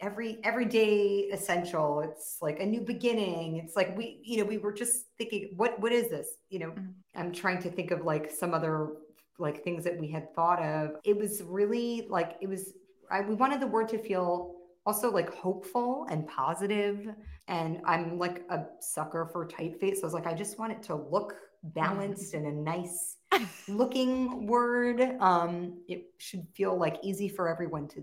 every 0.00 0.38
everyday 0.44 1.28
essential. 1.32 2.00
It's 2.00 2.38
like 2.42 2.60
a 2.60 2.66
new 2.66 2.80
beginning. 2.80 3.58
It's 3.58 3.76
like 3.76 3.96
we 3.96 4.20
you 4.22 4.38
know 4.38 4.44
we 4.44 4.58
were 4.58 4.72
just 4.72 5.06
thinking 5.16 5.52
what 5.56 5.78
what 5.80 5.92
is 5.92 6.08
this? 6.10 6.28
You 6.50 6.58
know 6.58 6.70
mm-hmm. 6.70 6.90
i'm 7.14 7.32
trying 7.32 7.62
to 7.62 7.70
think 7.70 7.90
of 7.90 8.04
like 8.04 8.30
some 8.30 8.52
other 8.52 8.90
like 9.38 9.64
things 9.64 9.84
that 9.84 9.98
we 9.98 10.08
had 10.08 10.34
thought 10.34 10.62
of. 10.62 10.96
It 11.04 11.16
was 11.16 11.42
really 11.42 12.06
like 12.10 12.36
it 12.40 12.48
was 12.48 12.74
I, 13.10 13.20
we 13.20 13.34
wanted 13.34 13.60
the 13.60 13.66
word 13.66 13.88
to 13.90 13.98
feel 13.98 14.54
also 14.86 15.10
like 15.10 15.32
hopeful 15.34 16.06
and 16.10 16.26
positive 16.26 17.08
and 17.48 17.80
i'm 17.84 18.18
like 18.18 18.44
a 18.50 18.64
sucker 18.80 19.28
for 19.32 19.46
typeface 19.46 19.96
so 19.96 20.02
i 20.02 20.06
was 20.06 20.14
like 20.14 20.26
i 20.26 20.34
just 20.34 20.58
want 20.58 20.72
it 20.72 20.82
to 20.82 20.94
look 20.94 21.36
balanced 21.62 22.34
and 22.34 22.46
a 22.46 22.52
nice 22.52 23.16
looking 23.68 24.46
word 24.46 25.00
um 25.20 25.78
it 25.88 26.06
should 26.18 26.46
feel 26.54 26.76
like 26.76 26.96
easy 27.02 27.28
for 27.28 27.48
everyone 27.48 27.86
to 27.86 28.02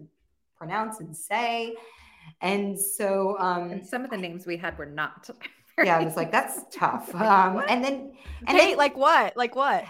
pronounce 0.58 1.00
and 1.00 1.16
say 1.16 1.76
and 2.42 2.80
so 2.80 3.38
um 3.40 3.72
and 3.72 3.86
some 3.86 4.04
of 4.04 4.10
the 4.10 4.18
names 4.18 4.46
we 4.46 4.56
had 4.56 4.78
were 4.78 4.86
not 4.86 5.30
yeah 5.84 5.98
i 5.98 6.04
was 6.04 6.16
like 6.16 6.32
that's 6.32 6.62
tough 6.72 7.14
um 7.22 7.62
and 7.68 7.84
then 7.84 8.14
and 8.48 8.58
Kate, 8.58 8.70
then, 8.70 8.78
like 8.78 8.96
what? 8.96 9.36
Like 9.36 9.56
what 9.56 9.84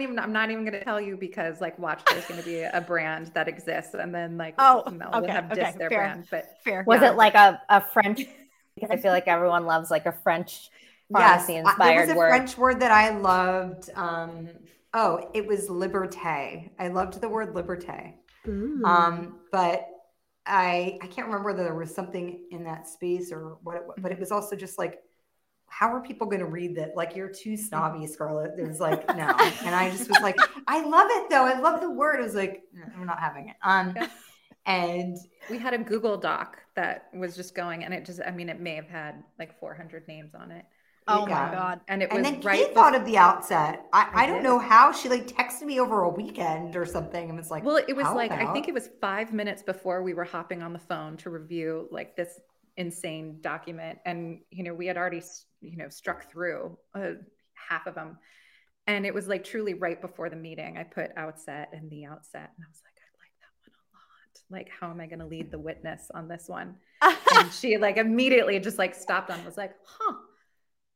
even, 0.00 0.18
I'm 0.18 0.32
not 0.32 0.50
even 0.50 0.64
going 0.64 0.78
to 0.78 0.84
tell 0.84 1.00
you 1.00 1.16
because 1.16 1.60
like 1.60 1.78
watch 1.78 2.02
there's 2.10 2.24
going 2.26 2.40
to 2.40 2.46
be 2.46 2.62
a 2.62 2.80
brand 2.80 3.28
that 3.34 3.48
exists 3.48 3.94
and 3.94 4.14
then 4.14 4.36
like 4.36 4.54
oh 4.58 4.84
no, 4.92 5.10
okay, 5.14 5.32
have 5.32 5.50
okay, 5.52 5.74
their 5.78 5.88
fair, 5.88 5.98
brand 5.98 6.26
but 6.30 6.58
fair 6.64 6.84
was 6.86 7.00
yeah. 7.00 7.10
it 7.10 7.16
like 7.16 7.34
a, 7.34 7.60
a 7.68 7.80
French 7.80 8.22
because 8.74 8.90
I 8.90 8.96
feel 8.96 9.12
like 9.12 9.28
everyone 9.28 9.66
loves 9.66 9.90
like 9.90 10.06
a 10.06 10.12
French 10.12 10.70
pharmacy 11.12 11.54
yes, 11.54 11.66
inspired 11.66 11.96
there 11.96 12.06
was 12.06 12.10
a 12.10 12.16
word. 12.16 12.28
French 12.30 12.58
word 12.58 12.80
that 12.80 12.90
I 12.90 13.16
loved 13.16 13.90
um 13.94 14.48
oh 14.94 15.30
it 15.34 15.46
was 15.46 15.68
liberté 15.68 16.70
I 16.78 16.88
loved 16.88 17.20
the 17.20 17.28
word 17.28 17.54
liberté 17.54 18.14
um 18.84 19.40
but 19.52 19.88
I 20.46 20.98
I 21.02 21.06
can't 21.06 21.26
remember 21.26 21.50
whether 21.50 21.64
there 21.64 21.74
was 21.74 21.94
something 21.94 22.46
in 22.50 22.64
that 22.64 22.88
space 22.88 23.32
or 23.32 23.58
what 23.62 23.76
it, 23.76 23.82
but 23.98 24.12
it 24.12 24.18
was 24.18 24.32
also 24.32 24.56
just 24.56 24.78
like 24.78 25.00
how 25.68 25.92
are 25.92 26.00
people 26.00 26.26
going 26.26 26.40
to 26.40 26.46
read 26.46 26.76
that? 26.76 26.96
Like, 26.96 27.14
you're 27.16 27.28
too 27.28 27.56
snobby, 27.56 28.06
Scarlett. 28.06 28.58
It 28.58 28.66
was 28.66 28.80
like, 28.80 29.06
no. 29.16 29.34
And 29.64 29.74
I 29.74 29.90
just 29.90 30.08
was 30.08 30.20
like, 30.22 30.38
I 30.66 30.84
love 30.84 31.08
it 31.10 31.30
though. 31.30 31.44
I 31.44 31.58
love 31.58 31.80
the 31.80 31.90
word. 31.90 32.20
I 32.20 32.22
was 32.22 32.34
like, 32.34 32.62
I'm 32.96 33.06
not 33.06 33.18
having 33.18 33.48
it. 33.48 33.56
Um, 33.62 33.94
and 34.66 35.16
we 35.50 35.58
had 35.58 35.74
a 35.74 35.78
Google 35.78 36.16
Doc 36.16 36.58
that 36.74 37.08
was 37.14 37.36
just 37.36 37.54
going, 37.54 37.84
and 37.84 37.94
it 37.94 38.04
just, 38.04 38.20
I 38.26 38.30
mean, 38.30 38.48
it 38.48 38.60
may 38.60 38.74
have 38.74 38.88
had 38.88 39.22
like 39.38 39.58
400 39.58 40.06
names 40.08 40.34
on 40.34 40.50
it. 40.50 40.64
Oh 41.08 41.26
yeah. 41.28 41.46
my 41.46 41.54
god! 41.54 41.80
And 41.86 42.02
it 42.02 42.10
and 42.10 42.18
was 42.18 42.28
then 42.28 42.40
right. 42.40 42.66
Kate 42.66 42.74
thought 42.74 42.96
of 42.96 43.04
the 43.04 43.16
outset. 43.16 43.86
I, 43.92 44.08
I, 44.12 44.22
I 44.24 44.26
don't 44.26 44.42
know 44.42 44.58
how 44.58 44.90
she 44.90 45.08
like 45.08 45.28
texted 45.28 45.62
me 45.62 45.78
over 45.78 46.02
a 46.02 46.08
weekend 46.08 46.74
or 46.74 46.84
something, 46.84 47.28
and 47.28 47.38
was 47.38 47.48
like, 47.48 47.64
"Well, 47.64 47.76
it 47.76 47.94
was 47.94 48.06
like 48.06 48.32
about? 48.32 48.44
I 48.44 48.52
think 48.52 48.66
it 48.66 48.74
was 48.74 48.90
five 49.00 49.32
minutes 49.32 49.62
before 49.62 50.02
we 50.02 50.14
were 50.14 50.24
hopping 50.24 50.64
on 50.64 50.72
the 50.72 50.80
phone 50.80 51.16
to 51.18 51.30
review 51.30 51.86
like 51.92 52.16
this 52.16 52.40
insane 52.76 53.38
document 53.40 53.98
and 54.04 54.40
you 54.50 54.62
know 54.62 54.74
we 54.74 54.86
had 54.86 54.96
already 54.98 55.22
you 55.66 55.76
know 55.76 55.88
struck 55.88 56.30
through 56.30 56.76
uh, 56.94 57.12
half 57.54 57.86
of 57.86 57.94
them 57.94 58.18
and 58.86 59.04
it 59.04 59.12
was 59.12 59.26
like 59.28 59.44
truly 59.44 59.74
right 59.74 60.00
before 60.00 60.30
the 60.30 60.36
meeting 60.36 60.78
i 60.78 60.82
put 60.82 61.10
outset 61.16 61.70
and 61.72 61.90
the 61.90 62.04
outset 62.04 62.50
and 62.56 62.64
i 62.64 62.68
was 62.68 62.82
like 62.84 62.94
i 62.96 63.08
like 63.20 63.32
that 63.40 63.52
one 63.60 63.74
a 63.74 63.96
lot. 63.96 64.58
Like 64.58 64.70
how 64.80 64.90
am 64.90 65.00
i 65.00 65.06
going 65.06 65.18
to 65.20 65.26
lead 65.26 65.50
the 65.50 65.58
witness 65.58 66.10
on 66.14 66.28
this 66.28 66.44
one? 66.48 66.76
And 67.34 67.52
she 67.52 67.76
like 67.76 67.96
immediately 67.96 68.58
just 68.60 68.78
like 68.78 68.94
stopped 68.94 69.30
on 69.30 69.44
was 69.44 69.56
like 69.56 69.74
huh. 69.84 70.14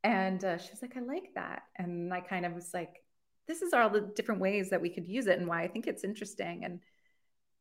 And 0.02 0.42
uh, 0.42 0.56
she 0.56 0.70
was 0.70 0.80
like 0.80 0.96
i 0.96 1.00
like 1.00 1.34
that. 1.34 1.62
And 1.76 2.12
i 2.14 2.20
kind 2.20 2.46
of 2.46 2.52
was 2.54 2.70
like 2.72 3.02
this 3.48 3.62
is 3.62 3.72
all 3.72 3.90
the 3.90 4.12
different 4.14 4.40
ways 4.40 4.70
that 4.70 4.80
we 4.80 4.90
could 4.90 5.08
use 5.08 5.26
it 5.26 5.38
and 5.38 5.48
why 5.48 5.62
i 5.62 5.68
think 5.68 5.86
it's 5.86 6.04
interesting. 6.04 6.64
And 6.64 6.80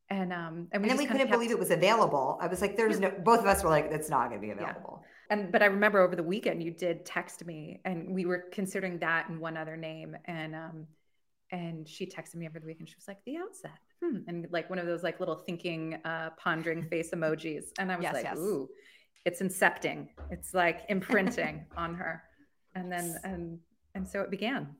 and 0.10 0.34
um 0.34 0.68
and, 0.72 0.84
we 0.84 0.89
and 0.89 0.91
then 0.91 0.97
we 0.97 1.05
couldn't 1.05 1.28
kept... 1.28 1.32
believe 1.32 1.51
it 1.51 1.60
was 1.60 1.72
available. 1.72 2.38
I 2.41 2.47
was 2.47 2.62
like 2.62 2.76
there's 2.76 2.99
no 2.99 3.12
both 3.12 3.39
of 3.39 3.45
us 3.45 3.64
were 3.64 3.70
like 3.70 3.86
it's 3.91 4.10
not 4.10 4.30
going 4.30 4.41
to 4.41 4.45
be 4.47 4.51
available. 4.51 5.01
yeah. 5.01 5.07
And 5.30 5.51
but 5.51 5.61
i 5.61 5.65
remember 5.65 5.99
over 5.99 6.15
the 6.15 6.23
weekend 6.23 6.61
you 6.61 6.71
did 6.71 7.05
text 7.05 7.45
me 7.45 7.80
and 7.86 8.13
we 8.13 8.25
were 8.25 8.45
considering 8.51 8.97
that 8.99 9.30
and 9.30 9.39
one 9.39 9.57
other 9.57 9.77
name 9.77 10.15
and 10.25 10.55
um 10.55 10.88
and 11.51 11.88
she 11.88 12.05
texted 12.05 12.36
me 12.36 12.47
over 12.47 12.59
the 12.59 12.65
weekend. 12.67 12.88
She 12.89 12.95
was 12.95 13.07
like 13.07 13.23
the 13.25 13.38
outset. 13.38 13.71
Hmm. 14.01 14.19
and 14.27 14.47
like 14.49 14.69
one 14.69 14.80
of 14.80 14.86
those 14.86 15.03
like 15.03 15.19
little 15.19 15.36
thinking 15.36 15.95
uh 16.05 16.30
pondering 16.38 16.84
face 16.89 17.11
emojis. 17.11 17.65
And 17.77 17.91
i 17.91 17.97
was 17.97 18.03
yes, 18.03 18.13
like 18.13 18.23
yes. 18.23 18.38
ooh 18.38 18.69
it's 19.25 19.41
incepting. 19.41 20.07
It's 20.32 20.53
like 20.53 20.82
imprinting 20.89 21.65
on 21.77 21.95
her. 21.95 22.23
And 22.75 22.91
then 22.91 23.17
and 23.23 23.59
and 23.95 24.07
so 24.07 24.21
it 24.21 24.32
began. 24.32 24.75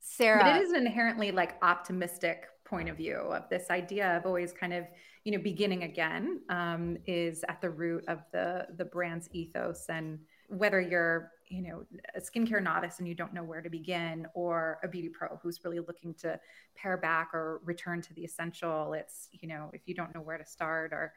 Sarah 0.00 0.42
but 0.42 0.56
it 0.56 0.62
is 0.62 0.72
inherently 0.72 1.30
like 1.30 1.56
optimistic 1.62 2.46
point 2.72 2.88
of 2.88 2.96
view 2.96 3.16
of 3.16 3.46
this 3.50 3.68
idea 3.70 4.16
of 4.16 4.24
always 4.24 4.50
kind 4.50 4.72
of 4.72 4.86
you 5.24 5.32
know 5.32 5.42
beginning 5.52 5.82
again 5.82 6.40
um, 6.48 6.96
is 7.06 7.44
at 7.50 7.60
the 7.60 7.68
root 7.68 8.02
of 8.08 8.20
the 8.32 8.66
the 8.78 8.84
brand's 8.86 9.28
ethos 9.32 9.84
and 9.90 10.18
whether 10.48 10.80
you're 10.80 11.32
you 11.48 11.60
know 11.60 11.84
a 12.14 12.20
skincare 12.20 12.62
novice 12.62 12.98
and 12.98 13.06
you 13.06 13.14
don't 13.14 13.34
know 13.34 13.44
where 13.44 13.60
to 13.60 13.68
begin 13.68 14.26
or 14.32 14.78
a 14.82 14.88
beauty 14.88 15.10
pro 15.10 15.38
who's 15.42 15.62
really 15.64 15.80
looking 15.80 16.14
to 16.14 16.40
pare 16.74 16.96
back 16.96 17.28
or 17.34 17.60
return 17.62 18.00
to 18.00 18.14
the 18.14 18.24
essential 18.24 18.94
it's 18.94 19.28
you 19.32 19.46
know 19.46 19.68
if 19.74 19.82
you 19.84 19.94
don't 19.94 20.14
know 20.14 20.22
where 20.22 20.38
to 20.38 20.46
start 20.46 20.94
or 20.94 21.12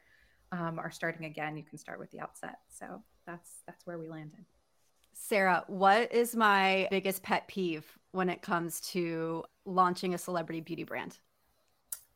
um, 0.52 0.78
are 0.78 0.90
starting 0.90 1.24
again 1.24 1.56
you 1.56 1.64
can 1.64 1.78
start 1.78 1.98
with 1.98 2.10
the 2.10 2.20
outset. 2.20 2.58
So 2.68 3.02
that's 3.26 3.62
that's 3.66 3.86
where 3.86 3.98
we 3.98 4.08
landed. 4.08 4.44
Sarah 5.14 5.64
what 5.68 6.12
is 6.12 6.36
my 6.36 6.86
biggest 6.90 7.22
pet 7.22 7.48
peeve 7.48 7.86
when 8.12 8.28
it 8.28 8.42
comes 8.42 8.80
to 8.92 9.42
launching 9.64 10.12
a 10.12 10.18
celebrity 10.18 10.60
beauty 10.60 10.84
brand 10.84 11.18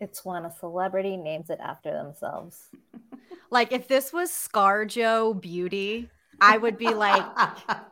it's 0.01 0.24
when 0.24 0.44
a 0.44 0.51
celebrity 0.51 1.16
names 1.16 1.51
it 1.51 1.59
after 1.62 1.92
themselves 1.92 2.68
like 3.51 3.72
if 3.72 3.86
this 3.88 4.12
was 4.12 4.30
scarjo 4.30 5.38
beauty 5.40 6.11
I 6.40 6.59
would 6.59 6.78
be 6.78 6.92
like, 6.92 7.24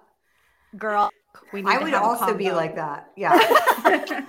girl, 0.79 1.11
we 1.53 1.63
need 1.63 1.71
I 1.71 1.79
would 1.79 1.95
also 1.95 2.35
be 2.35 2.51
like 2.51 2.75
that. 2.77 3.11
Yeah. 3.17 3.39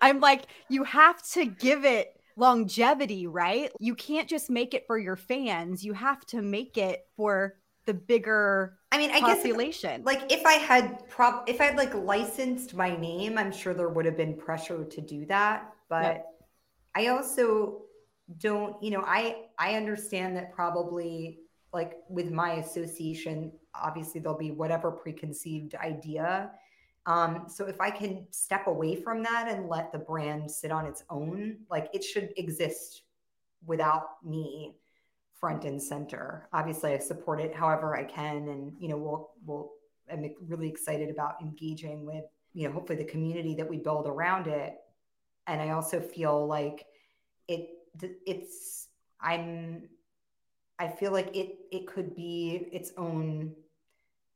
I'm 0.00 0.20
like, 0.20 0.46
you 0.68 0.84
have 0.84 1.22
to 1.32 1.46
give 1.46 1.84
it 1.84 2.14
longevity, 2.36 3.26
right? 3.26 3.72
You 3.80 3.94
can't 3.94 4.28
just 4.28 4.50
make 4.50 4.74
it 4.74 4.86
for 4.86 4.98
your 4.98 5.16
fans. 5.16 5.84
You 5.84 5.92
have 5.94 6.24
to 6.26 6.42
make 6.42 6.76
it 6.76 7.06
for 7.16 7.56
the 7.86 7.94
bigger 7.94 8.78
I 8.92 8.98
mean, 8.98 9.10
I 9.10 9.20
population. 9.20 10.02
guess 10.02 10.06
like 10.06 10.30
if 10.30 10.44
I 10.44 10.52
had 10.52 11.08
prop 11.08 11.48
if 11.48 11.60
I 11.60 11.64
had 11.64 11.76
like 11.76 11.94
licensed 11.94 12.74
my 12.74 12.94
name, 12.94 13.38
I'm 13.38 13.50
sure 13.50 13.72
there 13.74 13.88
would 13.88 14.04
have 14.04 14.16
been 14.16 14.34
pressure 14.34 14.84
to 14.84 15.00
do 15.00 15.24
that. 15.26 15.72
But. 15.88 16.26
I 16.94 17.08
also 17.08 17.82
don't, 18.38 18.82
you 18.82 18.90
know, 18.90 19.04
I 19.06 19.44
I 19.58 19.74
understand 19.76 20.36
that 20.36 20.52
probably 20.52 21.38
like 21.72 21.94
with 22.08 22.30
my 22.30 22.54
association, 22.54 23.52
obviously 23.74 24.20
there'll 24.20 24.38
be 24.38 24.50
whatever 24.50 24.90
preconceived 24.90 25.74
idea. 25.76 26.50
Um, 27.06 27.44
so 27.48 27.66
if 27.66 27.80
I 27.80 27.90
can 27.90 28.26
step 28.30 28.66
away 28.66 28.96
from 28.96 29.22
that 29.22 29.46
and 29.48 29.68
let 29.68 29.92
the 29.92 29.98
brand 29.98 30.50
sit 30.50 30.72
on 30.72 30.86
its 30.86 31.04
own, 31.08 31.58
like 31.70 31.88
it 31.94 32.02
should 32.02 32.32
exist 32.36 33.02
without 33.64 34.22
me 34.24 34.74
front 35.38 35.64
and 35.64 35.80
center. 35.80 36.48
Obviously, 36.52 36.92
I 36.94 36.98
support 36.98 37.40
it 37.40 37.54
however 37.54 37.96
I 37.96 38.04
can, 38.04 38.48
and 38.48 38.72
you 38.78 38.88
know, 38.88 38.96
we'll 38.96 39.30
we'll. 39.46 39.70
I'm 40.10 40.34
really 40.46 40.68
excited 40.68 41.10
about 41.10 41.40
engaging 41.42 42.06
with 42.06 42.24
you 42.54 42.66
know 42.66 42.72
hopefully 42.74 42.98
the 42.98 43.04
community 43.04 43.54
that 43.54 43.68
we 43.68 43.78
build 43.78 44.06
around 44.06 44.46
it, 44.48 44.78
and 45.48 45.60
I 45.60 45.70
also 45.70 45.98
feel 45.98 46.46
like 46.46 46.86
it 47.48 47.70
it's 48.26 48.88
I'm 49.20 49.88
I 50.78 50.88
feel 50.88 51.10
like 51.10 51.34
it 51.34 51.56
it 51.72 51.86
could 51.88 52.14
be 52.14 52.68
its 52.70 52.92
own 52.96 53.54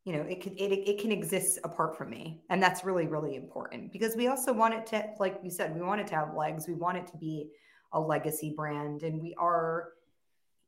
you 0.05 0.15
know 0.15 0.23
it 0.23 0.43
could 0.43 0.55
it, 0.55 0.73
it 0.73 1.01
can 1.01 1.13
exist 1.13 1.61
apart 1.63 1.97
from 1.97 2.11
me. 2.11 2.43
And 2.51 2.61
that's 2.61 2.83
really 2.83 3.07
really 3.07 3.37
important 3.37 3.93
because 3.93 4.17
we 4.17 4.27
also 4.27 4.53
want 4.53 4.75
it 4.75 4.87
to 4.87 5.11
like 5.21 5.39
you 5.45 5.51
said 5.51 5.75
we 5.75 5.83
want 5.83 6.01
it 6.01 6.09
to 6.09 6.17
have 6.17 6.35
legs. 6.35 6.67
We 6.67 6.75
want 6.75 6.97
it 6.97 7.07
to 7.09 7.17
be 7.19 7.51
a 7.93 8.01
legacy 8.01 8.55
brand. 8.57 9.03
And 9.03 9.21
we 9.21 9.35
are 9.39 9.91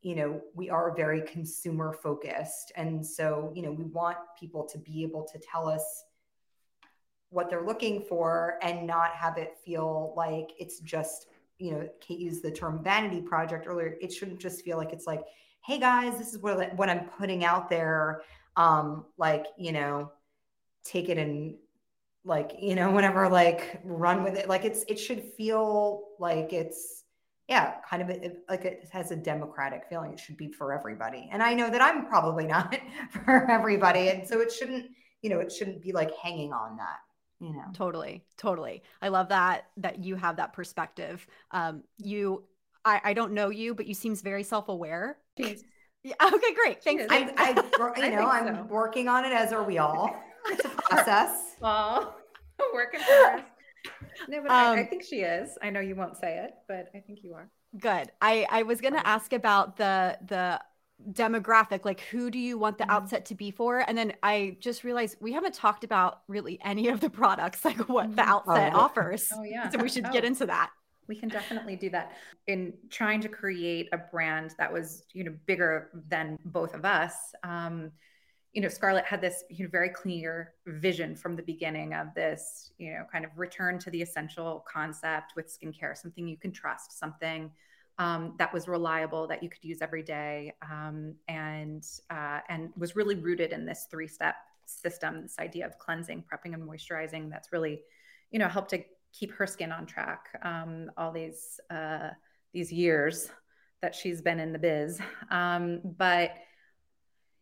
you 0.01 0.15
know 0.15 0.41
we 0.53 0.69
are 0.69 0.95
very 0.95 1.21
consumer 1.21 1.91
focused. 1.91 2.71
And 2.75 3.05
so 3.05 3.51
you 3.55 3.63
know 3.63 3.71
we 3.71 3.85
want 3.85 4.17
people 4.39 4.63
to 4.67 4.77
be 4.77 5.01
able 5.03 5.27
to 5.33 5.39
tell 5.39 5.67
us 5.67 6.05
what 7.29 7.49
they're 7.49 7.65
looking 7.65 8.01
for 8.01 8.57
and 8.61 8.87
not 8.87 9.11
have 9.11 9.37
it 9.37 9.57
feel 9.65 10.13
like 10.15 10.51
it's 10.59 10.79
just 10.79 11.27
you 11.57 11.71
know 11.71 11.89
kate 12.01 12.19
used 12.19 12.43
the 12.43 12.51
term 12.51 12.83
vanity 12.83 13.21
project 13.21 13.65
earlier 13.67 13.95
it 14.01 14.11
shouldn't 14.11 14.39
just 14.39 14.63
feel 14.63 14.77
like 14.77 14.93
it's 14.93 15.07
like 15.07 15.23
hey 15.65 15.79
guys, 15.79 16.17
this 16.17 16.31
is 16.33 16.39
what, 16.39 16.75
what 16.75 16.89
I'm 16.89 17.05
putting 17.17 17.43
out 17.43 17.69
there. 17.69 18.21
Um, 18.55 19.05
like, 19.17 19.47
you 19.57 19.71
know, 19.71 20.11
take 20.83 21.09
it 21.09 21.17
and 21.17 21.55
like, 22.23 22.55
you 22.59 22.75
know, 22.75 22.91
whenever 22.91 23.27
like 23.29 23.81
run 23.83 24.23
with 24.23 24.35
it. 24.37 24.47
Like 24.47 24.63
it's 24.63 24.83
it 24.87 24.99
should 24.99 25.23
feel 25.33 26.03
like 26.19 26.53
it's 26.53 27.03
yeah, 27.47 27.75
kind 27.87 28.01
of 28.01 28.09
a, 28.09 28.33
like 28.49 28.65
it 28.65 28.87
has 28.91 29.11
a 29.11 29.15
democratic 29.15 29.83
feeling. 29.89 30.13
It 30.13 30.19
should 30.19 30.37
be 30.37 30.51
for 30.51 30.73
everybody. 30.73 31.29
And 31.31 31.43
I 31.43 31.53
know 31.53 31.69
that 31.69 31.81
I'm 31.81 32.05
probably 32.05 32.45
not 32.47 32.79
for 33.25 33.49
everybody. 33.49 34.09
And 34.09 34.27
so 34.27 34.41
it 34.41 34.51
shouldn't, 34.51 34.85
you 35.21 35.29
know, 35.29 35.39
it 35.39 35.51
shouldn't 35.51 35.81
be 35.81 35.91
like 35.91 36.15
hanging 36.15 36.53
on 36.53 36.77
that 36.77 36.99
you 37.45 37.53
know 37.53 37.65
totally 37.73 38.23
totally 38.37 38.81
i 39.01 39.07
love 39.07 39.29
that 39.29 39.65
that 39.77 39.99
you 39.99 40.15
have 40.15 40.37
that 40.37 40.53
perspective 40.53 41.25
um 41.51 41.83
you 41.97 42.43
I, 42.85 43.01
I 43.03 43.13
don't 43.13 43.33
know 43.33 43.49
you, 43.49 43.73
but 43.73 43.87
you 43.87 43.95
seems 43.95 44.21
very 44.21 44.43
self-aware. 44.43 45.17
Yeah, 45.37 46.13
okay, 46.23 46.53
great. 46.53 46.83
Thanks. 46.83 47.03
I, 47.09 47.33
I, 47.97 48.05
you 48.05 48.15
know, 48.15 48.27
I'm 48.27 48.55
so. 48.55 48.63
working 48.69 49.07
on 49.07 49.25
it 49.25 49.33
as 49.33 49.51
are 49.51 49.63
we 49.63 49.79
all. 49.79 50.15
It's 50.47 50.63
a 50.63 50.69
process. 50.69 51.55
well, 51.59 52.15
working 52.71 52.99
for 52.99 53.13
us. 53.31 53.41
No, 54.29 54.43
but 54.43 54.51
um, 54.51 54.55
I, 54.55 54.75
I, 54.75 54.81
um, 54.81 54.87
think 54.87 55.01
she 55.03 55.21
is. 55.21 55.57
I 55.59 55.71
know 55.71 55.79
you 55.79 55.95
won't 55.95 56.15
say 56.17 56.37
it, 56.37 56.51
but 56.67 56.89
I 56.93 56.99
think 56.99 57.23
you 57.23 57.33
are. 57.33 57.49
Good. 57.79 58.11
I 58.21 58.45
I 58.51 58.61
was 58.61 58.79
gonna 58.79 59.01
ask 59.03 59.33
about 59.33 59.77
the 59.77 60.19
the 60.27 60.61
demographic 61.11 61.83
like 61.85 61.99
who 62.01 62.31
do 62.31 62.39
you 62.39 62.57
want 62.57 62.77
the 62.77 62.83
mm-hmm. 62.83 62.91
outset 62.91 63.25
to 63.25 63.35
be 63.35 63.51
for 63.51 63.79
and 63.79 63.97
then 63.97 64.13
i 64.23 64.55
just 64.59 64.83
realized 64.83 65.17
we 65.19 65.33
haven't 65.33 65.53
talked 65.53 65.83
about 65.83 66.21
really 66.27 66.57
any 66.63 66.87
of 66.87 66.99
the 66.99 67.09
products 67.09 67.65
like 67.65 67.77
what 67.89 68.15
the 68.15 68.21
mm-hmm. 68.21 68.29
outset 68.29 68.71
oh, 68.73 68.79
offers 68.79 69.29
oh 69.35 69.43
yeah 69.43 69.69
so 69.69 69.77
we 69.77 69.89
should 69.89 70.05
oh. 70.05 70.11
get 70.11 70.23
into 70.23 70.45
that 70.45 70.71
we 71.07 71.15
can 71.15 71.29
definitely 71.29 71.75
do 71.75 71.89
that 71.89 72.13
in 72.47 72.73
trying 72.89 73.21
to 73.21 73.29
create 73.29 73.87
a 73.93 73.97
brand 73.97 74.55
that 74.57 74.71
was 74.71 75.03
you 75.13 75.23
know 75.23 75.35
bigger 75.45 75.91
than 76.07 76.39
both 76.45 76.73
of 76.73 76.85
us 76.85 77.13
um, 77.43 77.91
you 78.53 78.61
know 78.61 78.69
scarlett 78.69 79.05
had 79.05 79.21
this 79.21 79.43
you 79.49 79.65
know, 79.65 79.69
very 79.69 79.89
clear 79.89 80.53
vision 80.65 81.15
from 81.15 81.35
the 81.35 81.43
beginning 81.43 81.93
of 81.93 82.07
this 82.15 82.71
you 82.77 82.93
know 82.93 83.03
kind 83.11 83.25
of 83.25 83.31
return 83.37 83.77
to 83.77 83.91
the 83.91 84.01
essential 84.01 84.65
concept 84.71 85.33
with 85.35 85.45
skincare 85.47 85.95
something 85.95 86.27
you 86.27 86.37
can 86.37 86.51
trust 86.51 86.97
something 86.97 87.51
um, 87.97 88.35
that 88.37 88.53
was 88.53 88.67
reliable 88.67 89.27
that 89.27 89.41
you 89.41 89.49
could 89.49 89.63
use 89.63 89.81
every 89.81 90.03
day 90.03 90.53
um, 90.69 91.15
and 91.27 91.85
uh, 92.09 92.39
and 92.49 92.71
was 92.77 92.95
really 92.95 93.15
rooted 93.15 93.51
in 93.51 93.65
this 93.65 93.87
three 93.89 94.07
step 94.07 94.35
system 94.65 95.21
this 95.21 95.37
idea 95.39 95.65
of 95.65 95.77
cleansing 95.77 96.23
prepping 96.23 96.53
and 96.53 96.63
moisturizing 96.63 97.29
that's 97.29 97.51
really 97.51 97.81
you 98.31 98.39
know 98.39 98.47
helped 98.47 98.71
to 98.71 98.83
keep 99.13 99.31
her 99.31 99.45
skin 99.45 99.71
on 99.71 99.85
track 99.85 100.27
um, 100.43 100.91
all 100.97 101.11
these 101.11 101.59
uh, 101.69 102.09
these 102.53 102.71
years 102.71 103.29
that 103.81 103.93
she's 103.93 104.21
been 104.21 104.39
in 104.39 104.51
the 104.51 104.59
biz. 104.59 104.99
Um, 105.29 105.81
but 105.83 106.31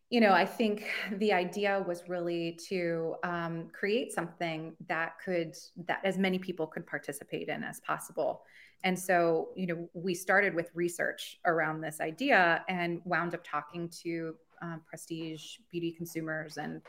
you 0.10 0.22
know, 0.22 0.32
I 0.32 0.46
think 0.46 0.86
the 1.14 1.34
idea 1.34 1.84
was 1.88 2.04
really 2.08 2.60
to 2.70 3.16
um, 3.24 3.70
create 3.74 4.12
something 4.12 4.76
that 4.88 5.14
could 5.24 5.56
that 5.88 6.02
as 6.04 6.18
many 6.18 6.38
people 6.38 6.68
could 6.68 6.86
participate 6.86 7.48
in 7.48 7.64
as 7.64 7.80
possible. 7.80 8.44
And 8.84 8.98
so, 9.00 9.50
you 9.56 9.68
know, 9.68 9.90
we 9.94 10.14
started 10.14 10.54
with 10.54 10.70
research 10.74 11.40
around 11.46 11.82
this 11.82 12.02
idea 12.02 12.64
and 12.68 13.02
wound 13.06 13.34
up 13.34 13.42
talking 13.44 13.90
to 14.04 14.36
um, 14.62 14.82
prestige 14.86 15.58
beauty 15.72 15.92
consumers 15.92 16.58
and 16.58 16.82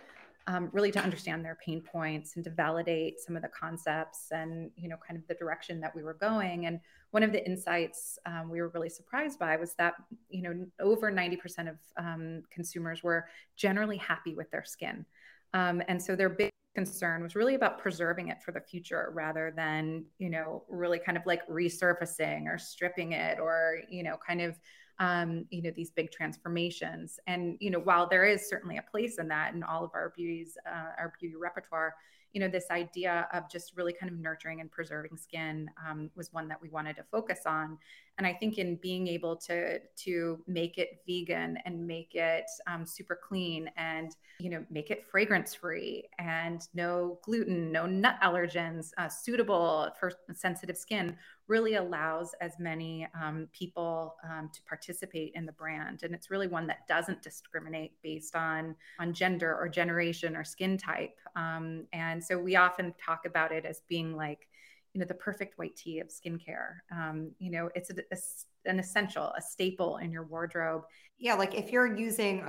um, 0.46 0.68
really 0.72 0.92
to 0.92 1.00
understand 1.00 1.44
their 1.44 1.56
pain 1.64 1.80
points 1.80 2.36
and 2.36 2.44
to 2.44 2.50
validate 2.50 3.20
some 3.20 3.34
of 3.34 3.42
the 3.42 3.48
concepts 3.48 4.26
and 4.30 4.70
you 4.76 4.88
know 4.88 4.96
kind 5.06 5.18
of 5.18 5.26
the 5.26 5.34
direction 5.34 5.80
that 5.80 5.94
we 5.94 6.02
were 6.02 6.14
going. 6.14 6.66
And 6.66 6.80
one 7.12 7.22
of 7.22 7.32
the 7.32 7.44
insights 7.46 8.18
um, 8.26 8.50
we 8.50 8.60
were 8.60 8.68
really 8.68 8.90
surprised 8.90 9.38
by 9.38 9.56
was 9.56 9.74
that 9.74 9.94
you 10.28 10.42
know 10.42 10.66
over 10.80 11.10
90% 11.10 11.70
of 11.70 11.76
um, 11.96 12.42
consumers 12.50 13.02
were 13.02 13.26
generally 13.56 13.96
happy 13.96 14.34
with 14.34 14.50
their 14.50 14.64
skin. 14.64 15.06
Um, 15.54 15.82
and 15.88 16.02
so 16.02 16.16
their 16.16 16.28
big 16.28 16.50
concern 16.74 17.22
was 17.22 17.36
really 17.36 17.54
about 17.54 17.78
preserving 17.78 18.28
it 18.28 18.42
for 18.42 18.52
the 18.52 18.60
future 18.60 19.10
rather 19.14 19.52
than 19.54 20.04
you 20.18 20.28
know 20.28 20.64
really 20.68 20.98
kind 20.98 21.16
of 21.16 21.24
like 21.24 21.46
resurfacing 21.48 22.46
or 22.46 22.58
stripping 22.58 23.12
it 23.12 23.38
or 23.38 23.78
you 23.88 24.02
know 24.02 24.16
kind 24.26 24.40
of 24.40 24.58
um, 24.98 25.44
you 25.50 25.62
know, 25.62 25.70
these 25.74 25.90
big 25.90 26.10
transformations. 26.10 27.18
And, 27.26 27.56
you 27.60 27.70
know, 27.70 27.80
while 27.80 28.08
there 28.08 28.24
is 28.24 28.48
certainly 28.48 28.78
a 28.78 28.82
place 28.82 29.18
in 29.18 29.28
that 29.28 29.54
in 29.54 29.62
all 29.62 29.84
of 29.84 29.90
our 29.94 30.12
beauties, 30.16 30.56
uh, 30.66 30.92
our 30.98 31.12
beauty 31.18 31.34
repertoire, 31.36 31.94
you 32.32 32.40
know, 32.40 32.48
this 32.48 32.66
idea 32.70 33.28
of 33.32 33.50
just 33.50 33.76
really 33.76 33.92
kind 33.92 34.10
of 34.10 34.18
nurturing 34.18 34.60
and 34.60 34.70
preserving 34.70 35.16
skin 35.16 35.70
um, 35.88 36.10
was 36.16 36.32
one 36.32 36.48
that 36.48 36.60
we 36.60 36.68
wanted 36.68 36.96
to 36.96 37.04
focus 37.10 37.40
on. 37.46 37.78
And 38.18 38.26
I 38.26 38.32
think 38.32 38.58
in 38.58 38.76
being 38.76 39.08
able 39.08 39.36
to 39.36 39.78
to 39.78 40.42
make 40.46 40.78
it 40.78 41.00
vegan 41.06 41.58
and 41.64 41.86
make 41.86 42.14
it 42.14 42.44
um, 42.66 42.86
super 42.86 43.18
clean 43.20 43.68
and 43.76 44.14
you 44.38 44.50
know 44.50 44.64
make 44.70 44.90
it 44.90 45.04
fragrance 45.04 45.54
free 45.54 46.04
and 46.18 46.66
no 46.74 47.18
gluten, 47.22 47.72
no 47.72 47.86
nut 47.86 48.16
allergens, 48.22 48.90
uh, 48.98 49.08
suitable 49.08 49.90
for 49.98 50.12
sensitive 50.32 50.76
skin, 50.76 51.16
really 51.48 51.74
allows 51.74 52.34
as 52.40 52.52
many 52.58 53.06
um, 53.20 53.48
people 53.52 54.14
um, 54.24 54.50
to 54.52 54.62
participate 54.62 55.32
in 55.34 55.44
the 55.44 55.52
brand. 55.52 56.02
And 56.02 56.14
it's 56.14 56.30
really 56.30 56.46
one 56.46 56.66
that 56.68 56.86
doesn't 56.86 57.22
discriminate 57.22 57.92
based 58.02 58.36
on 58.36 58.76
on 58.98 59.12
gender 59.12 59.54
or 59.54 59.68
generation 59.68 60.36
or 60.36 60.44
skin 60.44 60.78
type. 60.78 61.18
Um, 61.36 61.86
and 61.92 62.22
so 62.22 62.38
we 62.38 62.56
often 62.56 62.94
talk 63.04 63.26
about 63.26 63.52
it 63.52 63.64
as 63.64 63.80
being 63.88 64.16
like 64.16 64.48
you 64.94 65.00
know 65.00 65.06
the 65.06 65.14
perfect 65.14 65.58
white 65.58 65.76
tea 65.76 65.98
of 65.98 66.08
skincare. 66.08 66.76
Um, 66.90 67.32
you 67.38 67.50
know, 67.50 67.68
it's 67.74 67.90
a, 67.90 67.94
a, 68.12 68.70
an 68.70 68.78
essential, 68.78 69.32
a 69.36 69.42
staple 69.42 69.98
in 69.98 70.12
your 70.12 70.24
wardrobe. 70.24 70.82
Yeah, 71.18 71.34
like 71.34 71.54
if 71.54 71.72
you're 71.72 71.96
using 71.96 72.40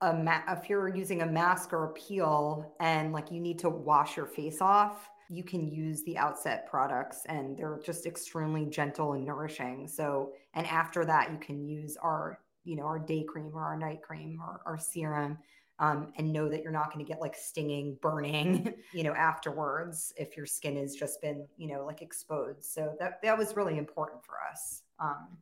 a, 0.00 0.08
a 0.08 0.14
ma- 0.14 0.42
if 0.48 0.70
you're 0.70 0.88
using 0.88 1.22
a 1.22 1.26
mask 1.26 1.72
or 1.72 1.86
a 1.86 1.92
peel, 1.92 2.74
and 2.80 3.12
like 3.12 3.32
you 3.32 3.40
need 3.40 3.58
to 3.60 3.68
wash 3.68 4.16
your 4.16 4.26
face 4.26 4.60
off, 4.60 5.10
you 5.28 5.42
can 5.42 5.68
use 5.68 6.04
the 6.04 6.16
Outset 6.16 6.70
products, 6.70 7.22
and 7.26 7.58
they're 7.58 7.80
just 7.84 8.06
extremely 8.06 8.64
gentle 8.66 9.14
and 9.14 9.26
nourishing. 9.26 9.88
So, 9.88 10.32
and 10.54 10.66
after 10.68 11.04
that, 11.04 11.32
you 11.32 11.38
can 11.38 11.66
use 11.66 11.96
our 12.00 12.38
you 12.64 12.76
know 12.76 12.84
our 12.84 13.00
day 13.00 13.24
cream 13.24 13.50
or 13.52 13.64
our 13.64 13.76
night 13.76 14.02
cream 14.02 14.38
or 14.40 14.60
our 14.66 14.78
serum 14.78 15.38
um, 15.78 16.12
and 16.16 16.32
know 16.32 16.48
that 16.48 16.62
you're 16.62 16.72
not 16.72 16.92
going 16.92 17.04
to 17.04 17.08
get 17.08 17.20
like 17.20 17.36
stinging, 17.36 17.96
burning, 18.00 18.74
you 18.92 19.04
know, 19.04 19.12
afterwards 19.12 20.12
if 20.16 20.36
your 20.36 20.46
skin 20.46 20.76
has 20.76 20.94
just 20.94 21.20
been, 21.22 21.46
you 21.56 21.68
know, 21.68 21.84
like 21.84 22.02
exposed. 22.02 22.64
So 22.64 22.96
that 22.98 23.22
that 23.22 23.38
was 23.38 23.56
really 23.56 23.78
important 23.78 24.24
for 24.24 24.34
us. 24.50 24.82
Um, 24.98 25.38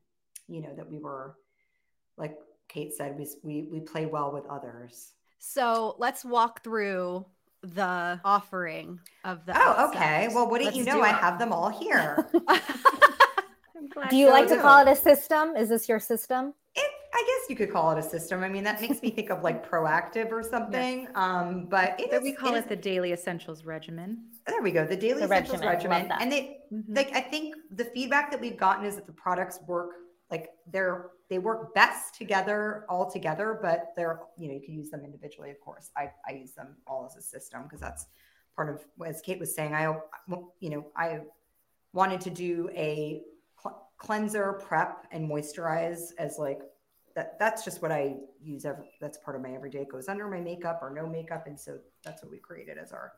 you 0.49 0.61
know, 0.61 0.75
that 0.77 0.89
we 0.89 0.99
were, 0.99 1.37
like 2.17 2.37
Kate 2.69 2.93
said, 2.93 3.17
we 3.19 3.27
we 3.43 3.69
we 3.71 3.81
play 3.81 4.07
well 4.07 4.33
with 4.33 4.47
others. 4.47 5.13
So 5.39 5.97
let's 5.99 6.25
walk 6.25 6.63
through 6.63 7.25
the 7.63 8.21
offering 8.25 9.01
of 9.25 9.45
the. 9.47 9.55
Oh, 9.57 9.89
okay. 9.89 10.29
Well, 10.33 10.49
what 10.49 10.61
do 10.61 10.77
you 10.77 10.85
know? 10.85 11.01
I 11.01 11.09
have 11.09 11.39
them 11.39 11.53
all 11.53 11.69
here. 11.69 12.29
do 14.11 14.17
you 14.17 14.29
like 14.29 14.49
to 14.49 14.61
call 14.61 14.87
it 14.87 14.91
a 14.91 14.97
system? 14.97 15.57
Is 15.57 15.69
this 15.69 15.89
your 15.89 16.01
system? 16.01 16.55
I 16.77 16.86
guess 17.47 17.51
you 17.51 17.57
could 17.57 17.73
call 17.73 17.91
it 17.93 17.99
a 17.99 18.03
system. 18.03 18.43
I 18.43 18.49
mean, 18.49 18.65
that 18.65 18.81
makes 18.81 19.03
me 19.03 19.11
think 19.11 19.31
of 19.31 19.43
like 19.43 19.69
Proactiv 19.71 20.31
or 20.31 20.43
something. 20.43 21.03
Yes. 21.03 21.11
Um, 21.15 21.67
but 21.69 21.99
it 22.01 22.13
is, 22.13 22.23
we 22.23 22.33
call 22.33 22.55
it, 22.55 22.61
it 22.61 22.69
the 22.69 22.77
daily 22.77 23.13
essentials 23.13 23.65
regimen. 23.65 24.25
There 24.47 24.63
we 24.63 24.71
go, 24.71 24.87
the 24.87 24.97
daily 24.97 25.21
the 25.21 25.25
essentials 25.25 25.63
regimen. 25.63 26.09
regimen. 26.09 26.19
And 26.21 26.33
they 26.33 26.59
mm-hmm. 26.73 26.95
like 26.95 27.15
I 27.15 27.21
think 27.21 27.57
the 27.71 27.85
feedback 27.85 28.31
that 28.31 28.41
we've 28.41 28.57
gotten 28.57 28.85
is 28.85 28.97
that 28.97 29.07
the 29.07 29.13
products 29.13 29.61
work 29.67 29.91
like 30.31 30.51
they're 30.71 31.11
they 31.29 31.39
work 31.39 31.75
best 31.75 32.15
together 32.15 32.85
all 32.89 33.11
together, 33.11 33.59
but 33.61 33.93
they're 33.97 34.21
you 34.39 34.49
know 34.49 34.55
you 34.55 34.61
can 34.61 34.75
use 34.75 34.91
them 34.91 35.05
individually. 35.05 35.51
Of 35.51 35.61
course, 35.61 35.91
I 35.97 36.11
I 36.29 36.33
use 36.33 36.53
them 36.53 36.77
all 36.87 37.07
as 37.07 37.17
a 37.17 37.23
system 37.23 37.65
because 37.65 37.81
that's 37.81 38.07
part 38.55 38.71
of 38.71 38.85
as 39.05 39.21
Kate 39.21 39.41
was 39.41 39.55
saying. 39.55 39.75
I 39.75 39.97
you 40.61 40.71
know 40.71 40.87
I 40.97 41.21
wanted 41.93 42.21
to 42.23 42.31
do 42.31 42.71
a 42.75 43.23
cleanser, 43.99 44.53
prep, 44.53 45.07
and 45.11 45.29
moisturize 45.29 46.11
as 46.19 46.39
like 46.39 46.61
that 47.17 47.39
that's 47.39 47.65
just 47.65 47.83
what 47.83 47.91
I 47.91 48.17
use. 48.41 48.65
Every, 48.65 48.85
that's 49.01 49.19
part 49.19 49.37
of 49.37 49.43
my 49.43 49.53
everyday. 49.53 49.81
It 49.81 49.89
goes 49.89 50.09
under 50.09 50.29
my 50.29 50.39
makeup 50.39 50.81
or 50.83 50.91
no 50.91 51.09
makeup, 51.09 51.47
and 51.47 51.59
so 51.59 51.79
that's 52.05 52.23
what 52.23 52.31
we 52.31 52.39
created 52.39 52.79
as 52.79 52.93
our 52.93 53.15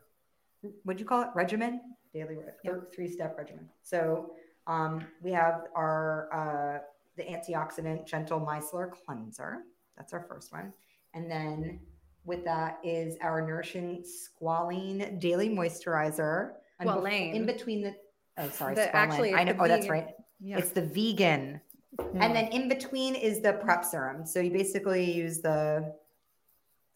what'd 0.83 0.99
you 0.99 1.05
call 1.05 1.21
it 1.21 1.29
regimen 1.35 1.79
daily 2.13 2.37
yep. 2.63 2.93
three 2.93 3.07
step 3.07 3.37
regimen. 3.37 3.67
So 3.83 4.31
um, 4.67 5.05
we 5.21 5.31
have 5.33 5.65
our 5.75 6.29
uh, 6.33 6.79
the 7.17 7.23
antioxidant 7.23 8.07
gentle 8.07 8.39
micellar 8.39 8.89
cleanser. 9.05 9.63
That's 9.97 10.13
our 10.13 10.21
first 10.21 10.53
one, 10.53 10.73
and 11.13 11.29
then 11.29 11.81
with 12.23 12.45
that 12.45 12.79
is 12.83 13.17
our 13.21 13.45
nourishing 13.45 14.03
squalene 14.03 15.19
daily 15.19 15.49
moisturizer. 15.49 16.53
Squalane. 16.81 17.35
In 17.35 17.45
between 17.45 17.81
the 17.81 17.95
oh 18.37 18.49
sorry, 18.49 18.75
the, 18.75 18.95
actually 18.95 19.33
I 19.33 19.43
know. 19.43 19.55
Oh, 19.59 19.67
that's 19.67 19.89
right. 19.89 20.07
Yeah. 20.39 20.57
It's 20.57 20.69
the 20.69 20.83
vegan 20.83 21.59
Mm. 21.99 22.21
And 22.21 22.35
then 22.35 22.47
in 22.47 22.69
between 22.69 23.15
is 23.15 23.41
the 23.41 23.53
prep 23.53 23.85
serum. 23.85 24.25
So 24.25 24.39
you 24.39 24.51
basically 24.51 25.11
use 25.11 25.39
the 25.39 25.93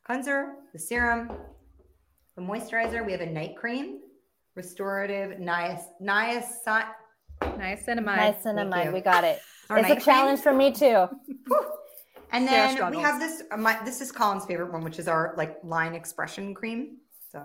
cleanser, 0.06 0.54
the 0.72 0.80
serum, 0.80 1.32
the 2.36 2.42
moisturizer. 2.42 3.06
We 3.06 3.12
have 3.12 3.22
a 3.22 3.26
night 3.26 3.56
cream, 3.56 4.00
restorative 4.56 5.40
niac- 5.40 5.86
niacin- 6.02 6.88
niacinamide. 7.42 8.44
Niacinamide. 8.44 8.94
We 8.94 9.02
got 9.02 9.24
it. 9.24 9.40
Our 9.70 9.80
it's 9.80 9.90
a 9.90 10.06
challenge 10.06 10.42
cream. 10.42 10.54
for 10.54 10.58
me 10.58 10.72
too. 10.72 11.08
and 12.32 12.48
then 12.48 12.92
we 12.92 13.00
have 13.00 13.20
this. 13.20 13.44
Uh, 13.52 13.58
my, 13.58 13.78
this 13.86 14.02
is 14.02 14.12
Colin's 14.12 14.46
favorite 14.46 14.72
one, 14.72 14.84
which 14.84 15.00
is 15.00 15.08
our 15.08 15.34
like 15.38 15.58
line 15.64 15.94
expression 15.94 16.54
cream. 16.54 16.98
So, 17.32 17.44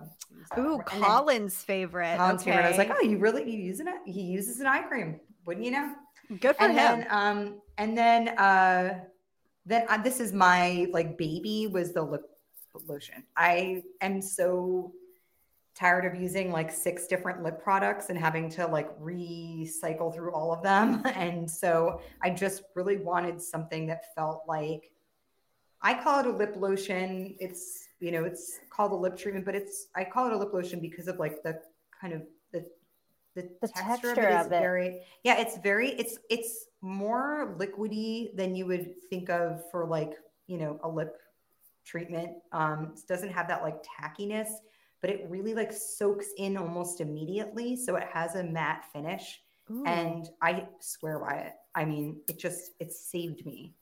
ooh, 0.59 0.83
Colin's 0.85 1.63
favorite. 1.63 2.19
Colin's 2.19 2.43
okay. 2.43 2.51
favorite. 2.51 2.67
I 2.67 2.69
was 2.69 2.79
like, 2.79 2.91
oh, 2.91 3.01
you 3.03 3.19
really 3.19 3.51
you 3.51 3.59
using 3.59 3.89
it? 3.89 3.95
He 4.05 4.21
uses 4.21 4.61
an 4.61 4.67
eye 4.67 4.83
cream. 4.83 5.19
Wouldn't 5.47 5.65
you 5.65 5.73
know? 5.73 5.95
Good 6.29 6.57
for 6.57 6.65
and 6.65 6.73
him. 6.73 7.01
Then, 7.01 7.07
um, 7.11 7.63
and 7.79 7.97
then, 7.97 8.29
uh, 8.31 9.01
then 9.65 9.87
uh, 9.89 9.99
this 10.03 10.21
is 10.21 10.33
my 10.33 10.87
like 10.93 11.17
baby 11.19 11.67
was 11.67 11.93
the 11.93 12.03
lip 12.03 12.23
lotion. 12.87 13.25
I 13.37 13.83
am 14.01 14.21
so 14.21 14.93
tired 15.79 16.05
of 16.05 16.21
using 16.21 16.51
like 16.51 16.73
six 16.73 17.07
different 17.07 17.43
lip 17.43 17.63
products 17.63 18.11
and 18.11 18.19
having 18.19 18.51
to 18.51 18.67
like 18.67 18.99
recycle 18.99 20.13
through 20.13 20.33
all 20.33 20.53
of 20.53 20.63
them. 20.63 21.03
And 21.15 21.49
so 21.49 22.01
I 22.23 22.31
just 22.31 22.63
really 22.75 22.97
wanted 22.97 23.41
something 23.41 23.87
that 23.87 24.15
felt 24.15 24.43
like 24.49 24.91
I 25.81 25.95
call 25.95 26.21
it 26.21 26.27
a 26.27 26.31
lip 26.31 26.55
lotion. 26.57 27.37
It's, 27.39 27.89
you 28.01 28.11
know, 28.11 28.25
it's 28.25 28.59
called 28.71 28.91
a 28.91 28.97
lip 28.97 29.17
treatment, 29.17 29.45
but 29.45 29.55
it's, 29.55 29.89
I 29.95 30.05
call 30.05 30.27
it 30.27 30.33
a 30.33 30.37
lip 30.37 30.53
lotion 30.53 30.81
because 30.81 31.07
of 31.07 31.19
like 31.19 31.43
the 31.45 31.61
kind 32.01 32.13
of 32.13 32.23
the 33.35 33.49
the, 33.61 33.69
texture, 33.69 33.83
texture, 33.83 34.11
of 34.13 34.19
it 34.19 34.41
is 34.41 34.47
of 34.47 34.53
it. 34.53 34.61
very 34.61 35.01
yeah 35.25 35.39
it's 35.39 35.59
very 35.59 35.91
it's 35.93 36.19
it's 36.31 36.67
more 36.81 37.57
liquidy 37.59 38.35
than 38.37 38.55
you 38.55 38.67
would 38.67 38.95
think 39.11 39.31
of 39.31 39.63
for 39.71 39.87
like 39.87 40.15
you 40.47 40.59
know 40.59 40.79
a 40.83 40.89
lip 40.89 41.17
treatment 41.85 42.31
um 42.53 42.93
it 42.97 43.09
doesn't 43.09 43.31
have 43.31 43.49
that 43.49 43.63
like 43.63 43.77
tackiness 43.83 44.49
but 45.01 45.11
it 45.11 45.25
really 45.29 45.55
like 45.55 45.73
soaks 45.73 46.29
in 46.37 46.57
almost 46.57 47.01
immediately 47.01 47.77
so 47.77 47.97
it 47.97 48.07
has 48.13 48.35
a 48.35 48.43
matte 48.43 48.85
finish 48.93 49.41
Ooh. 49.71 49.85
and 49.87 50.29
i 50.43 50.67
swear 50.81 51.19
by 51.19 51.35
it 51.35 51.53
i 51.75 51.85
mean 51.85 52.21
it 52.29 52.39
just 52.39 52.73
it 52.81 52.93
saved 52.93 53.47
me 53.47 53.75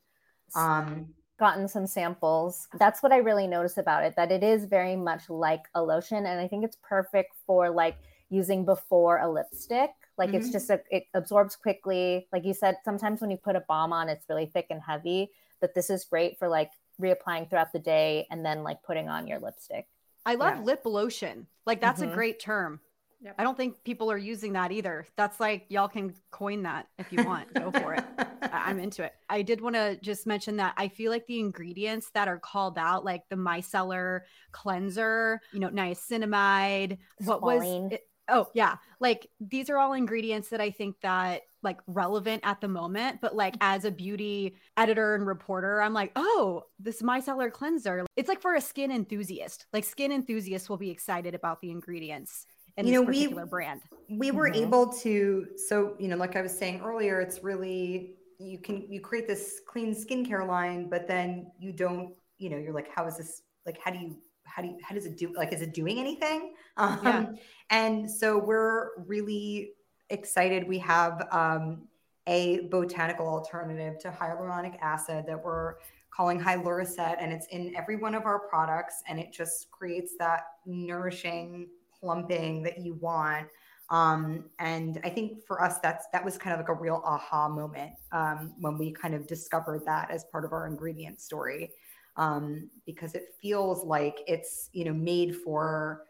um 0.55 1.09
gotten 1.39 1.69
some 1.69 1.87
samples 1.87 2.69
that's 2.79 3.03
what 3.03 3.13
i 3.13 3.19
really 3.19 3.47
notice 3.47 3.77
about 3.77 4.03
it 4.03 4.15
that 4.17 4.31
it 4.31 4.43
is 4.43 4.65
very 4.65 4.97
much 4.97 5.29
like 5.29 5.65
a 5.75 5.83
lotion 5.83 6.27
and 6.27 6.41
i 6.41 6.49
think 6.49 6.65
it's 6.65 6.79
perfect 6.83 7.37
for 7.47 7.69
like 7.69 7.99
using 8.31 8.65
before 8.65 9.19
a 9.19 9.31
lipstick. 9.31 9.91
Like 10.19 10.31
mm-hmm. 10.31 10.39
it's 10.39 10.51
just 10.51 10.71
a, 10.71 10.81
it 10.91 11.05
absorbs 11.15 11.57
quickly. 11.57 12.27
Like 12.33 12.45
you 12.45 12.55
said, 12.55 12.77
sometimes 12.85 13.21
when 13.21 13.31
you 13.31 13.37
put 13.37 13.57
a 13.57 13.65
balm 13.69 13.93
on, 13.93 14.09
it's 14.09 14.27
really 14.29 14.47
thick 14.47 14.67
and 14.71 14.81
heavy. 14.81 15.31
But 15.61 15.75
this 15.75 15.91
is 15.91 16.05
great 16.05 16.39
for 16.39 16.49
like 16.49 16.71
reapplying 17.01 17.49
throughout 17.51 17.73
the 17.73 17.79
day 17.79 18.27
and 18.31 18.45
then 18.45 18.63
like 18.63 18.83
putting 18.83 19.09
on 19.09 19.27
your 19.27 19.39
lipstick. 19.39 19.87
I 20.25 20.35
love 20.35 20.57
yeah. 20.57 20.63
lip 20.65 20.83
lotion. 20.85 21.47
Like 21.67 21.81
that's 21.81 22.01
mm-hmm. 22.01 22.13
a 22.13 22.15
great 22.15 22.41
term. 22.41 22.81
Yep. 23.23 23.35
I 23.39 23.45
don't 23.45 23.57
think 23.57 23.83
people 23.83 24.11
are 24.11 24.19
using 24.19 24.53
that 24.53 24.73
either. 24.73 25.07
That's 25.17 25.41
like 25.41 25.67
y'all 25.69 25.89
can 25.89 26.15
coin 26.31 26.63
that 26.65 26.89
if 26.99 27.13
you 27.13 27.25
want. 27.25 27.53
Go 27.55 27.71
for 27.71 27.95
it. 27.95 28.05
I'm 28.53 28.79
into 28.79 29.05
it. 29.05 29.15
I 29.29 29.43
did 29.43 29.61
want 29.61 29.75
to 29.75 29.99
just 30.03 30.27
mention 30.27 30.57
that 30.59 30.75
I 30.77 30.89
feel 30.89 31.11
like 31.11 31.27
the 31.27 31.41
ingredients 31.41 32.11
that 32.15 32.29
are 32.29 32.39
called 32.39 32.79
out, 32.79 33.05
like 33.05 33.23
the 33.31 33.37
micellar 33.37 34.21
cleanser, 34.53 35.41
you 35.53 35.61
know, 35.61 35.71
niacinamide, 35.71 36.99
what 37.25 37.43
was 37.43 37.63
it, 37.93 38.03
Oh, 38.29 38.49
yeah. 38.55 38.77
Like 39.01 39.29
these 39.41 39.71
are 39.71 39.79
all 39.79 39.93
ingredients 39.93 40.49
that 40.49 40.61
I 40.61 40.71
think 40.71 41.01
that 41.03 41.43
like 41.63 41.81
relevant 41.87 42.43
at 42.45 42.61
the 42.61 42.69
moment, 42.69 43.21
but 43.21 43.35
like 43.35 43.57
as 43.61 43.85
a 43.85 43.91
beauty 43.91 44.57
editor 44.77 45.15
and 45.15 45.27
reporter, 45.27 45.81
I'm 45.83 45.93
like, 45.93 46.13
"Oh, 46.17 46.65
this 46.79 47.03
micellar 47.03 47.53
cleanser. 47.53 48.07
It's 48.17 48.29
like 48.29 48.41
for 48.41 48.55
a 48.55 48.61
skin 48.61 48.91
enthusiast. 48.91 49.67
Like 49.73 49.85
skin 49.85 50.13
enthusiasts 50.13 50.69
will 50.69 50.77
be 50.77 50.91
excited 50.91 51.35
about 51.35 51.61
the 51.61 51.71
ingredients 51.71 52.47
in 52.77 52.87
you 52.87 52.93
this 52.93 53.01
know, 53.01 53.07
particular 53.07 53.45
we, 53.45 53.51
brand." 53.51 53.81
We 54.09 54.31
were 54.31 54.49
mm-hmm. 54.49 54.63
able 54.63 54.93
to 54.95 55.49
so, 55.57 55.95
you 55.99 56.09
know, 56.09 56.17
like 56.17 56.37
I 56.37 56.43
was 56.43 56.57
saying 56.57 56.83
earlier, 56.85 57.21
it's 57.21 57.43
really 57.43 58.15
you 58.39 58.59
can 58.59 58.87
you 58.91 59.01
create 59.01 59.27
this 59.27 59.61
clean 59.67 59.95
skincare 59.95 60.47
line, 60.47 60.89
but 60.89 61.09
then 61.09 61.51
you 61.59 61.73
don't, 61.73 62.15
you 62.39 62.51
know, 62.51 62.59
you're 62.59 62.75
like, 62.75 62.89
how 62.95 63.07
is 63.07 63.17
this 63.17 63.43
like 63.67 63.79
how 63.83 63.91
do 63.91 63.99
you 63.99 64.17
how 64.47 64.63
do 64.63 64.69
you, 64.69 64.79
how 64.83 64.95
does 64.95 65.07
it 65.07 65.17
do 65.17 65.33
like 65.37 65.53
is 65.53 65.63
it 65.63 65.75
doing 65.75 65.99
anything? 65.99 66.55
Um, 66.77 67.01
yeah. 67.03 67.27
and 67.71 68.11
so 68.11 68.39
we're 68.39 68.97
really 69.07 69.73
excited. 70.11 70.67
We 70.67 70.79
have 70.81 71.27
um, 71.31 71.89
a 72.27 72.61
botanical 72.69 73.27
alternative 73.27 73.99
to 74.01 74.11
hyaluronic 74.11 74.79
acid 74.81 75.25
that 75.27 75.43
we're 75.43 75.75
calling 76.11 76.41
hyaluricet 76.41 77.17
and 77.21 77.33
it's 77.33 77.47
in 77.49 77.75
every 77.77 77.97
one 77.97 78.15
of 78.15 78.25
our 78.25 78.39
products 78.39 79.03
and 79.09 79.21
it 79.21 79.33
just 79.33 79.71
creates 79.71 80.15
that 80.19 80.47
nourishing 80.65 81.69
plumping 82.01 82.63
that 82.63 82.79
you 82.79 82.95
want. 82.95 83.49
Um, 83.89 84.47
and 84.59 85.01
i 85.05 85.09
think 85.09 85.47
for 85.47 85.63
us 85.63 85.79
that's 85.79 86.07
that 86.13 86.25
was 86.25 86.37
kind 86.37 86.53
of 86.53 86.59
like 86.59 86.71
a 86.71 86.75
real 86.75 87.01
aha 87.05 87.49
moment 87.49 87.93
um, 88.11 88.53
when 88.59 88.77
we 88.77 88.91
kind 88.91 89.15
of 89.15 89.29
discovered 89.29 89.83
that 89.87 90.11
as 90.11 90.25
part 90.25 90.45
of 90.45 90.53
our 90.53 90.67
ingredient 90.67 91.21
story 91.21 91.71
um, 92.17 92.71
because 92.85 93.15
it 93.15 93.35
feels 93.41 93.85
like 93.85 94.21
it's 94.27 94.71
you 94.73 94.85
know 94.85 94.93
made 94.93 95.37
for 95.37 96.05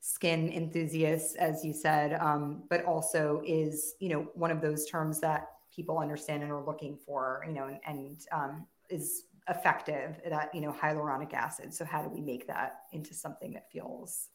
skin 0.00 0.50
enthusiasts, 0.52 1.34
as 1.36 1.64
you 1.64 1.72
said, 1.74 2.18
um, 2.20 2.64
but 2.70 2.84
also 2.84 3.42
is 3.46 3.94
you 4.00 4.08
know 4.08 4.28
one 4.34 4.50
of 4.50 4.60
those 4.60 4.86
terms 4.86 5.20
that 5.20 5.48
people 5.74 5.98
understand 5.98 6.42
and 6.42 6.50
are 6.50 6.64
looking 6.64 6.98
for, 7.06 7.44
you 7.46 7.52
know, 7.52 7.66
and, 7.66 7.78
and 7.86 8.20
um, 8.32 8.66
is 8.88 9.24
effective. 9.48 10.20
That 10.28 10.54
you 10.54 10.60
know 10.60 10.72
hyaluronic 10.72 11.34
acid. 11.34 11.74
So 11.74 11.84
how 11.84 12.02
do 12.02 12.08
we 12.08 12.20
make 12.20 12.46
that 12.46 12.82
into 12.92 13.14
something 13.14 13.52
that 13.52 13.70
feels 13.70 14.28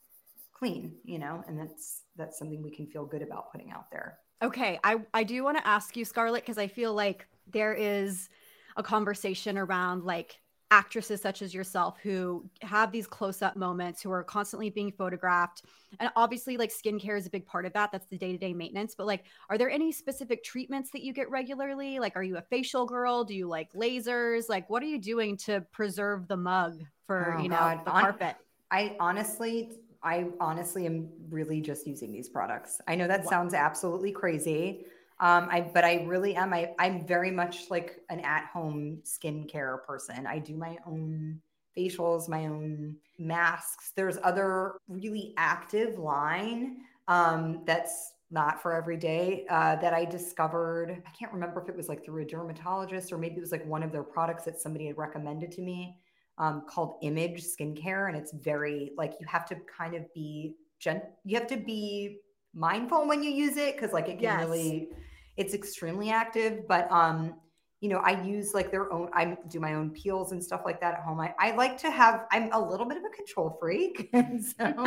clean, 0.53 0.95
you 1.03 1.19
know, 1.19 1.43
and 1.47 1.59
that's 1.59 2.03
that's 2.15 2.39
something 2.39 2.63
we 2.63 2.71
can 2.71 2.87
feel 2.87 3.05
good 3.05 3.21
about 3.21 3.51
putting 3.51 3.71
out 3.71 3.91
there. 3.91 4.19
Okay, 4.41 4.79
I 4.83 4.97
I 5.13 5.23
do 5.23 5.43
want 5.43 5.57
to 5.57 5.67
ask 5.67 5.95
you 5.97 6.05
Scarlett 6.05 6.43
because 6.43 6.57
I 6.57 6.67
feel 6.67 6.93
like 6.93 7.27
there 7.51 7.73
is 7.73 8.29
a 8.77 8.83
conversation 8.83 9.57
around 9.57 10.03
like 10.03 10.39
actresses 10.75 11.21
such 11.21 11.41
as 11.41 11.53
yourself 11.53 11.97
who 12.03 12.43
have 12.61 12.91
these 12.91 13.07
close-up 13.07 13.55
moments 13.55 14.01
who 14.01 14.11
are 14.11 14.23
constantly 14.25 14.69
being 14.69 14.91
photographed 14.91 15.61
and 16.01 16.09
obviously 16.17 16.57
like 16.57 16.69
skincare 16.69 17.17
is 17.17 17.25
a 17.25 17.29
big 17.29 17.45
part 17.45 17.65
of 17.65 17.71
that 17.71 17.93
that's 17.93 18.07
the 18.07 18.17
day-to-day 18.17 18.53
maintenance 18.53 18.93
but 18.93 19.07
like 19.07 19.23
are 19.49 19.57
there 19.57 19.69
any 19.69 19.89
specific 19.89 20.43
treatments 20.43 20.89
that 20.91 21.01
you 21.01 21.13
get 21.13 21.29
regularly 21.29 21.97
like 21.97 22.17
are 22.17 22.23
you 22.23 22.35
a 22.35 22.41
facial 22.41 22.85
girl 22.85 23.23
do 23.23 23.33
you 23.33 23.47
like 23.47 23.71
lasers 23.71 24.49
like 24.49 24.69
what 24.69 24.83
are 24.83 24.87
you 24.87 24.99
doing 24.99 25.37
to 25.37 25.61
preserve 25.71 26.27
the 26.27 26.35
mug 26.35 26.81
for 27.07 27.35
Oh, 27.37 27.43
you 27.43 27.47
know 27.47 27.55
God. 27.57 27.85
the 27.85 27.91
On- 27.91 28.01
carpet 28.01 28.35
I 28.71 28.97
honestly, 28.99 29.71
I 30.03 30.25
honestly 30.41 30.85
am 30.87 31.07
really 31.29 31.61
just 31.61 31.85
using 31.87 32.11
these 32.11 32.27
products. 32.27 32.81
I 32.87 32.95
know 32.95 33.07
that 33.07 33.23
Wow. 33.23 33.29
sounds 33.29 33.53
absolutely 33.53 34.11
crazy. 34.11 34.85
Um, 35.19 35.47
I 35.49 35.61
but 35.61 35.85
I 35.85 36.03
really 36.05 36.35
am. 36.35 36.53
I 36.53 36.73
I'm 36.79 37.05
very 37.05 37.31
much 37.31 37.69
like 37.69 38.01
an 38.09 38.19
at-home 38.19 38.99
skincare 39.03 39.83
person. 39.85 40.27
I 40.27 40.39
do 40.39 40.55
my 40.55 40.77
own 40.85 41.39
facials, 41.77 42.27
my 42.27 42.45
own 42.47 42.95
masks. 43.17 43.91
There's 43.95 44.17
other 44.23 44.73
really 44.87 45.33
active 45.37 45.97
line 45.99 46.77
um, 47.07 47.61
that's 47.65 48.13
not 48.31 48.61
for 48.61 48.73
every 48.73 48.97
day 48.97 49.45
uh, 49.49 49.75
that 49.77 49.93
I 49.93 50.03
discovered. 50.03 51.01
I 51.05 51.09
can't 51.11 51.31
remember 51.31 51.61
if 51.61 51.69
it 51.69 51.75
was 51.75 51.87
like 51.87 52.03
through 52.03 52.23
a 52.23 52.25
dermatologist 52.25 53.13
or 53.13 53.17
maybe 53.17 53.37
it 53.37 53.41
was 53.41 53.51
like 53.51 53.65
one 53.65 53.83
of 53.83 53.91
their 53.91 54.03
products 54.03 54.43
that 54.45 54.59
somebody 54.59 54.87
had 54.87 54.97
recommended 54.97 55.51
to 55.53 55.61
me 55.61 55.97
um, 56.37 56.63
called 56.67 56.97
Image 57.01 57.43
Skincare, 57.43 58.07
and 58.07 58.17
it's 58.17 58.33
very 58.33 58.91
like 58.97 59.13
you 59.19 59.27
have 59.27 59.45
to 59.47 59.55
kind 59.77 59.95
of 59.95 60.11
be 60.13 60.55
gent. 60.79 61.03
You 61.23 61.37
have 61.39 61.47
to 61.47 61.57
be 61.57 62.19
mindful 62.55 63.07
when 63.07 63.21
you 63.23 63.29
use 63.31 63.57
it 63.57 63.75
because 63.75 63.93
like 63.93 64.07
it 64.09 64.19
can 64.19 64.21
Yes. 64.21 64.45
really, 64.47 64.89
it's 65.37 65.53
extremely 65.53 66.09
active. 66.09 66.67
But 66.67 66.91
um, 66.91 67.35
you 67.81 67.89
know, 67.89 67.97
I 67.97 68.23
use 68.23 68.53
like 68.53 68.71
their 68.71 68.91
own. 68.91 69.09
I 69.13 69.37
do 69.49 69.59
my 69.59 69.73
own 69.75 69.91
peels 69.91 70.31
and 70.31 70.43
stuff 70.43 70.61
like 70.65 70.79
that 70.81 70.93
at 70.95 71.01
home. 71.01 71.19
I, 71.19 71.33
I 71.39 71.51
like 71.55 71.77
to 71.79 71.91
have. 71.91 72.25
I'm 72.31 72.49
a 72.53 72.59
little 72.59 72.85
bit 72.87 72.97
of 72.97 73.03
a 73.03 73.15
control 73.15 73.57
freak, 73.59 74.09
and 74.13 74.43
so 74.43 74.55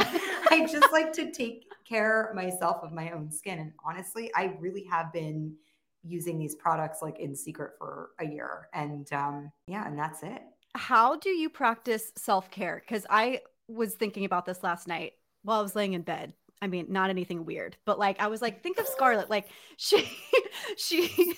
I 0.50 0.66
just 0.70 0.90
like 0.92 1.12
to 1.14 1.30
take 1.30 1.66
care 1.88 2.32
myself 2.34 2.78
of 2.82 2.92
my 2.92 3.10
own 3.12 3.30
skin. 3.30 3.58
And 3.58 3.72
honestly, 3.86 4.30
I 4.34 4.56
really 4.58 4.84
have 4.90 5.12
been 5.12 5.54
using 6.02 6.38
these 6.38 6.54
products 6.54 7.00
like 7.02 7.18
in 7.18 7.36
secret 7.36 7.72
for 7.78 8.10
a 8.20 8.24
year, 8.26 8.68
and 8.72 9.12
um, 9.12 9.52
yeah, 9.66 9.86
and 9.86 9.98
that's 9.98 10.22
it. 10.22 10.42
how 10.74 11.16
do 11.16 11.28
you 11.30 11.48
practice 11.50 12.12
self-care 12.16 12.82
because 12.86 13.04
i 13.10 13.40
was 13.68 13.94
thinking 13.94 14.24
about 14.24 14.46
this 14.46 14.62
last 14.62 14.86
night 14.86 15.12
while 15.42 15.58
i 15.58 15.62
was 15.62 15.74
laying 15.74 15.94
in 15.94 16.02
bed 16.02 16.32
i 16.62 16.66
mean 16.66 16.86
not 16.88 17.11
anything 17.11 17.44
weird 17.44 17.76
but 17.84 17.98
like 17.98 18.20
i 18.20 18.26
was 18.26 18.42
like 18.42 18.62
think 18.62 18.78
of 18.78 18.86
scarlett 18.86 19.30
like 19.30 19.48
she 19.76 20.09
she 20.76 21.34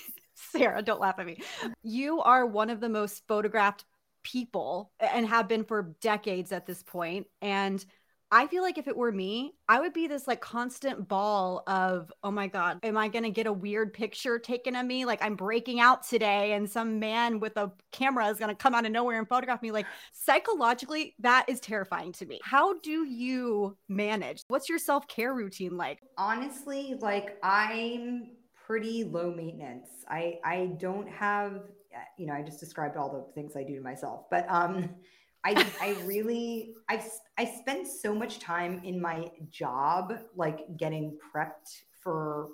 sarah 0.51 0.81
don't 0.81 0.99
laugh 0.99 1.19
at 1.19 1.25
me. 1.25 1.41
You 1.83 2.21
are 2.21 2.45
one 2.45 2.69
of 2.69 2.79
the 2.79 2.89
most 2.89 3.23
photographed 3.27 3.85
people 4.23 4.91
and 4.99 5.25
have 5.25 5.47
been 5.47 5.63
for 5.63 5.95
decades 6.01 6.51
at 6.51 6.65
this 6.65 6.83
point 6.83 7.27
and 7.41 7.83
I 8.31 8.47
feel 8.47 8.63
like 8.63 8.77
if 8.77 8.87
it 8.87 8.95
were 8.95 9.11
me, 9.11 9.55
I 9.67 9.79
would 9.81 9.93
be 9.93 10.07
this 10.07 10.27
like 10.27 10.39
constant 10.39 11.07
ball 11.07 11.63
of, 11.67 12.11
oh 12.23 12.31
my 12.31 12.47
God, 12.47 12.79
am 12.83 12.95
I 12.95 13.09
going 13.09 13.23
to 13.23 13.29
get 13.29 13.45
a 13.47 13.53
weird 13.53 13.93
picture 13.93 14.39
taken 14.39 14.75
of 14.75 14.85
me? 14.85 15.03
Like 15.05 15.21
I'm 15.21 15.35
breaking 15.35 15.79
out 15.81 16.07
today 16.07 16.53
and 16.53 16.69
some 16.69 16.99
man 16.99 17.39
with 17.39 17.57
a 17.57 17.71
camera 17.91 18.27
is 18.27 18.37
going 18.37 18.49
to 18.49 18.55
come 18.55 18.73
out 18.73 18.85
of 18.85 18.91
nowhere 18.91 19.19
and 19.19 19.27
photograph 19.27 19.61
me. 19.61 19.71
Like 19.71 19.87
psychologically, 20.13 21.15
that 21.19 21.45
is 21.49 21.59
terrifying 21.59 22.13
to 22.13 22.25
me. 22.25 22.39
How 22.43 22.79
do 22.79 23.05
you 23.05 23.75
manage? 23.89 24.43
What's 24.47 24.69
your 24.69 24.79
self 24.79 25.07
care 25.07 25.33
routine 25.33 25.75
like? 25.77 25.99
honestly 26.17 26.95
like 26.99 27.37
i'm 27.41 28.31
pretty 28.67 29.03
low 29.03 29.33
maintenance 29.33 29.89
i 30.07 30.37
i 30.43 30.71
don't 30.77 31.09
have 31.09 31.63
you 32.17 32.25
know 32.25 32.33
i 32.33 32.41
just 32.41 32.59
described 32.59 32.95
all 32.95 33.11
the 33.11 33.33
things 33.33 33.55
i 33.55 33.63
do 33.63 33.75
to 33.75 33.81
myself 33.81 34.25
but 34.29 34.45
um 34.49 34.89
i 35.45 35.51
i 35.81 35.95
really 36.05 36.73
I 36.89 37.03
I 37.37 37.45
spend 37.45 37.87
so 37.87 38.13
much 38.13 38.39
time 38.39 38.81
in 38.83 39.01
my 39.01 39.31
job 39.49 40.13
like 40.35 40.77
getting 40.77 41.17
prepped 41.33 41.81
for 42.01 42.49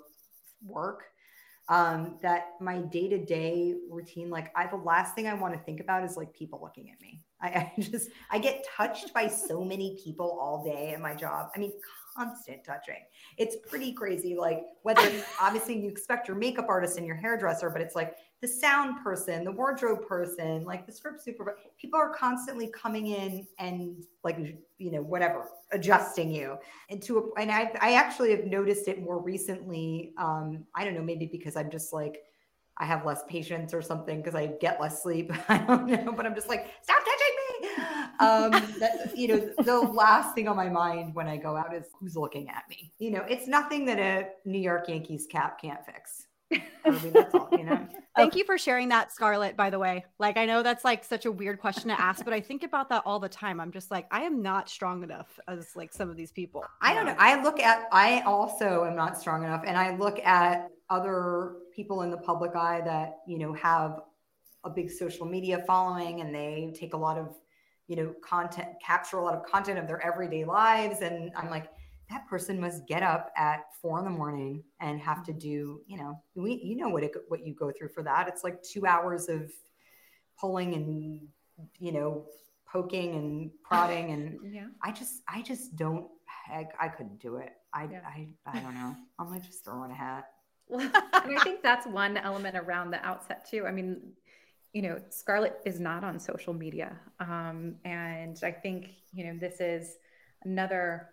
work 0.64 1.04
um 1.68 2.18
that 2.22 2.52
my 2.60 2.78
day-to-day 2.78 3.74
routine 3.90 4.30
like 4.30 4.50
i 4.56 4.66
the 4.66 4.76
last 4.76 5.14
thing 5.14 5.26
i 5.26 5.34
want 5.34 5.54
to 5.54 5.60
think 5.60 5.80
about 5.80 6.02
is 6.04 6.16
like 6.16 6.32
people 6.32 6.58
looking 6.62 6.90
at 6.90 7.00
me 7.00 7.22
I, 7.40 7.48
I 7.76 7.80
just 7.80 8.10
i 8.30 8.38
get 8.38 8.66
touched 8.76 9.12
by 9.12 9.28
so 9.28 9.64
many 9.64 9.98
people 10.02 10.38
all 10.40 10.64
day 10.64 10.94
in 10.94 11.02
my 11.02 11.14
job 11.14 11.50
i 11.54 11.58
mean 11.58 11.72
constant 12.16 12.64
touching 12.64 13.04
it's 13.38 13.56
pretty 13.68 13.92
crazy. 13.92 14.36
Like 14.36 14.64
whether 14.82 15.10
obviously 15.40 15.78
you 15.78 15.88
expect 15.88 16.28
your 16.28 16.36
makeup 16.36 16.66
artist 16.68 16.98
and 16.98 17.06
your 17.06 17.16
hairdresser, 17.16 17.70
but 17.70 17.80
it's 17.80 17.94
like 17.94 18.16
the 18.40 18.48
sound 18.48 19.02
person, 19.02 19.44
the 19.44 19.50
wardrobe 19.50 20.06
person, 20.06 20.64
like 20.64 20.86
the 20.86 20.92
script 20.92 21.22
super. 21.22 21.58
People 21.80 21.98
are 21.98 22.14
constantly 22.14 22.68
coming 22.68 23.08
in 23.08 23.46
and 23.58 24.04
like 24.22 24.38
you 24.78 24.92
know 24.92 25.02
whatever 25.02 25.48
adjusting 25.72 26.30
you 26.30 26.56
into 26.88 27.18
a. 27.18 27.40
And 27.40 27.50
I 27.50 27.72
I 27.80 27.94
actually 27.94 28.30
have 28.30 28.44
noticed 28.44 28.86
it 28.86 29.02
more 29.02 29.20
recently. 29.20 30.12
Um, 30.18 30.64
I 30.74 30.84
don't 30.84 30.94
know, 30.94 31.02
maybe 31.02 31.26
because 31.26 31.56
I'm 31.56 31.70
just 31.70 31.92
like. 31.92 32.22
I 32.80 32.84
have 32.84 33.04
less 33.04 33.24
patience 33.28 33.74
or 33.74 33.82
something 33.82 34.18
because 34.18 34.36
I 34.36 34.46
get 34.60 34.80
less 34.80 35.02
sleep. 35.02 35.32
I 35.48 35.58
don't 35.58 35.88
know, 35.88 36.12
but 36.12 36.26
I'm 36.26 36.34
just 36.36 36.48
like, 36.48 36.70
stop 36.80 36.98
touching 36.98 37.34
me. 37.60 37.88
Um, 38.20 39.12
you 39.16 39.26
know, 39.26 39.52
the 39.64 39.80
last 39.80 40.36
thing 40.36 40.46
on 40.46 40.54
my 40.54 40.68
mind 40.68 41.12
when 41.12 41.26
I 41.26 41.38
go 41.38 41.56
out 41.56 41.74
is 41.74 41.86
who's 41.98 42.16
looking 42.16 42.48
at 42.48 42.62
me. 42.70 42.92
You 43.00 43.10
know, 43.10 43.24
it's 43.28 43.48
nothing 43.48 43.84
that 43.86 43.98
a 43.98 44.28
New 44.44 44.60
York 44.60 44.88
Yankees 44.88 45.26
cap 45.28 45.60
can't 45.60 45.84
fix. 45.84 46.27
I 46.50 46.90
mean, 46.90 47.12
that's 47.12 47.34
all, 47.34 47.48
you 47.52 47.64
know. 47.64 47.86
Thank 48.16 48.34
you 48.34 48.44
for 48.44 48.58
sharing 48.58 48.88
that, 48.88 49.12
Scarlett, 49.12 49.56
by 49.56 49.70
the 49.70 49.78
way. 49.78 50.04
Like, 50.18 50.36
I 50.36 50.46
know 50.46 50.62
that's 50.62 50.84
like 50.84 51.04
such 51.04 51.26
a 51.26 51.32
weird 51.32 51.60
question 51.60 51.88
to 51.88 52.00
ask, 52.00 52.24
but 52.24 52.34
I 52.34 52.40
think 52.40 52.62
about 52.62 52.88
that 52.88 53.02
all 53.04 53.20
the 53.20 53.28
time. 53.28 53.60
I'm 53.60 53.70
just 53.70 53.90
like, 53.90 54.06
I 54.10 54.22
am 54.22 54.42
not 54.42 54.68
strong 54.68 55.02
enough 55.02 55.38
as 55.46 55.76
like 55.76 55.92
some 55.92 56.10
of 56.10 56.16
these 56.16 56.32
people. 56.32 56.64
I 56.80 56.94
don't 56.94 57.06
know. 57.06 57.14
I 57.18 57.40
look 57.42 57.60
at, 57.60 57.86
I 57.92 58.20
also 58.22 58.84
am 58.84 58.96
not 58.96 59.20
strong 59.20 59.44
enough. 59.44 59.62
And 59.66 59.76
I 59.76 59.96
look 59.96 60.18
at 60.20 60.68
other 60.90 61.56
people 61.74 62.02
in 62.02 62.10
the 62.10 62.16
public 62.16 62.56
eye 62.56 62.80
that, 62.84 63.18
you 63.26 63.38
know, 63.38 63.52
have 63.52 64.00
a 64.64 64.70
big 64.70 64.90
social 64.90 65.26
media 65.26 65.62
following 65.66 66.20
and 66.20 66.34
they 66.34 66.72
take 66.74 66.94
a 66.94 66.96
lot 66.96 67.18
of, 67.18 67.36
you 67.86 67.96
know, 67.96 68.14
content, 68.22 68.68
capture 68.84 69.18
a 69.18 69.24
lot 69.24 69.34
of 69.34 69.44
content 69.44 69.78
of 69.78 69.86
their 69.86 70.04
everyday 70.04 70.44
lives. 70.44 71.02
And 71.02 71.30
I'm 71.36 71.50
like, 71.50 71.70
that 72.10 72.26
person 72.26 72.60
must 72.60 72.86
get 72.86 73.02
up 73.02 73.30
at 73.36 73.64
four 73.82 73.98
in 73.98 74.04
the 74.04 74.10
morning 74.10 74.62
and 74.80 74.98
have 75.00 75.22
to 75.24 75.32
do, 75.32 75.82
you 75.86 75.98
know, 75.98 76.20
we, 76.34 76.60
you 76.62 76.76
know 76.76 76.88
what 76.88 77.02
it, 77.02 77.12
what 77.28 77.46
you 77.46 77.54
go 77.54 77.70
through 77.70 77.88
for 77.88 78.02
that. 78.02 78.28
It's 78.28 78.42
like 78.44 78.62
two 78.62 78.86
hours 78.86 79.28
of 79.28 79.50
pulling 80.40 80.74
and, 80.74 81.20
you 81.78 81.92
know, 81.92 82.24
poking 82.66 83.14
and 83.14 83.50
prodding 83.62 84.10
and 84.12 84.38
Yeah. 84.54 84.68
I 84.82 84.92
just, 84.92 85.22
I 85.28 85.42
just 85.42 85.76
don't, 85.76 86.08
I, 86.50 86.66
I 86.80 86.88
couldn't 86.88 87.20
do 87.20 87.36
it. 87.36 87.52
I, 87.74 87.84
Yeah. 87.84 88.00
I, 88.06 88.28
I 88.46 88.60
don't 88.60 88.74
know. 88.74 88.96
I'm 89.18 89.30
like 89.30 89.44
just 89.44 89.64
throwing 89.64 89.90
a 89.90 89.94
hat. 89.94 90.28
Well, 90.66 90.80
and 91.24 91.38
I 91.38 91.42
think 91.42 91.62
that's 91.62 91.86
one 91.86 92.16
element 92.16 92.56
around 92.56 92.90
the 92.90 93.04
outset 93.04 93.46
too. 93.50 93.66
I 93.66 93.70
mean, 93.70 94.12
you 94.72 94.82
know, 94.82 94.98
Scarlett 95.10 95.58
is 95.66 95.80
not 95.80 96.04
on 96.04 96.18
social 96.18 96.52
media. 96.54 96.98
Um, 97.20 97.76
and 97.84 98.38
I 98.42 98.50
think, 98.52 98.90
you 99.12 99.24
know, 99.26 99.38
this 99.38 99.60
is 99.60 99.96
another 100.44 101.08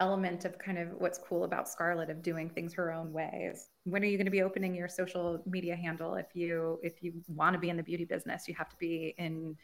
element 0.00 0.44
of 0.44 0.58
kind 0.58 0.78
of 0.78 0.88
what's 0.98 1.18
cool 1.18 1.44
about 1.44 1.68
Scarlett 1.68 2.08
of 2.10 2.22
doing 2.22 2.48
things 2.50 2.72
her 2.74 2.92
own 2.92 3.12
way 3.12 3.50
is 3.52 3.68
when 3.84 4.02
are 4.02 4.06
you 4.06 4.16
going 4.16 4.26
to 4.26 4.30
be 4.30 4.42
opening 4.42 4.74
your 4.74 4.88
social 4.88 5.42
media 5.46 5.74
handle 5.74 6.14
if 6.14 6.26
you 6.34 6.78
if 6.82 7.02
you 7.02 7.12
want 7.28 7.54
to 7.54 7.58
be 7.58 7.68
in 7.68 7.76
the 7.76 7.82
beauty 7.82 8.04
business 8.04 8.46
you 8.46 8.54
have 8.54 8.68
to 8.68 8.76
be 8.76 9.14
in 9.18 9.56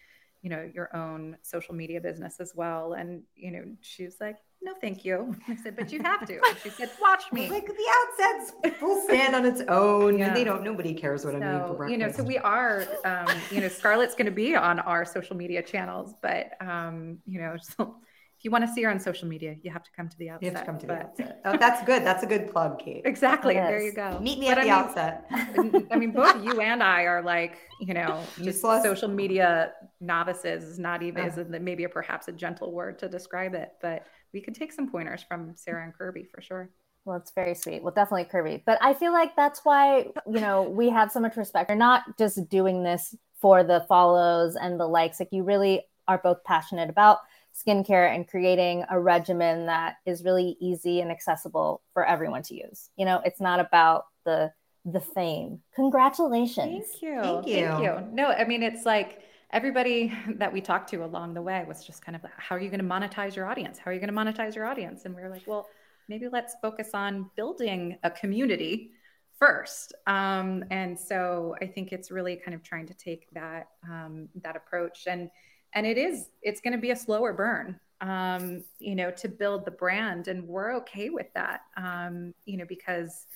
you 0.42 0.50
know 0.50 0.68
your 0.74 0.94
own 0.94 1.36
social 1.42 1.74
media 1.74 2.00
business 2.00 2.40
as 2.40 2.52
well 2.54 2.94
and 2.94 3.22
you 3.36 3.50
know 3.50 3.62
she 3.80 4.04
was 4.04 4.16
like 4.20 4.36
no 4.60 4.72
thank 4.80 5.04
you 5.04 5.34
i 5.48 5.54
said 5.56 5.76
but 5.76 5.92
you 5.92 6.02
have 6.02 6.26
to 6.26 6.34
and 6.34 6.58
she 6.62 6.68
said 6.70 6.90
watch 7.00 7.30
me 7.32 7.48
Like 7.48 7.66
the 7.66 7.86
outset's 7.96 8.78
full 8.80 9.00
stand 9.02 9.34
on 9.36 9.46
its 9.46 9.62
own. 9.68 10.18
Yeah. 10.18 10.28
And 10.28 10.36
they 10.36 10.42
don't, 10.44 10.62
nobody 10.64 10.94
cares 10.94 11.24
what 11.24 11.34
I 11.34 11.38
mean 11.38 11.60
for 11.60 11.68
so 11.68 11.74
breakfast. 11.74 11.92
you 11.92 11.98
know 12.06 12.10
so 12.12 12.22
we 12.24 12.38
are 12.38 12.84
um 13.04 13.28
you 13.50 13.60
know 13.60 13.68
scarlett's 13.68 14.14
going 14.14 14.26
to 14.26 14.32
be 14.32 14.56
on 14.56 14.80
our 14.80 15.04
social 15.04 15.36
media 15.36 15.62
channels 15.62 16.14
but 16.22 16.52
um 16.60 17.18
you 17.26 17.40
know 17.40 17.56
so 17.60 17.96
you 18.44 18.50
want 18.50 18.64
to 18.66 18.72
see 18.72 18.82
her 18.82 18.90
on 18.90 19.00
social 19.00 19.26
media 19.26 19.56
you 19.62 19.70
have 19.70 19.82
to 19.82 19.90
come 19.96 20.08
to 20.08 20.16
the 20.18 20.28
outset 20.30 20.42
You 20.44 20.50
have 20.50 20.60
to 20.60 20.66
come 20.66 20.78
to 20.78 20.86
the 20.86 20.92
but- 20.92 21.02
outset. 21.02 21.40
Oh, 21.44 21.56
that's 21.56 21.84
good. 21.84 22.04
That's 22.04 22.22
a 22.22 22.26
good 22.26 22.50
plug, 22.50 22.78
Kate. 22.78 23.02
exactly 23.06 23.54
There 23.54 23.80
you 23.82 23.92
go 23.92 24.18
Meet 24.20 24.38
me 24.38 24.48
But 24.48 24.58
at 24.58 24.58
I 24.58 24.60
the 24.62 24.70
mean, 24.70 24.78
outset. 24.80 25.86
I 25.92 25.96
mean, 25.96 26.12
both 26.12 26.44
you 26.44 26.60
and 26.60 26.82
I 26.82 27.02
are 27.04 27.22
like, 27.22 27.58
you 27.80 27.94
know, 27.94 28.20
just 28.36 28.46
Useless? 28.62 28.82
social 28.82 29.08
media 29.08 29.72
novices 30.00 30.64
is 30.64 30.78
not 30.78 31.02
even, 31.02 31.24
is 31.24 31.38
uh-huh. 31.38 31.54
a- 31.54 31.60
maybe 31.60 31.84
a 31.84 31.88
perhaps 31.88 32.28
a 32.28 32.32
gentle 32.32 32.72
word 32.72 32.98
to 33.00 33.08
describe 33.08 33.54
it, 33.54 33.72
but 33.80 34.06
we 34.32 34.40
could 34.40 34.54
take 34.54 34.72
some 34.72 34.90
pointers 34.90 35.22
from 35.26 35.52
Sarah 35.56 35.84
and 35.84 35.94
Kirbie 35.96 36.28
for 36.30 36.40
sure. 36.42 36.70
Well, 37.04 37.16
it's 37.16 37.32
very 37.32 37.54
sweet. 37.54 37.82
Well, 37.82 37.92
definitely 37.94 38.24
Kirbie. 38.24 38.62
But 38.64 38.78
I 38.80 38.94
feel 38.94 39.12
like 39.12 39.36
that's 39.36 39.60
why, 39.64 40.06
you 40.26 40.40
know, 40.40 40.62
we 40.62 40.88
have 40.90 41.12
so 41.12 41.20
much 41.20 41.36
respect. 41.36 41.68
You're 41.70 41.76
not 41.78 42.16
just 42.18 42.48
doing 42.48 42.82
this 42.82 43.14
for 43.40 43.62
the 43.62 43.84
follows 43.88 44.56
and 44.56 44.80
the 44.80 44.86
likes. 44.86 45.20
Like 45.20 45.28
you 45.30 45.42
really 45.44 45.82
are 46.08 46.18
both 46.18 46.42
passionate 46.44 46.88
about 46.90 47.18
skincare 47.54 48.14
and 48.14 48.26
creating 48.26 48.84
a 48.90 48.98
regimen 48.98 49.66
that 49.66 49.96
is 50.04 50.24
really 50.24 50.56
easy 50.60 51.00
and 51.00 51.10
accessible 51.10 51.82
for 51.92 52.04
everyone 52.04 52.42
to 52.42 52.54
use. 52.54 52.90
You 52.96 53.04
know, 53.04 53.20
it's 53.24 53.40
not 53.40 53.60
about 53.60 54.06
the 54.24 54.52
the 54.84 55.00
fame. 55.00 55.60
Congratulations. 55.74 56.86
Thank 56.90 57.02
you. 57.02 57.22
Thank 57.22 57.46
you. 57.46 57.66
Thank 57.66 57.82
you. 57.82 57.84
you. 57.84 58.08
No, 58.12 58.28
I 58.28 58.44
mean, 58.44 58.62
it's 58.62 58.84
like 58.84 59.20
everybody 59.50 60.12
that 60.36 60.52
we 60.52 60.60
talked 60.60 60.90
to 60.90 61.04
along 61.04 61.32
the 61.32 61.40
way 61.40 61.64
was 61.66 61.86
just 61.86 62.04
kind 62.04 62.16
of, 62.16 62.22
how 62.36 62.56
are 62.56 62.60
you 62.60 62.68
going 62.68 62.80
to 62.80 62.86
monetize 62.86 63.34
your 63.34 63.46
audience? 63.46 63.78
How 63.78 63.90
are 63.90 63.94
you 63.94 64.00
going 64.00 64.12
to 64.12 64.14
monetize 64.14 64.54
your 64.54 64.66
audience? 64.66 65.06
And 65.06 65.14
we 65.14 65.22
were 65.22 65.30
like, 65.30 65.46
well, 65.46 65.66
maybe 66.08 66.28
let's 66.28 66.54
focus 66.60 66.90
on 66.92 67.30
building 67.34 67.96
a 68.02 68.10
community 68.10 68.90
first. 69.38 69.94
Um, 70.06 70.64
and 70.70 70.98
so 70.98 71.56
I 71.62 71.66
think 71.66 71.92
it's 71.92 72.10
really 72.10 72.36
kind 72.36 72.54
of 72.54 72.62
trying 72.62 72.86
to 72.88 72.94
take 72.94 73.26
that 73.32 73.68
um, 73.88 74.28
that 74.42 74.54
approach, 74.54 75.06
and 75.06 75.30
and 75.74 75.86
it 75.86 75.98
is 75.98 76.30
it's 76.42 76.60
going 76.60 76.72
to 76.72 76.78
be 76.78 76.90
a 76.90 76.96
slower 76.96 77.32
burn, 77.32 77.78
um, 78.00 78.64
you 78.78 78.94
know, 78.94 79.10
to 79.12 79.28
build 79.28 79.64
the 79.64 79.70
brand, 79.70 80.28
and 80.28 80.46
we're 80.46 80.74
okay 80.76 81.10
with 81.10 81.26
that, 81.34 81.62
um, 81.76 82.32
you 82.44 82.56
know, 82.56 82.64
because 82.68 83.26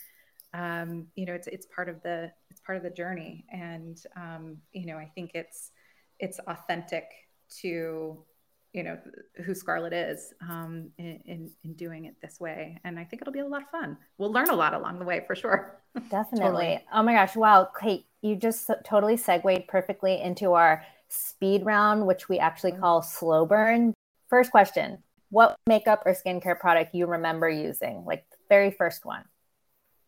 um, 0.54 1.06
you 1.14 1.26
know 1.26 1.34
it's 1.34 1.46
it's 1.48 1.66
part 1.66 1.88
of 1.88 2.02
the 2.02 2.32
it's 2.50 2.60
part 2.60 2.76
of 2.76 2.84
the 2.84 2.90
journey, 2.90 3.44
and 3.52 4.02
um, 4.16 4.56
you 4.72 4.86
know 4.86 4.96
I 4.96 5.10
think 5.14 5.32
it's 5.34 5.72
it's 6.18 6.38
authentic 6.46 7.04
to 7.60 8.24
you 8.72 8.82
know 8.82 8.98
who 9.44 9.54
Scarlett 9.54 9.92
is 9.92 10.32
um, 10.48 10.90
in, 10.98 11.20
in 11.24 11.50
in 11.64 11.72
doing 11.74 12.04
it 12.04 12.14
this 12.22 12.38
way, 12.38 12.78
and 12.84 12.98
I 12.98 13.04
think 13.04 13.22
it'll 13.22 13.32
be 13.32 13.40
a 13.40 13.46
lot 13.46 13.62
of 13.62 13.70
fun. 13.70 13.96
We'll 14.18 14.32
learn 14.32 14.50
a 14.50 14.56
lot 14.56 14.74
along 14.74 14.98
the 14.98 15.04
way 15.04 15.24
for 15.26 15.34
sure. 15.34 15.80
Definitely. 16.10 16.38
Totally. 16.38 16.84
Oh 16.92 17.02
my 17.02 17.14
gosh. 17.14 17.34
Wow. 17.34 17.68
Kate, 17.78 18.04
you 18.22 18.36
just 18.36 18.70
totally 18.84 19.16
segued 19.16 19.66
perfectly 19.68 20.20
into 20.20 20.52
our 20.52 20.84
speed 21.08 21.64
round, 21.64 22.06
which 22.06 22.28
we 22.28 22.38
actually 22.38 22.72
call 22.72 23.02
slow 23.02 23.46
burn. 23.46 23.94
First 24.28 24.50
question 24.50 25.02
What 25.30 25.56
makeup 25.66 26.02
or 26.06 26.14
skincare 26.14 26.58
product 26.58 26.94
you 26.94 27.06
remember 27.06 27.48
using? 27.48 28.04
Like 28.04 28.24
the 28.30 28.36
very 28.48 28.70
first 28.70 29.04
one. 29.04 29.24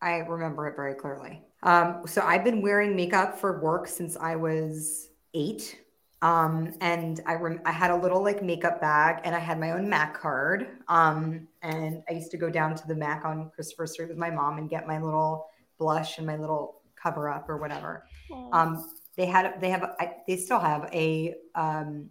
I 0.01 0.17
remember 0.17 0.67
it 0.67 0.75
very 0.75 0.95
clearly. 0.95 1.41
Um, 1.63 2.01
so 2.07 2.21
I've 2.21 2.43
been 2.43 2.61
wearing 2.61 2.95
makeup 2.95 3.37
for 3.37 3.61
work 3.61 3.87
since 3.87 4.17
I 4.17 4.35
was 4.35 5.09
eight. 5.33 5.79
Um, 6.23 6.73
and 6.81 7.19
I 7.25 7.33
rem- 7.33 7.61
I 7.65 7.71
had 7.71 7.89
a 7.89 7.95
little 7.95 8.23
like 8.23 8.43
makeup 8.43 8.79
bag 8.79 9.21
and 9.23 9.35
I 9.35 9.39
had 9.39 9.59
my 9.59 9.71
own 9.71 9.89
MAC 9.89 10.19
card. 10.19 10.67
Um, 10.87 11.47
and 11.63 12.03
I 12.09 12.13
used 12.13 12.31
to 12.31 12.37
go 12.37 12.49
down 12.49 12.75
to 12.75 12.87
the 12.87 12.95
MAC 12.95 13.25
on 13.25 13.51
Christopher 13.53 13.87
Street 13.87 14.09
with 14.09 14.17
my 14.17 14.29
mom 14.29 14.57
and 14.57 14.69
get 14.69 14.87
my 14.87 15.01
little 15.01 15.47
blush 15.79 16.19
and 16.19 16.27
my 16.27 16.37
little 16.37 16.81
cover 16.95 17.29
up 17.29 17.49
or 17.49 17.57
whatever. 17.57 18.05
Um, 18.53 18.87
they 19.17 19.25
had 19.25 19.59
they 19.61 19.69
have 19.69 19.83
I, 19.99 20.15
they 20.27 20.37
still 20.37 20.59
have 20.59 20.89
a 20.93 21.35
um, 21.55 22.09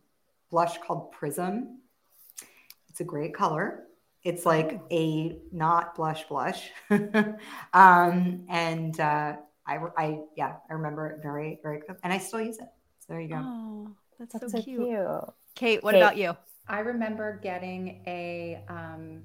blush 0.50 0.78
called 0.78 1.12
Prism. 1.12 1.78
It's 2.88 3.00
a 3.00 3.04
great 3.04 3.34
color. 3.34 3.84
It's 4.22 4.44
like 4.44 4.80
a 4.90 5.38
not 5.50 5.94
blush 5.94 6.28
blush, 6.28 6.70
um, 6.90 8.44
and 8.50 9.00
uh, 9.00 9.36
I 9.66 9.78
I 9.96 10.18
yeah 10.36 10.56
I 10.68 10.74
remember 10.74 11.06
it 11.06 11.22
very 11.22 11.58
very 11.62 11.80
good, 11.80 11.96
and 12.02 12.12
I 12.12 12.18
still 12.18 12.42
use 12.42 12.58
it. 12.58 12.68
So 12.98 13.06
there 13.08 13.20
you 13.20 13.28
go. 13.28 13.36
Oh, 13.38 13.90
that's, 14.18 14.32
That's 14.34 14.52
so, 14.52 14.58
so 14.58 14.64
cute. 14.64 14.88
cute. 14.88 15.34
Kate, 15.54 15.82
what 15.82 15.94
Kate. 15.94 16.02
about 16.02 16.16
you? 16.18 16.36
I 16.68 16.80
remember 16.80 17.40
getting 17.42 18.02
a 18.06 18.62
um 18.68 19.22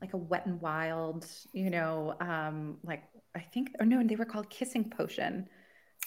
like 0.00 0.12
a 0.12 0.16
wet 0.16 0.46
and 0.46 0.60
wild, 0.60 1.26
you 1.52 1.70
know, 1.70 2.16
um 2.20 2.78
like 2.82 3.04
I 3.34 3.40
think 3.40 3.70
or 3.78 3.86
no, 3.86 4.02
they 4.02 4.16
were 4.16 4.24
called 4.24 4.50
kissing 4.50 4.90
potion. 4.90 5.48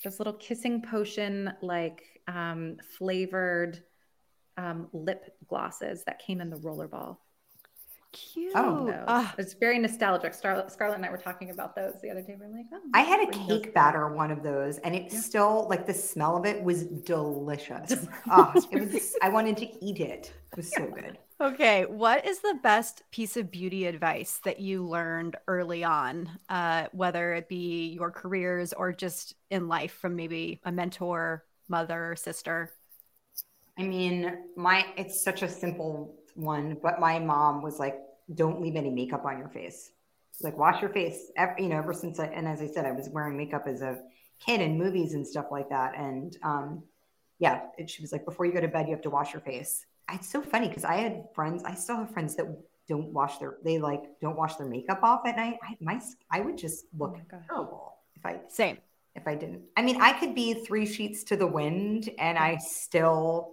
Those 0.04 0.20
little 0.20 0.34
kissing 0.34 0.82
potion 0.82 1.52
like 1.62 2.04
um 2.28 2.78
flavored 2.98 3.84
um 4.58 4.88
lip 4.94 5.36
glosses 5.48 6.04
that 6.06 6.20
came 6.20 6.42
in 6.42 6.50
the 6.50 6.58
rollerball. 6.58 7.18
Cute. 8.12 8.54
Oh, 8.56 8.88
Those. 8.88 9.06
Ah, 9.08 9.36
It's 9.38 9.54
very 9.54 9.78
nostalgic. 9.78 10.34
Scarlett, 10.34 10.72
Scarlett 10.72 10.98
and 10.98 11.06
I 11.06 11.12
were 11.12 11.18
talking 11.18 11.52
about 11.52 11.76
those 11.76 11.94
the 12.02 12.10
other 12.10 12.22
day. 12.22 12.36
We 12.40 12.46
are 12.48 12.50
like, 12.50 12.66
oh, 12.74 12.80
I 12.94 13.02
had 13.02 13.22
a 13.22 13.28
bring 13.28 13.48
those 13.48 13.62
cake 13.62 13.74
back. 13.76 13.94
batter 13.94 14.08
one 14.16 14.32
of 14.32 14.42
those, 14.42 14.80
and 14.80 14.96
it 14.96 15.12
Yeah. 15.12 15.20
still 15.20 15.68
like 15.70 15.86
the 15.86 15.94
smell 15.94 16.36
of 16.36 16.46
it 16.46 16.64
was 16.64 16.86
delicious. 16.86 18.08
oh, 18.32 18.52
it 18.72 18.80
was. 18.80 19.14
I 19.22 19.30
wanted 19.30 19.58
to 19.58 19.86
eat 19.86 20.00
it. 20.00 20.34
It 20.52 20.58
was 20.58 20.74
so 20.74 20.88
good. 20.92 21.20
Okay. 21.42 21.86
What 21.86 22.26
is 22.26 22.40
the 22.42 22.60
best 22.62 23.04
piece 23.12 23.38
of 23.38 23.52
beauty 23.52 23.86
advice 23.86 24.40
that 24.44 24.60
you 24.60 24.86
learned 24.86 25.36
early 25.48 25.84
on, 25.84 26.40
uh, 26.50 26.88
whether 26.92 27.34
it 27.34 27.48
be 27.50 27.90
your 27.90 28.12
careers 28.12 28.74
or 28.74 28.92
just 28.94 29.36
in 29.50 29.68
life 29.68 29.94
from 29.94 30.16
maybe 30.16 30.60
a 30.64 30.72
mentor, 30.72 31.46
mother, 31.68 32.12
or 32.12 32.16
sister? 32.16 32.74
I 33.78 33.84
mean, 33.84 34.38
my 34.56 34.86
it's 34.98 35.22
such 35.24 35.42
a 35.42 35.50
simple 35.50 36.16
one, 36.36 36.78
but 36.82 37.00
my 37.00 37.20
mom 37.20 37.62
was 37.62 37.80
like, 37.80 37.96
"Don't 38.34 38.62
leave 38.62 38.76
any 38.76 38.90
makeup 38.90 39.26
on 39.26 39.38
your 39.40 39.50
face. 39.50 39.92
Like, 40.42 40.58
wash 40.58 40.82
your 40.82 40.92
face." 40.92 41.32
You 41.58 41.70
know, 41.70 41.78
ever 41.78 41.94
since 41.94 42.20
I 42.20 42.28
and 42.28 42.48
as 42.48 42.62
I 42.62 42.68
said, 42.68 42.86
I 42.86 42.92
was 42.92 43.10
wearing 43.10 43.38
makeup 43.38 43.68
as 43.68 43.82
a 43.82 44.02
kid 44.40 44.62
in 44.62 44.78
movies 44.78 45.14
and 45.14 45.26
stuff 45.28 45.48
like 45.52 45.70
that. 45.70 45.96
And 45.96 46.36
um, 46.44 46.84
yeah, 47.40 47.68
it, 47.78 47.90
she 47.90 48.02
was 48.02 48.12
like, 48.12 48.26
"Before 48.26 48.46
you 48.46 48.54
go 48.54 48.62
to 48.62 48.68
bed, 48.68 48.88
you 48.88 48.94
have 48.94 49.04
to 49.04 49.10
wash 49.10 49.34
your 49.34 49.42
face." 49.42 49.86
It's 50.14 50.30
so 50.30 50.42
funny 50.42 50.68
because 50.68 50.86
I 50.86 50.96
had 50.96 51.26
friends. 51.34 51.64
I 51.64 51.74
still 51.76 51.98
have 51.98 52.12
friends 52.12 52.36
that 52.36 52.46
don't 52.88 53.14
wash 53.14 53.38
their 53.38 53.58
they 53.64 53.78
like 53.78 54.02
don't 54.20 54.36
wash 54.36 54.56
their 54.56 54.68
makeup 54.68 55.02
off 55.04 55.22
at 55.26 55.38
night. 55.38 55.58
I 55.64 55.78
my 55.80 56.02
I 56.32 56.42
would 56.42 56.58
just 56.58 56.86
oh 56.86 56.98
look 56.98 57.14
my 57.14 57.22
gosh. 57.30 57.46
terrible 57.48 57.94
if 58.16 58.26
I 58.26 58.40
Same. 58.48 58.78
if 59.16 59.28
I 59.28 59.36
didn't. 59.36 59.62
I 59.78 59.82
mean, 59.84 60.02
I 60.02 60.14
could 60.14 60.34
be 60.36 60.54
three 60.66 60.86
sheets 60.86 61.24
to 61.26 61.38
the 61.38 61.48
wind 61.48 62.10
and 62.18 62.38
I 62.38 62.58
still 62.58 63.52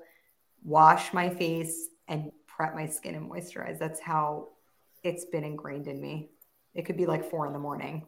wash 0.64 1.12
my 1.12 1.28
face 1.28 1.88
and 2.08 2.32
prep 2.46 2.74
my 2.74 2.86
skin 2.86 3.14
and 3.14 3.30
moisturize. 3.30 3.78
That's 3.78 4.00
how 4.00 4.48
it's 5.04 5.26
been 5.26 5.44
ingrained 5.44 5.86
in 5.86 6.00
me. 6.00 6.30
It 6.74 6.86
could 6.86 6.96
be 6.96 7.06
like 7.06 7.30
four 7.30 7.46
in 7.46 7.52
the 7.52 7.58
morning. 7.58 8.06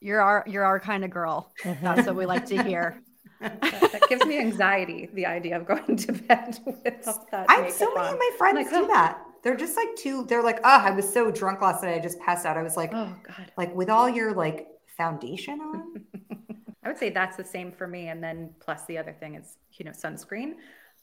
You're 0.00 0.20
our 0.20 0.44
you're 0.46 0.64
our 0.64 0.80
kind 0.80 1.04
of 1.04 1.10
girl. 1.10 1.52
That's 1.64 2.06
what 2.06 2.16
we 2.16 2.26
like 2.26 2.46
to 2.46 2.62
hear. 2.62 3.00
That, 3.40 3.60
that 3.60 4.08
gives 4.08 4.24
me 4.24 4.38
anxiety, 4.38 5.10
the 5.12 5.26
idea 5.26 5.56
of 5.56 5.66
going 5.66 5.96
to 5.96 6.12
bed 6.12 6.58
with 6.66 6.82
that 6.84 7.46
I 7.48 7.56
have 7.56 7.72
so 7.72 7.92
many 7.94 8.08
on. 8.08 8.14
of 8.14 8.18
my 8.18 8.30
friends 8.38 8.56
Like, 8.56 8.70
do 8.70 8.84
oh. 8.84 8.86
that. 8.88 9.20
They're 9.42 9.56
just 9.56 9.76
like 9.76 9.94
too, 9.96 10.24
they're 10.26 10.42
like, 10.42 10.60
oh, 10.64 10.80
I 10.80 10.90
was 10.90 11.10
so 11.12 11.30
drunk 11.30 11.60
last 11.60 11.82
night. 11.82 11.94
I 11.94 11.98
just 12.00 12.18
passed 12.20 12.46
out. 12.46 12.56
I 12.56 12.62
was 12.62 12.76
like, 12.76 12.90
Oh 12.94 13.14
God. 13.22 13.52
like 13.58 13.74
with 13.74 13.90
all 13.90 14.08
your 14.08 14.32
like 14.32 14.68
foundation 14.96 15.60
on. 15.60 16.04
I 16.84 16.88
would 16.88 16.98
say 16.98 17.10
that's 17.10 17.36
the 17.36 17.44
same 17.44 17.72
for 17.72 17.86
me. 17.86 18.08
And 18.08 18.22
then 18.22 18.50
plus 18.60 18.84
the 18.86 18.96
other 18.98 19.12
thing 19.18 19.34
is, 19.34 19.56
you 19.72 19.84
know, 19.84 19.90
sunscreen. 19.90 20.54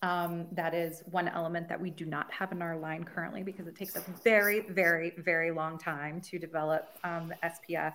Um, 0.03 0.47
that 0.53 0.73
is 0.73 1.03
one 1.11 1.27
element 1.27 1.69
that 1.69 1.79
we 1.79 1.91
do 1.91 2.05
not 2.05 2.31
have 2.33 2.51
in 2.51 2.61
our 2.63 2.75
line 2.75 3.03
currently 3.03 3.43
because 3.43 3.67
it 3.67 3.75
takes 3.75 3.95
a 3.95 4.03
very, 4.23 4.61
very, 4.61 5.13
very 5.19 5.51
long 5.51 5.77
time 5.77 6.19
to 6.21 6.39
develop 6.39 6.89
um, 7.03 7.27
the 7.29 7.35
SPF. 7.47 7.93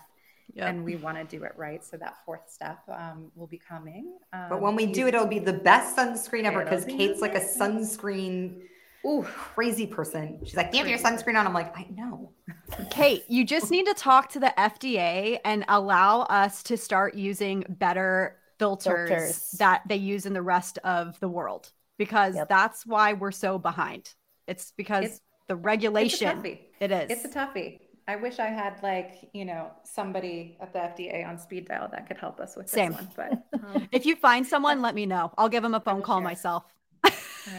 Yep. 0.55 0.69
And 0.69 0.85
we 0.85 0.97
want 0.97 1.19
to 1.19 1.25
do 1.25 1.45
it 1.45 1.53
right. 1.57 1.85
So 1.85 1.97
that 1.99 2.17
fourth 2.25 2.49
step 2.51 2.79
um, 2.89 3.31
will 3.35 3.47
be 3.47 3.59
coming. 3.59 4.17
Um, 4.33 4.47
But 4.49 4.61
when 4.63 4.75
we 4.77 4.87
do 4.87 5.07
it, 5.07 5.15
it'll 5.15 5.27
be 5.27 5.39
the 5.39 5.53
best 5.53 5.97
sunscreen 5.97 6.45
ever 6.45 6.63
because 6.65 6.85
Kate's 6.85 7.21
like 7.21 7.35
a 7.35 7.41
sunscreen 7.41 8.63
Ooh, 9.07 9.23
crazy 9.23 9.87
person. 9.87 10.41
She's 10.45 10.57
like, 10.57 10.73
"Do 10.73 10.79
you 10.79 10.83
have 10.83 10.91
your 10.91 10.99
sunscreen 10.99 11.39
on?" 11.39 11.47
I'm 11.47 11.53
like, 11.55 11.77
"I 11.79 11.87
know." 11.95 12.33
Kate, 12.91 13.23
you 13.29 13.45
just 13.45 13.71
need 13.71 13.87
to 13.87 13.95
talk 13.95 14.31
to 14.31 14.41
the 14.41 14.53
FDA 14.59 15.39
and 15.45 15.65
allow 15.69 16.23
us 16.23 16.63
to 16.65 16.77
start 16.77 17.15
using 17.15 17.65
better 17.69 18.37
filters, 18.59 19.09
Filters. 19.09 19.51
that 19.59 19.83
they 19.89 19.95
use 19.97 20.27
in 20.27 20.33
the 20.33 20.43
rest 20.43 20.79
of 20.83 21.21
the 21.21 21.29
world 21.29 21.71
because 21.99 22.35
Yep. 22.35 22.49
that's 22.49 22.85
why 22.87 23.13
we're 23.13 23.31
so 23.31 23.59
behind. 23.59 24.13
It's 24.49 24.73
because 24.77 25.05
It's- 25.05 25.21
the 25.47 25.55
it's 25.55 25.61
a 25.61 25.63
regulation. 25.65 26.43
toughie. 26.43 26.59
It 26.81 26.91
is. 26.91 27.11
It's 27.11 27.25
a 27.25 27.29
toughie. 27.29 27.79
I 28.09 28.17
wish 28.17 28.39
I 28.39 28.47
had 28.47 28.81
like, 28.83 29.29
you 29.33 29.45
know, 29.45 29.71
somebody 29.83 30.57
at 30.61 30.73
the 30.73 30.79
FDA 30.79 31.27
on 31.27 31.39
speed 31.39 31.67
dial 31.69 31.89
that 31.91 32.07
could 32.07 32.19
help 32.19 32.39
us 32.41 32.57
with 32.57 32.69
Same. 32.69 32.93
this 32.93 33.01
one. 33.01 33.43
But 33.53 33.61
um, 33.75 33.89
if 33.93 34.07
you 34.07 34.15
find 34.17 34.47
someone, 34.47 34.81
let 34.81 34.95
me 34.95 35.07
know. 35.07 35.33
I'll 35.37 35.49
give 35.49 35.63
them 35.63 35.75
a 35.75 35.81
phone 35.81 36.03
call 36.03 36.19
share. 36.19 36.25
myself. 36.25 36.65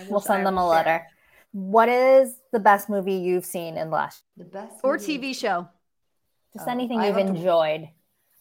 We'll 0.10 0.20
send 0.20 0.46
them 0.46 0.56
will 0.56 0.72
a 0.72 0.76
share. 0.76 0.84
letter. 0.84 1.08
What 1.54 1.88
is 1.90 2.36
the 2.52 2.60
best 2.60 2.90
movie 2.90 3.14
you've 3.16 3.46
seen 3.46 3.78
in 3.78 3.90
the 3.90 3.96
last? 3.96 4.22
The 4.36 4.44
best 4.44 4.76
Or 4.84 4.94
movie- 4.98 5.18
TV 5.18 5.34
show. 5.36 5.68
Just 6.54 6.68
Oh, 6.68 6.72
anything 6.72 7.00
I 7.00 7.08
you've 7.08 7.16
loved- 7.18 7.38
enjoyed. 7.38 7.90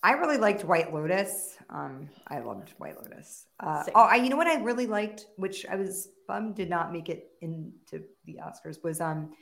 I 0.02 0.12
really 0.12 0.38
liked 0.38 0.64
White 0.64 0.92
Lotus. 0.92 1.56
Um, 1.70 2.08
I 2.28 2.38
loved 2.40 2.70
White 2.78 2.96
Lotus. 3.00 3.46
Uh, 3.60 3.82
oh, 3.94 4.02
I, 4.02 4.16
you 4.16 4.28
know 4.28 4.36
what 4.36 4.46
I 4.46 4.60
really 4.62 4.86
liked, 4.86 5.26
which 5.36 5.66
I 5.66 5.74
was 5.76 6.08
bummed 6.28 6.54
did 6.56 6.68
not 6.70 6.92
make 6.92 7.08
it 7.08 7.30
into 7.40 8.04
the 8.24 8.38
Oscars, 8.44 8.82
was 8.84 9.00
um, 9.00 9.32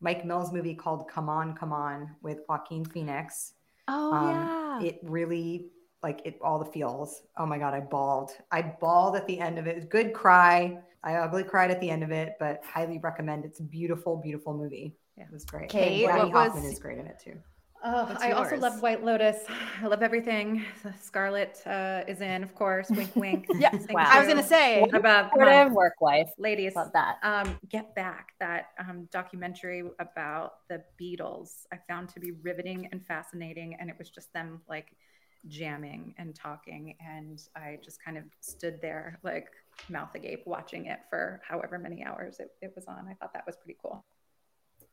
Mike 0.00 0.24
Mills' 0.24 0.52
movie 0.52 0.74
called 0.74 1.08
"Come 1.08 1.28
On, 1.28 1.54
Come 1.54 1.72
On" 1.72 2.10
with 2.22 2.40
Joaquin 2.48 2.84
Phoenix. 2.84 3.54
Oh, 3.88 4.12
Um, 4.12 4.30
yeah. 4.30 4.88
It 4.88 4.98
really 5.02 5.70
like 6.02 6.22
it 6.24 6.38
all 6.42 6.58
the 6.58 6.70
feels. 6.70 7.22
Oh 7.36 7.44
my 7.46 7.58
god, 7.58 7.74
I 7.74 7.80
bawled. 7.80 8.30
I 8.50 8.62
bawled 8.62 9.16
at 9.16 9.26
the 9.26 9.38
end 9.38 9.58
of 9.58 9.66
it. 9.66 9.88
Good 9.90 10.14
cry. 10.14 10.78
I 11.02 11.14
ugly 11.16 11.44
cried 11.44 11.70
at 11.70 11.80
the 11.80 11.90
end 11.90 12.02
of 12.02 12.10
it, 12.10 12.36
but 12.38 12.62
highly 12.64 12.98
recommend. 12.98 13.44
It's 13.44 13.60
a 13.60 13.62
beautiful, 13.64 14.16
beautiful 14.16 14.54
movie. 14.54 14.96
Yeah. 15.16 15.24
It 15.24 15.32
was 15.32 15.44
great. 15.44 15.68
Kate, 15.68 16.06
and 16.06 16.18
Gaby 16.22 16.32
what 16.32 16.54
was- 16.54 16.64
is 16.64 16.78
great 16.78 16.98
in 16.98 17.06
it 17.06 17.18
too. 17.22 17.38
Oh, 17.82 18.04
What's 18.04 18.22
I 18.22 18.32
also 18.32 18.56
love 18.56 18.82
White 18.82 19.02
Lotus. 19.04 19.44
I 19.82 19.86
love 19.86 20.02
everything. 20.02 20.64
Scarlett 21.00 21.62
uh, 21.66 22.02
is 22.06 22.20
in, 22.20 22.42
of 22.42 22.54
course. 22.54 22.90
Wink, 22.90 23.14
wink. 23.16 23.46
Yeah, 23.58 23.70
Wow. 23.90 24.06
I 24.08 24.18
was 24.18 24.28
gonna 24.28 24.46
say 24.46 24.80
What 24.80 24.94
about 24.94 25.30
come 25.30 25.40
Supportive 25.40 25.72
work 25.72 25.94
life, 26.00 26.30
ladies? 26.38 26.74
Love 26.74 26.92
that. 26.92 27.18
Um, 27.22 27.58
Get 27.68 27.94
Back, 27.94 28.32
that 28.38 28.68
um, 28.78 29.08
documentary 29.10 29.84
about 29.98 30.68
the 30.68 30.82
Beatles, 31.00 31.66
I 31.72 31.78
found 31.88 32.08
to 32.10 32.20
be 32.20 32.32
riveting 32.42 32.88
and 32.92 33.04
fascinating. 33.06 33.76
And 33.80 33.88
it 33.88 33.96
was 33.98 34.10
just 34.10 34.32
them 34.32 34.60
like 34.68 34.92
jamming 35.48 36.14
and 36.18 36.34
talking. 36.34 36.96
And 37.00 37.40
I 37.56 37.78
just 37.82 38.02
kind 38.04 38.18
of 38.18 38.24
stood 38.40 38.80
there, 38.82 39.18
like 39.22 39.48
mouth 39.88 40.14
agape, 40.14 40.42
watching 40.46 40.86
it 40.86 41.00
for 41.08 41.40
however 41.48 41.78
many 41.78 42.04
hours 42.04 42.40
it, 42.40 42.50
it 42.60 42.72
was 42.74 42.84
on. 42.86 43.08
I 43.10 43.14
thought 43.14 43.32
that 43.32 43.46
was 43.46 43.56
pretty 43.56 43.78
cool. 43.82 44.04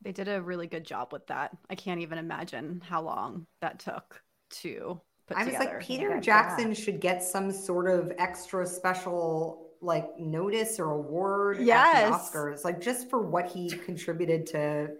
They 0.02 0.12
did 0.12 0.28
a 0.28 0.42
really 0.42 0.68
good 0.68 0.84
job 0.86 1.12
with 1.12 1.26
that. 1.28 1.56
I 1.70 1.76
can't 1.76 2.02
even 2.02 2.18
imagine 2.18 2.82
how 2.88 3.02
long 3.02 3.48
that 3.62 3.80
took 3.80 4.22
to 4.62 5.00
put 5.28 5.38
I 5.38 5.44
was 5.44 5.54
together. 5.54 5.72
like, 5.78 5.82
Peter 5.82 6.10
Yeah, 6.16 6.20
Jackson 6.20 6.74
should 6.74 7.00
get 7.02 7.24
some 7.24 7.52
sort 7.52 7.88
of 7.90 8.12
extra 8.18 8.66
special 8.66 9.64
like 9.82 10.18
notice 10.20 10.80
or 10.80 10.92
award 10.92 11.60
Yes. 11.60 11.96
at 11.96 12.10
the 12.10 12.16
Oscars, 12.16 12.64
like 12.64 12.82
just 12.82 13.10
for 13.10 13.22
what 13.22 13.48
he 13.48 13.70
contributed 13.70 14.48
to 14.48 14.92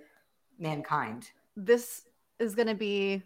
mankind. 0.60 1.32
this 1.56 2.04
is 2.40 2.54
gonna 2.54 2.76
be 2.76 3.24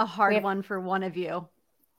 a 0.00 0.06
hard 0.06 0.34
have- 0.34 0.42
one 0.42 0.62
for 0.62 0.80
one 0.80 1.02
of 1.04 1.16
you. 1.16 1.46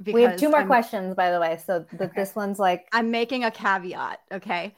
We 0.05 0.23
have 0.23 0.35
two 0.37 0.49
more 0.49 0.59
I'm- 0.59 0.67
questions, 0.67 1.15
by 1.15 1.31
the 1.31 1.39
way. 1.39 1.57
So 1.65 1.85
that 1.93 2.13
this 2.15 2.35
one's 2.35 2.59
like 2.59 2.87
I'm 2.91 3.11
making 3.11 3.45
a 3.45 3.51
caveat, 3.51 4.19
okay? 4.33 4.75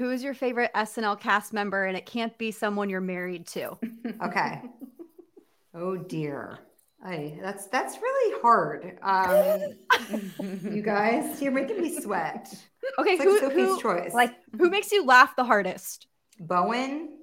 Who 0.00 0.10
is 0.10 0.22
your 0.22 0.32
favorite 0.32 0.70
SNL 0.74 1.20
cast 1.20 1.52
member? 1.52 1.84
And 1.84 1.94
it 1.94 2.06
can't 2.06 2.36
be 2.38 2.52
someone 2.52 2.88
you're 2.88 3.02
married 3.02 3.46
to. 3.48 3.76
Okay. 4.24 4.62
oh 5.74 5.96
dear. 5.98 6.58
I, 7.04 7.38
that's 7.42 7.66
that's 7.66 7.98
really 8.00 8.40
hard. 8.40 8.98
Um, 9.02 9.74
you 10.74 10.80
guys, 10.82 11.40
you're 11.42 11.52
making 11.52 11.82
me 11.82 12.00
sweat. 12.00 12.48
Okay, 12.98 13.10
It's 13.10 13.20
like 13.20 13.28
who, 13.28 13.38
Sophie's 13.40 13.68
who, 13.68 13.80
choice. 13.80 14.14
like 14.14 14.34
who 14.56 14.70
makes 14.70 14.90
you 14.90 15.04
laugh 15.04 15.36
the 15.36 15.44
hardest? 15.44 16.06
Bowen 16.40 17.18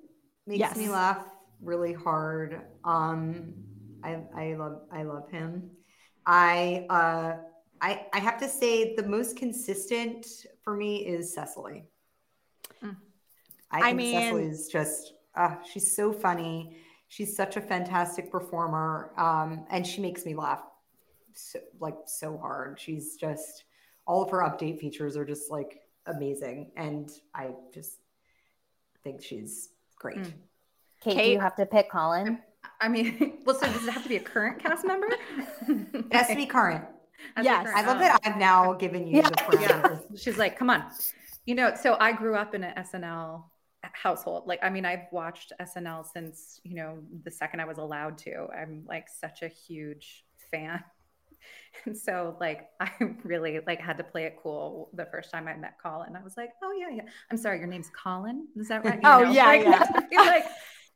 makes 0.46 0.76
me 0.76 0.88
laugh 0.88 1.26
really 1.62 1.94
hard. 1.94 2.62
Um, 2.84 3.54
I 4.04 4.20
I 4.36 4.54
love 4.54 4.82
I 4.92 5.02
love 5.02 5.30
him. 5.32 5.72
I 6.28 6.86
uh 6.92 7.38
I 7.82 8.06
I 8.14 8.20
have 8.20 8.40
to 8.40 8.48
say 8.48 8.96
the 8.96 9.04
most 9.04 9.36
consistent 9.36 10.28
for 10.64 10.76
me 10.76 11.06
is 11.08 11.34
Cecily. 11.34 11.86
I 13.72 13.80
I 13.80 13.82
think 13.84 13.98
mean- 13.98 14.20
Cecily 14.22 14.44
is 14.46 14.68
just 14.68 15.14
uh, 15.36 15.56
she's 15.72 15.96
so 15.96 16.12
funny. 16.12 16.78
She's 17.10 17.36
such 17.36 17.56
a 17.58 17.62
fantastic 17.62 18.30
performer, 18.32 19.12
um, 19.18 19.66
and 19.70 19.86
she 19.88 20.02
makes 20.02 20.26
me 20.26 20.34
laugh 20.36 20.62
so, 21.34 21.60
like 21.80 21.96
so 22.06 22.38
hard. 22.38 22.80
She's 22.80 23.16
just 23.16 23.64
all 24.06 24.22
of 24.24 24.30
her 24.32 24.40
update 24.40 24.80
features 24.80 25.16
are 25.16 25.24
just 25.26 25.50
like 25.52 25.80
amazing, 26.06 26.72
and 26.76 27.10
I 27.34 27.52
just 27.74 28.00
think 29.04 29.22
she's 29.22 29.70
great. 29.96 30.18
Mm. 30.18 30.34
Kate, 31.02 31.18
do 31.18 31.30
you 31.32 31.40
have 31.40 31.56
to 31.58 31.66
pick 31.66 31.90
Colin? 31.92 32.40
I 32.82 32.90
mean, 32.90 33.38
well, 33.46 33.56
so 33.58 33.68
does 33.72 33.88
it 33.88 33.92
have 33.92 34.04
to 34.04 34.10
be 34.10 34.18
a 34.18 34.22
current 34.22 34.60
cast 34.60 34.86
member? 34.86 35.08
It 35.70 36.14
has 36.14 36.28
to 36.28 36.36
be 36.36 36.46
current. 36.46 36.84
Yes. 37.42 37.68
I 37.76 37.86
love 37.86 38.00
that 38.00 38.20
I've 38.24 38.38
now 38.38 38.74
given 38.74 39.08
you 39.08 39.18
Yeah. 39.18 39.30
the 39.30 39.36
parameters. 39.36 40.22
She's 40.22 40.38
like, 40.38 40.58
come 40.58 40.70
on. 40.70 40.84
You 41.46 41.56
know, 41.56 41.74
so 41.76 41.96
I 42.00 42.12
grew 42.12 42.36
up 42.36 42.54
in 42.56 42.64
an 42.64 42.74
SNL 42.84 43.44
household. 43.84 44.48
Like, 44.48 44.60
I 44.64 44.70
mean, 44.70 44.86
I've 44.86 45.08
watched 45.12 45.54
SNL 45.60 46.04
since, 46.04 46.60
you 46.64 46.76
know, 46.76 47.00
the 47.24 47.32
second 47.32 47.62
I 47.62 47.66
was 47.66 47.78
allowed 47.78 48.18
to. 48.20 48.48
I'm 48.56 48.84
like 48.88 49.08
such 49.10 49.42
a 49.42 49.48
huge 49.48 50.26
fan. 50.52 50.84
And 51.86 51.96
so 51.96 52.36
like 52.40 52.68
I 52.80 52.92
really 53.24 53.60
like 53.66 53.80
had 53.80 53.98
to 53.98 54.04
play 54.04 54.24
it 54.26 54.38
cool 54.42 54.90
the 54.94 55.06
first 55.06 55.32
time 55.32 55.48
I 55.48 55.56
met 55.56 55.76
Colin. 55.82 56.16
I 56.16 56.24
was 56.24 56.36
like, 56.36 56.50
oh 56.64 56.74
yeah, 56.78 56.90
yeah. 56.94 57.04
I'm 57.32 57.38
sorry, 57.38 57.60
your 57.60 57.68
name's 57.68 57.92
Colin. 58.04 58.48
Is 58.58 58.68
that 58.70 58.84
right? 58.84 59.00
You 59.02 59.10
Oh, 59.10 59.20
know, 59.24 59.32
yeah, 59.32 59.46
like, 59.46 59.62
yeah. 60.12 60.22
Like 60.22 60.46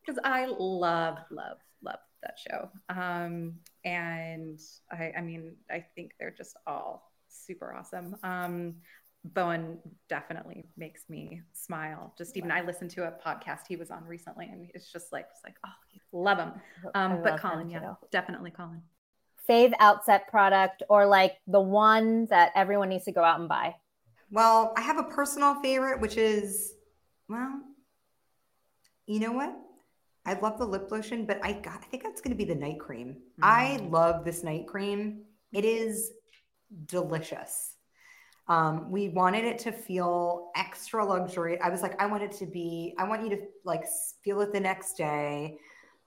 because 0.06 0.20
I 0.24 0.48
love, 0.48 1.20
love, 1.30 1.58
love 1.84 2.00
that 2.24 2.38
show. 2.40 2.70
Um, 2.90 3.56
and 3.86 4.60
I, 4.92 5.14
I 5.18 5.22
mean, 5.22 5.56
I 5.70 5.86
think 5.96 6.14
they're 6.20 6.34
just 6.36 6.56
all 6.66 7.12
super 7.30 7.74
awesome. 7.74 8.16
Um, 8.24 8.76
Bowen 9.24 9.78
definitely 10.10 10.66
makes 10.78 11.04
me 11.10 11.42
smile. 11.54 12.14
Just 12.18 12.38
even 12.38 12.52
I 12.52 12.62
listened 12.62 12.90
to 12.92 13.04
a 13.04 13.12
podcast 13.12 13.62
he 13.68 13.76
was 13.76 13.92
on 13.92 14.06
recently, 14.06 14.48
and 14.52 14.70
it's 14.74 14.92
just 14.92 15.12
like, 15.12 15.28
it's 15.32 15.44
like, 15.44 15.56
oh, 15.66 15.70
love 16.12 16.40
him. 16.40 16.54
I 16.96 17.06
Um, 17.06 17.22
but 17.24 17.40
Colin, 17.40 17.70
yeah, 17.70 17.80
too. 17.80 17.98
definitely 18.12 18.52
Colin. 18.52 18.82
Fave 19.48 19.74
outset 19.80 20.28
product 20.28 20.84
or 20.90 21.06
like 21.06 21.34
the 21.48 21.60
one 21.62 22.26
that 22.28 22.52
everyone 22.56 22.90
needs 22.90 23.06
to 23.06 23.12
go 23.12 23.24
out 23.24 23.40
and 23.40 23.50
buy? 23.50 23.76
Well, 24.32 24.74
I 24.78 24.82
have 24.82 24.98
a 24.98 25.04
personal 25.04 25.56
favorite, 25.62 26.00
which 26.00 26.16
is, 26.18 26.74
well, 27.28 27.60
you 29.06 29.20
know 29.20 29.34
what? 29.34 29.54
I 30.26 30.34
love 30.36 30.58
the 30.58 30.66
lip 30.66 30.90
lotion, 30.92 31.26
but 31.26 31.40
I 31.44 31.54
got, 31.54 31.82
I 31.82 31.86
think 31.88 32.04
that's 32.04 32.22
going 32.22 32.32
to 32.32 32.38
be 32.38 32.46
the 32.46 32.56
night 32.60 32.80
cream. 32.80 33.18
I 33.42 33.78
Mm. 33.82 33.92
love 33.92 34.24
this 34.24 34.44
night 34.44 34.68
cream. 34.68 35.26
It 35.52 35.66
is 35.66 36.12
delicious. 36.86 37.76
Um, 38.52 38.92
we 38.92 39.08
wanted 39.08 39.46
it 39.46 39.58
to 39.60 39.72
feel 39.72 40.52
extra 40.58 41.06
luxury. 41.06 41.58
I 41.62 41.70
was 41.70 41.82
like, 41.82 41.98
I 42.02 42.06
want 42.06 42.22
it 42.22 42.34
to 42.34 42.46
be, 42.46 42.94
I 42.98 43.06
want 43.06 43.24
you 43.24 43.30
to 43.30 43.42
like 43.64 43.86
feel 44.26 44.42
it 44.42 44.52
the 44.52 44.60
next 44.60 44.98
day. 44.98 45.58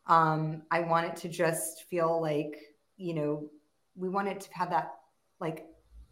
Um, 0.09 0.61
I 0.71 0.81
want 0.81 1.07
it 1.07 1.17
to 1.23 1.31
just 1.31 1.85
feel 1.85 2.21
like, 2.21 2.55
you 2.99 3.15
know, 3.15 3.49
we 3.97 4.11
want 4.11 4.29
it 4.29 4.43
to 4.43 4.49
have 4.53 4.69
that 4.69 4.93
like 5.41 5.65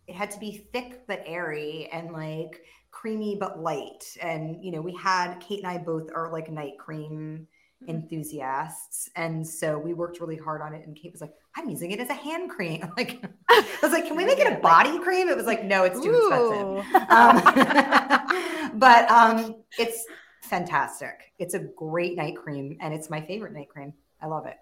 it 0.07 0.15
had 0.15 0.31
to 0.31 0.41
be 0.41 0.67
thick 0.73 1.07
but 1.07 1.23
airy 1.27 1.91
and 1.93 2.13
like 2.13 2.63
creamy 2.93 3.37
but 3.39 3.61
light. 3.61 4.03
And 4.23 4.65
you 4.65 4.73
know, 4.73 4.81
we 4.81 4.97
had 4.97 5.39
Kate 5.39 5.63
and 5.63 5.71
I 5.71 5.77
both 5.77 6.09
are 6.15 6.33
like 6.33 6.51
night 6.51 6.79
cream 6.79 7.47
enthusiasts, 7.89 9.11
and 9.17 9.47
so 9.47 9.79
we 9.79 9.95
worked 9.95 10.21
really 10.21 10.37
hard 10.37 10.63
on 10.63 10.75
it. 10.75 10.87
And 10.87 10.97
Kate 10.97 11.13
was 11.13 11.21
like, 11.21 11.35
"I'm 11.57 11.69
using 11.69 11.91
it 11.93 12.01
as 12.01 12.11
a 12.11 12.15
hand 12.15 12.51
cream." 12.51 12.91
Like, 12.97 13.25
I 13.49 13.65
was 13.83 13.93
like, 13.93 14.07
"Can 14.07 14.17
we 14.17 14.25
make 14.25 14.39
it 14.39 14.53
a 14.53 14.61
body 14.61 14.99
cream?" 14.99 15.29
It 15.29 15.37
was 15.37 15.47
like, 15.47 15.65
"No, 15.65 15.85
it's 15.85 16.01
too 16.01 16.15
expensive." 16.15 17.03
Um, 17.13 18.71
but 18.79 19.11
um, 19.11 19.57
it's 19.79 20.07
fantastic. 20.43 21.33
It's 21.39 21.55
a 21.55 21.61
great 21.61 22.17
night 22.17 22.37
cream, 22.37 22.79
and 22.81 22.95
it's 22.95 23.11
my 23.11 23.21
favorite 23.21 23.53
night 23.53 23.69
cream. 23.69 23.93
I 24.21 24.27
love 24.27 24.47
it. 24.47 24.57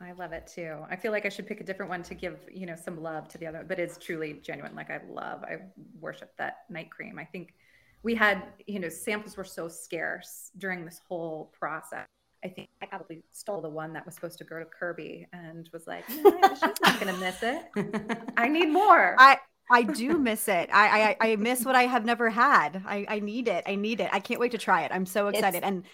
I 0.00 0.12
love 0.12 0.32
it 0.32 0.46
too. 0.46 0.78
I 0.90 0.96
feel 0.96 1.12
like 1.12 1.24
I 1.24 1.28
should 1.28 1.46
pick 1.46 1.60
a 1.60 1.64
different 1.64 1.88
one 1.88 2.02
to 2.04 2.14
give, 2.14 2.38
you 2.52 2.66
know, 2.66 2.76
some 2.76 3.02
love 3.02 3.28
to 3.28 3.38
the 3.38 3.46
other, 3.46 3.64
but 3.66 3.78
it's 3.78 3.96
truly 3.96 4.40
genuine. 4.42 4.74
Like 4.74 4.90
I 4.90 5.00
love, 5.08 5.44
I 5.44 5.58
worship 6.00 6.32
that 6.36 6.64
night 6.68 6.90
cream. 6.90 7.18
I 7.18 7.24
think 7.24 7.54
we 8.02 8.14
had, 8.14 8.42
you 8.66 8.80
know, 8.80 8.88
samples 8.88 9.36
were 9.36 9.44
so 9.44 9.68
scarce 9.68 10.50
during 10.58 10.84
this 10.84 11.00
whole 11.08 11.52
process. 11.58 12.06
I 12.44 12.48
think 12.48 12.68
I 12.82 12.86
probably 12.86 13.22
stole 13.32 13.60
the 13.62 13.70
one 13.70 13.92
that 13.94 14.04
was 14.04 14.14
supposed 14.14 14.38
to 14.38 14.44
go 14.44 14.58
to 14.58 14.66
Kirbie 14.66 15.26
and 15.32 15.68
was 15.72 15.86
like, 15.86 16.04
"You 16.10 16.22
know 16.22 16.30
what? 16.30 16.52
she's 16.58 16.80
not 16.82 17.00
going 17.00 17.14
to 17.14 17.20
miss 17.20 17.42
it. 17.42 18.18
I 18.36 18.48
need 18.48 18.66
more. 18.68 19.16
I 19.18 19.38
I 19.70 19.82
do 19.82 20.18
miss 20.18 20.46
it. 20.48 20.68
I, 20.72 21.16
I 21.20 21.30
I 21.32 21.36
miss 21.36 21.64
what 21.64 21.74
I 21.74 21.84
have 21.84 22.04
never 22.04 22.28
had. 22.28 22.82
I 22.86 23.06
I 23.08 23.20
need 23.20 23.48
it. 23.48 23.64
I 23.66 23.76
need 23.76 24.00
it. 24.00 24.10
I 24.12 24.20
can't 24.20 24.38
wait 24.40 24.52
to 24.52 24.58
try 24.58 24.82
it. 24.82 24.92
I'm 24.92 25.06
so 25.06 25.28
It's- 25.28 25.40
excited 25.40 25.64
and 25.64 25.84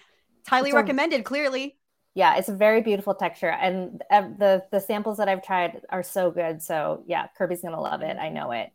it's 0.41 0.49
highly 0.49 0.69
it's 0.69 0.73
a- 0.73 0.77
recommended. 0.77 1.23
Clearly, 1.23 1.77
Yeah, 2.15 2.35
it's 2.35 2.49
a 2.49 2.55
very 2.55 2.81
beautiful 2.81 3.15
texture, 3.15 3.49
and 3.51 4.01
the 4.09 4.63
the 4.71 4.81
samples 4.81 5.17
that 5.19 5.29
I've 5.29 5.43
tried 5.43 5.81
are 5.89 6.03
so 6.03 6.31
good. 6.31 6.61
So 6.61 7.03
yeah, 7.07 7.27
Kirbie's 7.39 7.61
gonna 7.61 7.79
love 7.79 8.01
it. 8.01 8.17
I 8.17 8.27
know 8.27 8.51
it. 8.51 8.71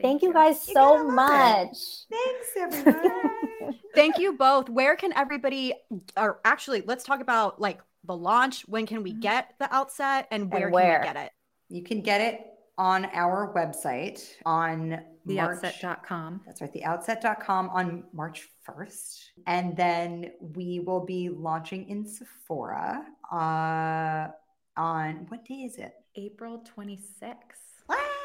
Thank, 0.00 0.22
you 0.22 0.32
guys 0.32 0.66
You 0.68 0.74
so 0.74 1.04
much. 1.10 1.76
Thanks, 2.08 2.48
everyone. 2.56 3.74
thank 3.94 4.18
you 4.18 4.34
both. 4.34 4.68
Where 4.68 4.96
can 4.96 5.12
everybody? 5.14 5.74
Or 6.16 6.40
actually, 6.44 6.82
let's 6.86 7.04
talk 7.04 7.20
about 7.20 7.60
like 7.60 7.80
the 8.04 8.16
launch. 8.16 8.62
When 8.68 8.86
can 8.86 9.02
we 9.02 9.12
get 9.12 9.54
the 9.58 9.72
outset, 9.74 10.26
and 10.30 10.52
where, 10.52 10.70
where? 10.70 11.00
can 11.00 11.00
we 11.00 11.14
get 11.14 11.26
it? 11.26 11.32
you 11.70 11.82
can 11.82 12.02
get 12.02 12.20
it 12.20 12.46
on 12.76 13.06
our 13.14 13.52
website 13.54 14.34
on 14.44 15.00
March. 15.24 15.58
Theoutset.com. 15.60 16.40
That's 16.44 16.60
right, 16.60 16.72
theoutset.com 16.72 17.70
on 17.70 18.04
March 18.12 18.48
1st. 18.68 19.20
And 19.46 19.76
then 19.76 20.32
we 20.40 20.80
will 20.80 21.04
be 21.04 21.28
launching 21.28 21.88
in 21.88 22.06
Sephora 22.06 23.04
uh, 23.30 24.28
on 24.76 25.26
what 25.28 25.44
day 25.44 25.62
is 25.62 25.76
it? 25.76 25.92
April 26.16 26.64
26th. 26.76 28.16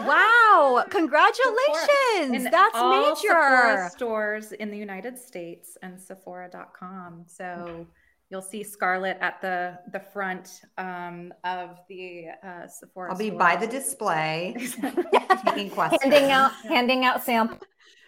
Wow! 0.00 0.84
Congratulations. 0.90 2.34
In 2.34 2.44
That's 2.44 2.74
all 2.74 3.16
Sephora 3.16 3.76
major. 3.76 3.90
stores 3.90 4.52
in 4.52 4.70
the 4.70 4.78
United 4.78 5.18
States 5.18 5.76
and 5.82 6.00
Sephora.com. 6.00 7.24
So 7.26 7.86
you'll 8.30 8.42
see 8.42 8.62
Scarlett 8.62 9.18
at 9.20 9.40
the 9.40 9.78
the 9.92 10.00
front 10.00 10.62
um, 10.78 11.32
of 11.44 11.78
the 11.88 12.26
uh, 12.44 12.66
Sephora. 12.66 13.12
I'll 13.12 13.18
be 13.18 13.28
store. 13.28 13.38
by 13.38 13.56
the 13.56 13.66
display 13.66 14.56
taking 15.46 15.70
questions. 15.70 16.02
handing 16.02 16.30
out 16.30 16.52
handing 16.66 17.04
out 17.04 17.22
samples. 17.22 17.60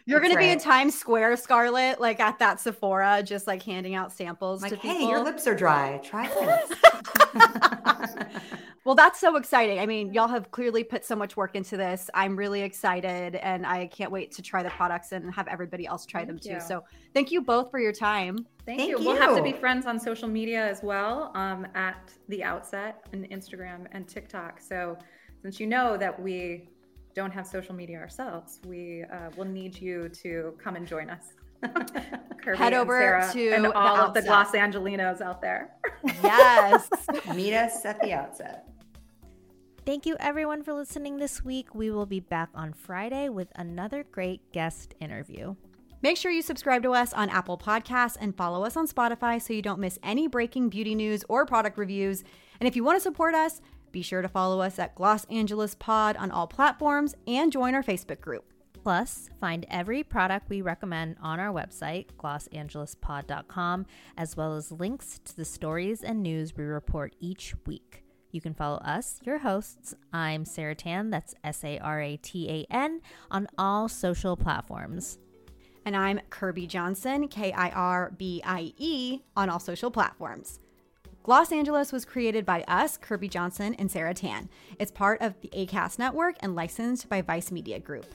You're 0.06 0.20
That's 0.20 0.34
gonna 0.34 0.46
be 0.46 0.52
in. 0.52 0.58
Times 0.58 0.94
Square, 0.94 1.36
Scarlett, 1.38 1.98
like 1.98 2.20
at 2.20 2.38
that 2.38 2.60
Sephora, 2.60 3.22
just 3.22 3.46
like 3.46 3.62
handing 3.62 3.94
out 3.94 4.12
samples 4.12 4.60
Like, 4.60 4.72
to 4.72 4.76
hey, 4.76 4.92
people. 4.98 5.08
your 5.08 5.24
lips 5.24 5.46
are 5.46 5.54
dry. 5.54 5.98
Try 6.04 6.28
this. 6.68 6.78
well, 8.84 8.94
that's 8.94 9.18
so 9.18 9.36
exciting. 9.36 9.78
I 9.78 9.86
mean, 9.86 10.12
y'all 10.12 10.28
have 10.28 10.50
clearly 10.50 10.84
put 10.84 11.06
so 11.06 11.16
much 11.16 11.38
work 11.38 11.56
into 11.56 11.78
this. 11.78 12.10
I'm 12.12 12.36
really 12.36 12.60
excited 12.60 13.36
and 13.36 13.66
I 13.66 13.86
can't 13.86 14.10
wait 14.10 14.30
to 14.32 14.42
try 14.42 14.62
the 14.62 14.68
products 14.70 15.12
and 15.12 15.34
have 15.34 15.48
everybody 15.48 15.86
else 15.86 16.04
try 16.04 16.26
them 16.26 16.38
Thank 16.38 16.60
too. 16.60 16.66
So 16.66 16.84
thank 17.14 17.30
you 17.30 17.40
both 17.40 17.70
for 17.70 17.80
your 17.80 17.92
time. 17.92 18.46
Thank, 18.66 18.80
Thank 18.80 18.90
you. 18.90 18.98
We'll 18.98 19.16
have 19.16 19.36
to 19.36 19.42
be 19.42 19.52
friends 19.52 19.86
on 19.86 19.98
social 19.98 20.28
media 20.28 20.66
as 20.66 20.82
well 20.82 21.32
um, 21.34 21.66
at 21.74 22.12
the 22.28 22.44
outset 22.44 23.06
and 23.14 23.24
Instagram 23.30 23.86
and 23.92 24.06
TikTok. 24.06 24.60
So 24.60 24.98
since 25.40 25.58
you 25.58 25.66
know 25.66 25.96
that 25.96 26.20
we 26.20 26.68
don't 27.14 27.30
have 27.30 27.46
social 27.46 27.74
media 27.74 27.98
ourselves, 27.98 28.60
we 28.66 29.04
uh, 29.12 29.30
will 29.36 29.44
need 29.44 29.80
you 29.80 30.08
to 30.08 30.54
come 30.62 30.76
and 30.76 30.86
join 30.86 31.10
us. 31.10 31.32
Kirbie 31.62 32.56
Head 32.56 32.72
and 32.72 32.74
over 32.74 32.98
Sarah 32.98 33.32
to 33.32 33.50
and 33.52 33.64
the 33.64 33.72
all 33.72 33.96
of 33.96 34.14
the. 34.14 34.22
Los 34.22 34.52
Angelinos 34.52 35.20
out 35.20 35.40
there. 35.40 35.74
Yes. 36.22 36.90
Meet 37.34 37.54
us 37.54 37.84
at 37.84 38.00
the 38.00 38.12
outset. 38.12 38.68
Thank 39.86 40.04
you 40.04 40.16
everyone 40.20 40.62
for 40.62 40.74
listening 40.74 41.16
this 41.16 41.44
week. 41.44 41.74
We 41.74 41.90
will 41.90 42.06
be 42.06 42.20
back 42.20 42.50
on 42.54 42.72
Friday 42.72 43.28
with 43.30 43.48
another 43.56 44.04
great 44.04 44.52
guest 44.52 44.94
interview. 45.00 45.54
Make 46.02 46.18
sure 46.18 46.30
you 46.30 46.42
subscribe 46.42 46.82
to 46.82 46.92
us 46.92 47.14
on 47.14 47.30
Apple 47.30 47.56
Podcasts 47.56 48.18
and 48.20 48.36
follow 48.36 48.64
us 48.64 48.76
on 48.76 48.86
Spotify 48.86 49.40
so 49.40 49.54
you 49.54 49.62
don't 49.62 49.80
miss 49.80 49.98
any 50.02 50.26
breaking 50.26 50.68
beauty 50.68 50.94
news 50.94 51.24
or 51.30 51.46
product 51.46 51.78
reviews. 51.78 52.24
And 52.60 52.68
if 52.68 52.76
you 52.76 52.84
want 52.84 52.96
to 52.96 53.02
support 53.02 53.34
us, 53.34 53.62
be 53.94 54.02
sure 54.02 54.20
to 54.22 54.28
follow 54.28 54.60
us 54.60 54.78
at 54.78 54.96
Gloss 54.96 55.24
Angeles 55.26 55.76
Pod 55.76 56.16
on 56.16 56.32
all 56.32 56.48
platforms 56.48 57.14
and 57.28 57.52
join 57.52 57.76
our 57.76 57.82
Facebook 57.82 58.20
group. 58.20 58.44
Plus, 58.82 59.30
find 59.40 59.64
every 59.70 60.02
product 60.02 60.50
we 60.50 60.60
recommend 60.60 61.16
on 61.22 61.38
our 61.38 61.54
website, 61.54 62.06
glossangelespod.com, 62.18 63.86
as 64.18 64.36
well 64.36 64.56
as 64.56 64.72
links 64.72 65.20
to 65.24 65.36
the 65.36 65.44
stories 65.44 66.02
and 66.02 66.22
news 66.22 66.56
we 66.56 66.64
report 66.64 67.14
each 67.20 67.54
week. 67.66 68.04
You 68.32 68.40
can 68.40 68.52
follow 68.52 68.78
us, 68.78 69.20
your 69.22 69.38
hosts. 69.38 69.94
I'm 70.12 70.44
Sarah 70.44 70.74
Tan, 70.74 71.10
that's 71.10 71.36
S 71.44 71.62
A 71.62 71.78
R 71.78 72.02
A 72.02 72.16
T 72.16 72.50
A 72.50 72.74
N, 72.74 73.00
on 73.30 73.46
all 73.56 73.88
social 73.88 74.36
platforms. 74.36 75.18
And 75.86 75.96
I'm 75.96 76.20
Kirbie 76.30 76.66
Johnson, 76.66 77.28
K 77.28 77.52
I 77.52 77.70
R 77.70 78.12
B 78.18 78.42
I 78.44 78.72
E, 78.76 79.20
on 79.36 79.48
all 79.48 79.60
social 79.60 79.92
platforms. 79.92 80.58
Gloss 81.24 81.52
Angeles 81.52 81.90
was 81.90 82.04
created 82.04 82.44
by 82.44 82.62
us, 82.68 82.98
Kirbie 82.98 83.30
Johnson 83.30 83.74
and 83.78 83.90
Sarah 83.90 84.12
Tan. 84.12 84.50
It's 84.78 84.92
part 84.92 85.22
of 85.22 85.40
the 85.40 85.48
ACAST 85.56 85.98
network 85.98 86.36
and 86.40 86.54
licensed 86.54 87.08
by 87.08 87.22
Vice 87.22 87.50
Media 87.50 87.80
Group. 87.80 88.14